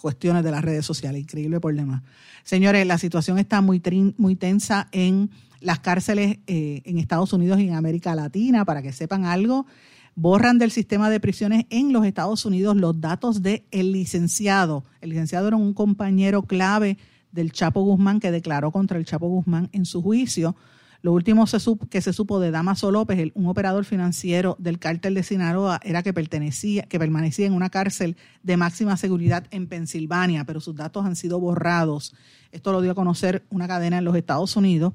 cuestiones 0.00 0.44
de 0.44 0.50
las 0.50 0.62
redes 0.62 0.86
sociales, 0.86 1.20
increíble 1.20 1.60
demás. 1.76 2.02
Señores, 2.42 2.86
la 2.86 2.96
situación 2.96 3.38
está 3.38 3.60
muy, 3.60 3.82
muy 4.16 4.34
tensa 4.34 4.88
en 4.92 5.30
las 5.60 5.78
cárceles 5.80 6.38
eh, 6.46 6.82
en 6.84 6.98
Estados 6.98 7.32
Unidos 7.34 7.60
y 7.60 7.68
en 7.68 7.74
América 7.74 8.14
Latina, 8.14 8.64
para 8.64 8.82
que 8.82 8.92
sepan 8.92 9.26
algo 9.26 9.66
borran 10.14 10.58
del 10.58 10.70
sistema 10.70 11.10
de 11.10 11.20
prisiones 11.20 11.66
en 11.70 11.92
los 11.92 12.04
Estados 12.04 12.44
Unidos 12.44 12.76
los 12.76 13.00
datos 13.00 13.42
del 13.42 13.64
el 13.70 13.92
licenciado. 13.92 14.84
El 15.00 15.10
licenciado 15.10 15.48
era 15.48 15.56
un 15.56 15.74
compañero 15.74 16.42
clave 16.42 16.98
del 17.32 17.52
Chapo 17.52 17.82
Guzmán 17.82 18.20
que 18.20 18.30
declaró 18.30 18.70
contra 18.70 18.98
el 18.98 19.04
Chapo 19.04 19.28
Guzmán 19.28 19.68
en 19.72 19.86
su 19.86 20.02
juicio. 20.02 20.54
Lo 21.00 21.12
último 21.12 21.46
que 21.90 22.00
se 22.00 22.12
supo 22.12 22.38
de 22.38 22.52
Damaso 22.52 22.92
López, 22.92 23.32
un 23.34 23.46
operador 23.46 23.84
financiero 23.84 24.54
del 24.60 24.78
cártel 24.78 25.14
de 25.14 25.24
Sinaloa, 25.24 25.80
era 25.82 26.04
que 26.04 26.12
pertenecía, 26.12 26.84
que 26.84 27.00
permanecía 27.00 27.46
en 27.46 27.54
una 27.54 27.70
cárcel 27.70 28.16
de 28.44 28.56
máxima 28.56 28.96
seguridad 28.96 29.48
en 29.50 29.66
Pensilvania, 29.66 30.44
pero 30.44 30.60
sus 30.60 30.76
datos 30.76 31.04
han 31.04 31.16
sido 31.16 31.40
borrados. 31.40 32.14
Esto 32.52 32.70
lo 32.70 32.80
dio 32.82 32.92
a 32.92 32.94
conocer 32.94 33.44
una 33.50 33.66
cadena 33.66 33.98
en 33.98 34.04
los 34.04 34.14
Estados 34.14 34.54
Unidos. 34.54 34.92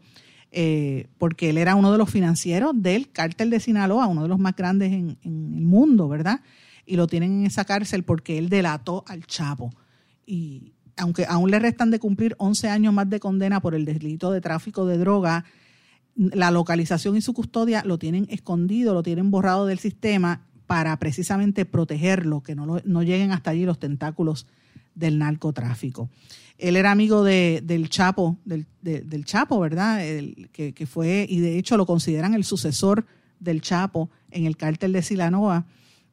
Eh, 0.51 1.07
porque 1.17 1.49
él 1.49 1.57
era 1.57 1.75
uno 1.75 1.91
de 1.91 1.97
los 1.97 2.09
financieros 2.09 2.71
del 2.75 3.11
cártel 3.11 3.49
de 3.49 3.59
Sinaloa, 3.59 4.07
uno 4.07 4.23
de 4.23 4.29
los 4.29 4.39
más 4.39 4.55
grandes 4.55 4.93
en, 4.93 5.17
el 5.23 5.31
mundo, 5.65 6.07
¿verdad? 6.07 6.41
Y 6.85 6.95
lo 6.95 7.07
tienen 7.07 7.41
en 7.41 7.45
esa 7.45 7.65
cárcel 7.65 8.03
porque 8.03 8.37
él 8.37 8.49
delató 8.49 9.03
al 9.07 9.25
Chapo. 9.25 9.71
Y 10.25 10.73
aunque 10.95 11.25
aún 11.27 11.51
le 11.51 11.59
restan 11.59 11.91
de 11.91 11.99
cumplir 11.99 12.35
11 12.39 12.69
años 12.69 12.93
más 12.93 13.09
de 13.09 13.19
condena 13.19 13.59
por 13.59 13.75
el 13.75 13.85
delito 13.85 14.31
de 14.31 14.41
tráfico 14.41 14.85
de 14.85 14.97
droga, 14.97 15.43
la 16.15 16.49
localización 16.49 17.17
y 17.17 17.21
su 17.21 17.33
custodia 17.33 17.83
lo 17.85 17.99
tienen 17.99 18.25
escondido, 18.29 18.93
lo 18.93 19.03
tienen 19.03 19.29
borrado 19.29 19.65
del 19.65 19.79
sistema 19.79 20.41
para 20.65 20.97
precisamente 20.97 21.65
protegerlo, 21.65 22.41
que 22.41 22.55
no, 22.55 22.81
no 22.83 23.03
lleguen 23.03 23.31
hasta 23.31 23.51
allí 23.51 23.65
los 23.65 23.79
tentáculos 23.79 24.47
del 24.97 25.19
narcotráfico. 25.19 26.09
Él 26.57 26.75
era 26.75 26.91
amigo 26.91 27.23
de, 27.23 27.61
del 27.63 27.89
Chapo, 27.89 28.37
del, 28.43 28.65
del 28.81 29.25
Chapo, 29.25 29.59
¿verdad? 29.59 30.05
El, 30.05 30.49
que, 30.51 30.73
que, 30.73 30.87
fue, 30.87 31.25
y 31.29 31.39
de 31.39 31.59
hecho 31.59 31.77
lo 31.77 31.85
consideran 31.85 32.33
el 32.33 32.43
sucesor 32.43 33.05
del 33.39 33.61
Chapo 33.61 34.09
en 34.31 34.45
el 34.47 34.57
cártel 34.57 34.91
de 34.91 35.03
Silanoa, 35.03 35.67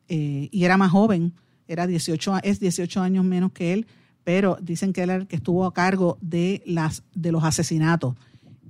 eh, 0.09 0.51
y 0.53 0.65
era 0.65 0.77
más 0.77 0.91
joven, 0.91 1.33
era 1.67 1.87
18, 1.87 2.41
es 2.43 2.61
18 2.61 3.01
años 3.01 3.25
menos 3.25 3.53
que 3.53 3.73
él, 3.73 3.87
pero 4.23 4.59
dicen 4.61 4.93
que 4.93 5.03
él 5.03 5.27
que 5.27 5.37
estuvo 5.37 5.65
a 5.65 5.73
cargo 5.73 6.19
de, 6.21 6.63
las, 6.67 7.03
de 7.15 7.33
los 7.33 7.43
asesinatos. 7.43 8.15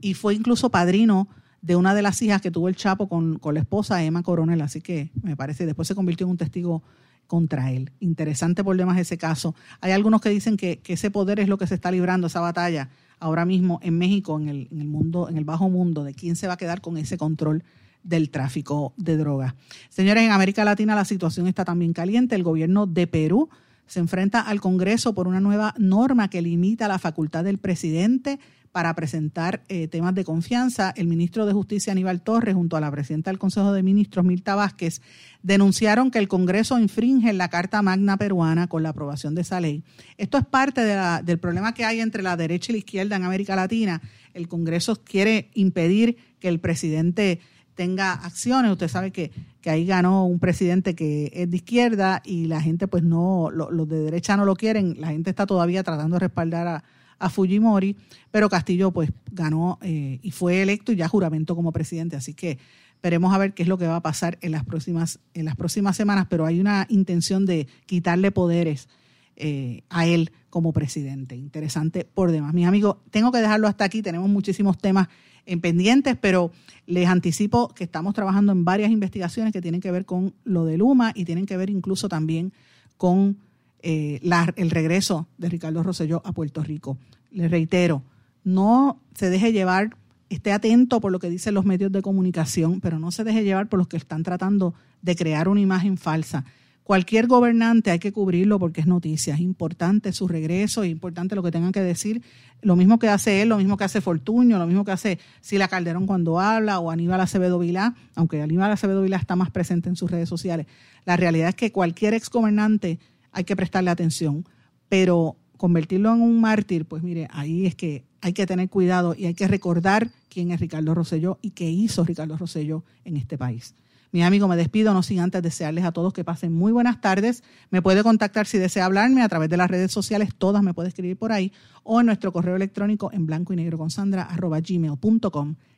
Y 0.01 0.15
fue 0.15 0.35
incluso 0.35 0.71
padrino 0.71 1.29
de 1.61 1.75
una 1.75 1.95
de 1.95 2.03
las 2.03 2.23
hijas 2.23 2.41
que 2.41 2.53
tuvo 2.53 2.69
el 2.69 2.77
Chapo 2.77 3.09
con, 3.09 3.41
con 3.41 3.55
la 3.55 3.61
esposa 3.61 4.05
Emma 4.05 4.23
Coronel, 4.23 4.61
así 4.61 4.81
que 4.81 5.11
me 5.23 5.35
parece, 5.35 5.67
después 5.67 5.89
se 5.89 5.97
convirtió 5.97 6.27
en 6.27 6.33
un 6.33 6.37
testigo 6.37 6.85
contra 7.27 7.72
él. 7.72 7.91
Interesante 8.01 8.62
por 8.64 8.77
demás 8.77 8.99
ese 8.99 9.18
caso. 9.18 9.55
Hay 9.81 9.93
algunos 9.93 10.20
que 10.20 10.29
dicen 10.29 10.57
que, 10.57 10.81
ese 10.87 11.11
poder 11.11 11.41
es 11.41 11.49
lo 11.49 11.59
que 11.59 11.66
se 11.66 11.75
está 11.75 11.91
librando, 11.91 12.27
esa 12.27 12.41
batalla 12.41 12.91
ahora 13.20 13.45
mismo 13.45 13.81
en 13.83 13.97
México, 13.97 14.39
en 14.39 14.49
el, 14.49 14.68
mundo, 14.70 15.29
en 15.29 15.37
el 15.37 15.45
bajo 15.45 15.70
mundo, 15.70 16.05
de 16.05 16.14
quién 16.14 16.37
se 16.37 16.47
va 16.47 16.55
a 16.55 16.57
quedar 16.57 16.81
con 16.81 16.97
ese 16.97 17.16
control 17.16 17.64
del 18.03 18.31
tráfico 18.31 18.93
de 18.97 19.16
drogas. 19.16 19.55
Señores, 19.89 20.25
en 20.25 20.31
América 20.31 20.64
Latina 20.64 20.95
la 20.95 21.05
situación 21.05 21.47
está 21.47 21.64
también 21.64 21.93
caliente. 21.93 22.35
El 22.35 22.43
gobierno 22.43 22.87
de 22.87 23.07
Perú 23.07 23.49
se 23.87 24.01
enfrenta 24.01 24.41
al 24.41 24.61
Congreso 24.61 25.14
por 25.14 25.27
una 25.27 25.41
nueva 25.41 25.75
norma 25.79 26.29
que 26.29 26.43
limita 26.43 26.89
la 26.89 26.99
facultad 26.99 27.45
del 27.45 27.59
presidente 27.59 28.39
para 28.75 28.93
presentar 28.97 29.62
eh, 29.68 29.87
temas 29.87 30.16
de 30.16 30.25
confianza. 30.25 30.93
El 30.97 31.07
ministro 31.07 31.47
de 31.47 31.53
Justicia 31.53 31.93
Aníbal 31.93 32.22
Torres, 32.22 32.57
junto 32.57 32.77
a 32.77 32.81
la 32.81 32.91
presidenta 32.91 33.31
del 33.31 33.39
Consejo 33.39 33.72
de 33.72 33.85
Ministros, 33.85 34.25
Milta 34.25 34.57
Vázquez, 34.57 35.01
denunciaron 35.45 36.11
que 36.11 36.18
el 36.18 36.27
Congreso 36.27 36.77
infringe 36.81 37.33
la 37.35 37.49
Carta 37.49 37.83
Magna 37.83 38.16
peruana 38.16 38.66
con 38.66 38.83
la 38.83 38.89
aprobación 38.89 39.37
de 39.37 39.43
esa 39.43 39.61
ley. 39.61 39.85
Esto 40.18 40.39
es 40.39 40.45
parte 40.45 40.81
del 40.81 41.39
problema 41.39 41.72
que 41.72 41.85
hay 41.85 42.01
entre 42.01 42.25
la 42.25 42.37
derecha 42.37 42.72
y 42.72 42.75
la 42.75 42.79
izquierda 42.79 43.14
en 43.14 43.22
América 43.22 43.55
Latina. 43.55 44.03
El 44.33 44.49
Congreso 44.49 44.97
quiere 45.05 45.51
impedir 45.55 46.16
que 46.41 46.49
el 46.49 46.59
presidente 46.59 47.39
tenga 47.77 48.12
acciones. 48.12 48.72
Usted 48.72 48.89
sabe 48.89 49.12
que, 49.12 49.31
que 49.61 49.70
ahí 49.70 49.87
ganó 49.87 50.27
un 50.27 50.41
presidente 50.41 50.97
que 50.97 51.31
es 51.33 51.49
de 51.49 51.57
izquierda 51.59 52.22
y 52.25 52.47
la 52.47 52.61
gente 52.61 52.89
pues 52.89 53.05
no, 53.05 53.51
los 53.53 53.89
de 53.89 54.01
derecha 54.01 54.37
no 54.37 54.45
lo 54.45 54.57
quieren. 54.57 54.97
La 54.99 55.11
gente 55.11 55.31
está 55.31 55.47
todavía 55.47 55.85
tratando 55.85 56.16
de 56.16 56.20
respaldar 56.27 56.66
a 56.66 56.85
a 57.19 57.31
Fujimori, 57.31 57.97
pero 58.31 58.49
Castillo 58.49 58.91
pues 58.91 59.11
ganó 59.31 59.79
eh, 59.83 60.19
y 60.23 60.31
fue 60.31 60.62
electo 60.62 60.93
y 60.93 60.97
ya 60.97 61.09
juramento 61.09 61.55
como 61.57 61.73
presidente, 61.73 62.17
así 62.17 62.35
que 62.35 62.59
veremos 63.03 63.35
a 63.35 63.39
ver 63.39 63.53
qué 63.53 63.62
es 63.62 63.69
lo 63.69 63.77
que 63.77 63.87
va 63.87 63.97
a 63.97 64.03
pasar 64.03 64.39
en 64.41 64.53
las 64.53 64.65
próximas, 64.65 65.21
en 65.35 65.45
las 65.45 65.57
próximas 65.57 65.97
semanas, 65.97 66.27
pero 66.31 66.47
hay 66.47 66.61
una 66.61 66.87
intención 66.89 67.45
de 67.45 67.67
quitarle 67.87 68.31
poderes 68.31 68.89
eh, 69.37 69.83
a 69.91 70.07
él 70.07 70.31
como 70.49 70.73
presidente. 70.73 71.37
Interesante 71.37 72.05
por 72.05 72.31
demás. 72.31 72.55
Mis 72.55 72.67
amigos, 72.67 72.99
tengo 73.11 73.33
que 73.33 73.39
dejarlo 73.39 73.67
hasta 73.67 73.85
aquí, 73.85 74.01
tenemos 74.01 74.31
muchísimos 74.31 74.79
temas 74.79 75.09
en 75.47 75.61
pendientes, 75.61 76.17
pero 76.21 76.53
les 76.87 77.09
anticipo 77.09 77.69
que 77.69 77.85
estamos 77.85 78.15
trabajando 78.15 78.53
en 78.53 78.65
varias 78.65 78.91
investigaciones 78.91 79.53
que 79.53 79.61
tienen 79.61 79.81
que 79.81 79.91
ver 79.91 80.07
con 80.07 80.35
lo 80.45 80.65
de 80.65 80.79
Luma 80.79 81.12
y 81.15 81.25
tienen 81.25 81.47
que 81.47 81.57
ver 81.57 81.71
incluso 81.71 82.09
también 82.09 82.53
con 82.97 83.39
eh, 83.85 84.20
el 84.57 84.70
regreso 84.70 85.28
de 85.37 85.51
Ricardo 85.51 85.82
Rosselló 85.82 86.22
a 86.24 86.32
Puerto 86.32 86.62
Rico. 86.62 86.97
Le 87.30 87.49
reitero, 87.49 88.03
no 88.43 88.99
se 89.14 89.28
deje 89.28 89.53
llevar, 89.53 89.97
esté 90.30 90.53
atento 90.53 91.01
por 91.01 91.12
lo 91.12 91.18
que 91.18 91.28
dicen 91.28 91.53
los 91.53 91.66
medios 91.66 91.93
de 91.93 92.01
comunicación, 92.01 92.80
pero 92.80 92.99
no 92.99 93.11
se 93.11 93.24
deje 93.24 93.45
llevar 93.45 93.68
por 93.68 93.78
los 93.78 93.89
que 93.89 93.99
están 93.99 94.22
tratando 94.22 94.74
de 95.03 95.14
crear 95.14 95.49
una 95.49 95.61
imagen 95.61 95.99
falsa. 95.99 96.45
Cualquier 96.82 97.26
gobernante 97.26 97.91
hay 97.91 97.99
que 97.99 98.12
cubrirlo 98.12 98.59
porque 98.59 98.82
es 98.82 98.87
noticia, 98.87 99.35
es 99.35 99.41
importante 99.41 100.12
su 100.12 100.28
regreso, 100.28 100.82
es 100.82 100.91
importante 100.91 101.35
lo 101.35 101.43
que 101.43 101.51
tengan 101.51 101.72
que 101.72 101.80
decir. 101.80 102.22
Lo 102.61 102.76
mismo 102.76 102.99
que 102.99 103.09
hace 103.09 103.41
él, 103.41 103.49
lo 103.49 103.57
mismo 103.57 103.78
que 103.78 103.85
hace 103.85 104.03
Fortuño, 104.03 104.59
lo 104.59 104.66
mismo 104.66 104.85
que 104.85 104.93
hace 104.93 105.18
Sila 105.41 105.68
Calderón 105.68 106.07
cuando 106.07 106.41
habla 106.41 106.78
o 106.80 106.91
Aníbal 106.91 107.22
Acevedo 107.22 107.59
Vilá, 107.59 107.95
aunque 108.14 108.43
Aníbal 108.43 108.70
Acevedo 108.70 109.03
Vilá 109.03 109.16
está 109.16 109.35
más 109.35 109.51
presente 109.51 109.89
en 109.89 109.97
sus 109.97 110.11
redes 110.11 110.28
sociales. 110.28 110.66
La 111.07 111.16
realidad 111.16 111.49
es 111.49 111.55
que 111.55 111.72
cualquier 111.72 112.12
exgobernante 112.12 112.99
hay 113.35 113.45
que 113.45 113.57
prestarle 113.57 113.91
atención, 113.91 114.47
pero 114.89 115.37
convertirlo 115.57 116.12
en 116.14 116.22
un 116.22 116.41
mártir, 116.41 116.87
pues 116.87 117.03
mire, 117.03 117.28
ahí 117.30 117.66
es 117.66 117.74
que 117.74 118.05
hay 118.20 118.32
que 118.32 118.47
tener 118.47 118.70
cuidado 118.70 119.14
y 119.16 119.26
hay 119.26 119.35
que 119.35 119.49
recordar 119.49 120.11
quién 120.28 120.51
es 120.51 120.61
Ricardo 120.61 120.95
Rosselló 120.95 121.39
y 121.43 121.51
qué 121.51 121.70
hizo 121.70 122.05
Ricardo 122.05 122.37
Rosselló 122.37 122.85
en 123.05 123.16
este 123.16 123.37
país. 123.37 123.74
Mi 124.12 124.22
amigo, 124.22 124.47
me 124.47 124.57
despido, 124.57 124.95
no 124.95 125.03
sin 125.03 125.18
antes 125.18 125.43
desearles 125.43 125.85
a 125.85 125.91
todos 125.91 126.12
que 126.12 126.22
pasen 126.22 126.53
muy 126.53 126.70
buenas 126.70 127.01
tardes. 127.01 127.43
Me 127.70 127.82
puede 127.82 128.05
contactar 128.05 128.47
si 128.47 128.59
desea 128.59 128.85
hablarme 128.85 129.22
a 129.22 129.28
través 129.28 129.51
de 129.51 129.57
las 129.57 129.68
redes 129.68 129.91
sociales, 129.91 130.28
todas 130.39 130.62
me 130.62 130.72
puede 130.72 130.89
escribir 130.89 131.16
por 131.16 131.32
ahí, 131.32 131.53
o 131.82 131.99
en 131.99 132.07
nuestro 132.07 132.32
correo 132.32 132.55
electrónico 132.55 133.11
en 133.12 133.26
blanco 133.26 133.53
y 133.53 133.57
negro 133.57 133.76
con 133.76 133.91
sandra. 133.91 134.28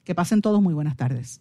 Que 0.04 0.14
pasen 0.14 0.42
todos 0.42 0.60
muy 0.60 0.74
buenas 0.74 0.96
tardes. 0.96 1.40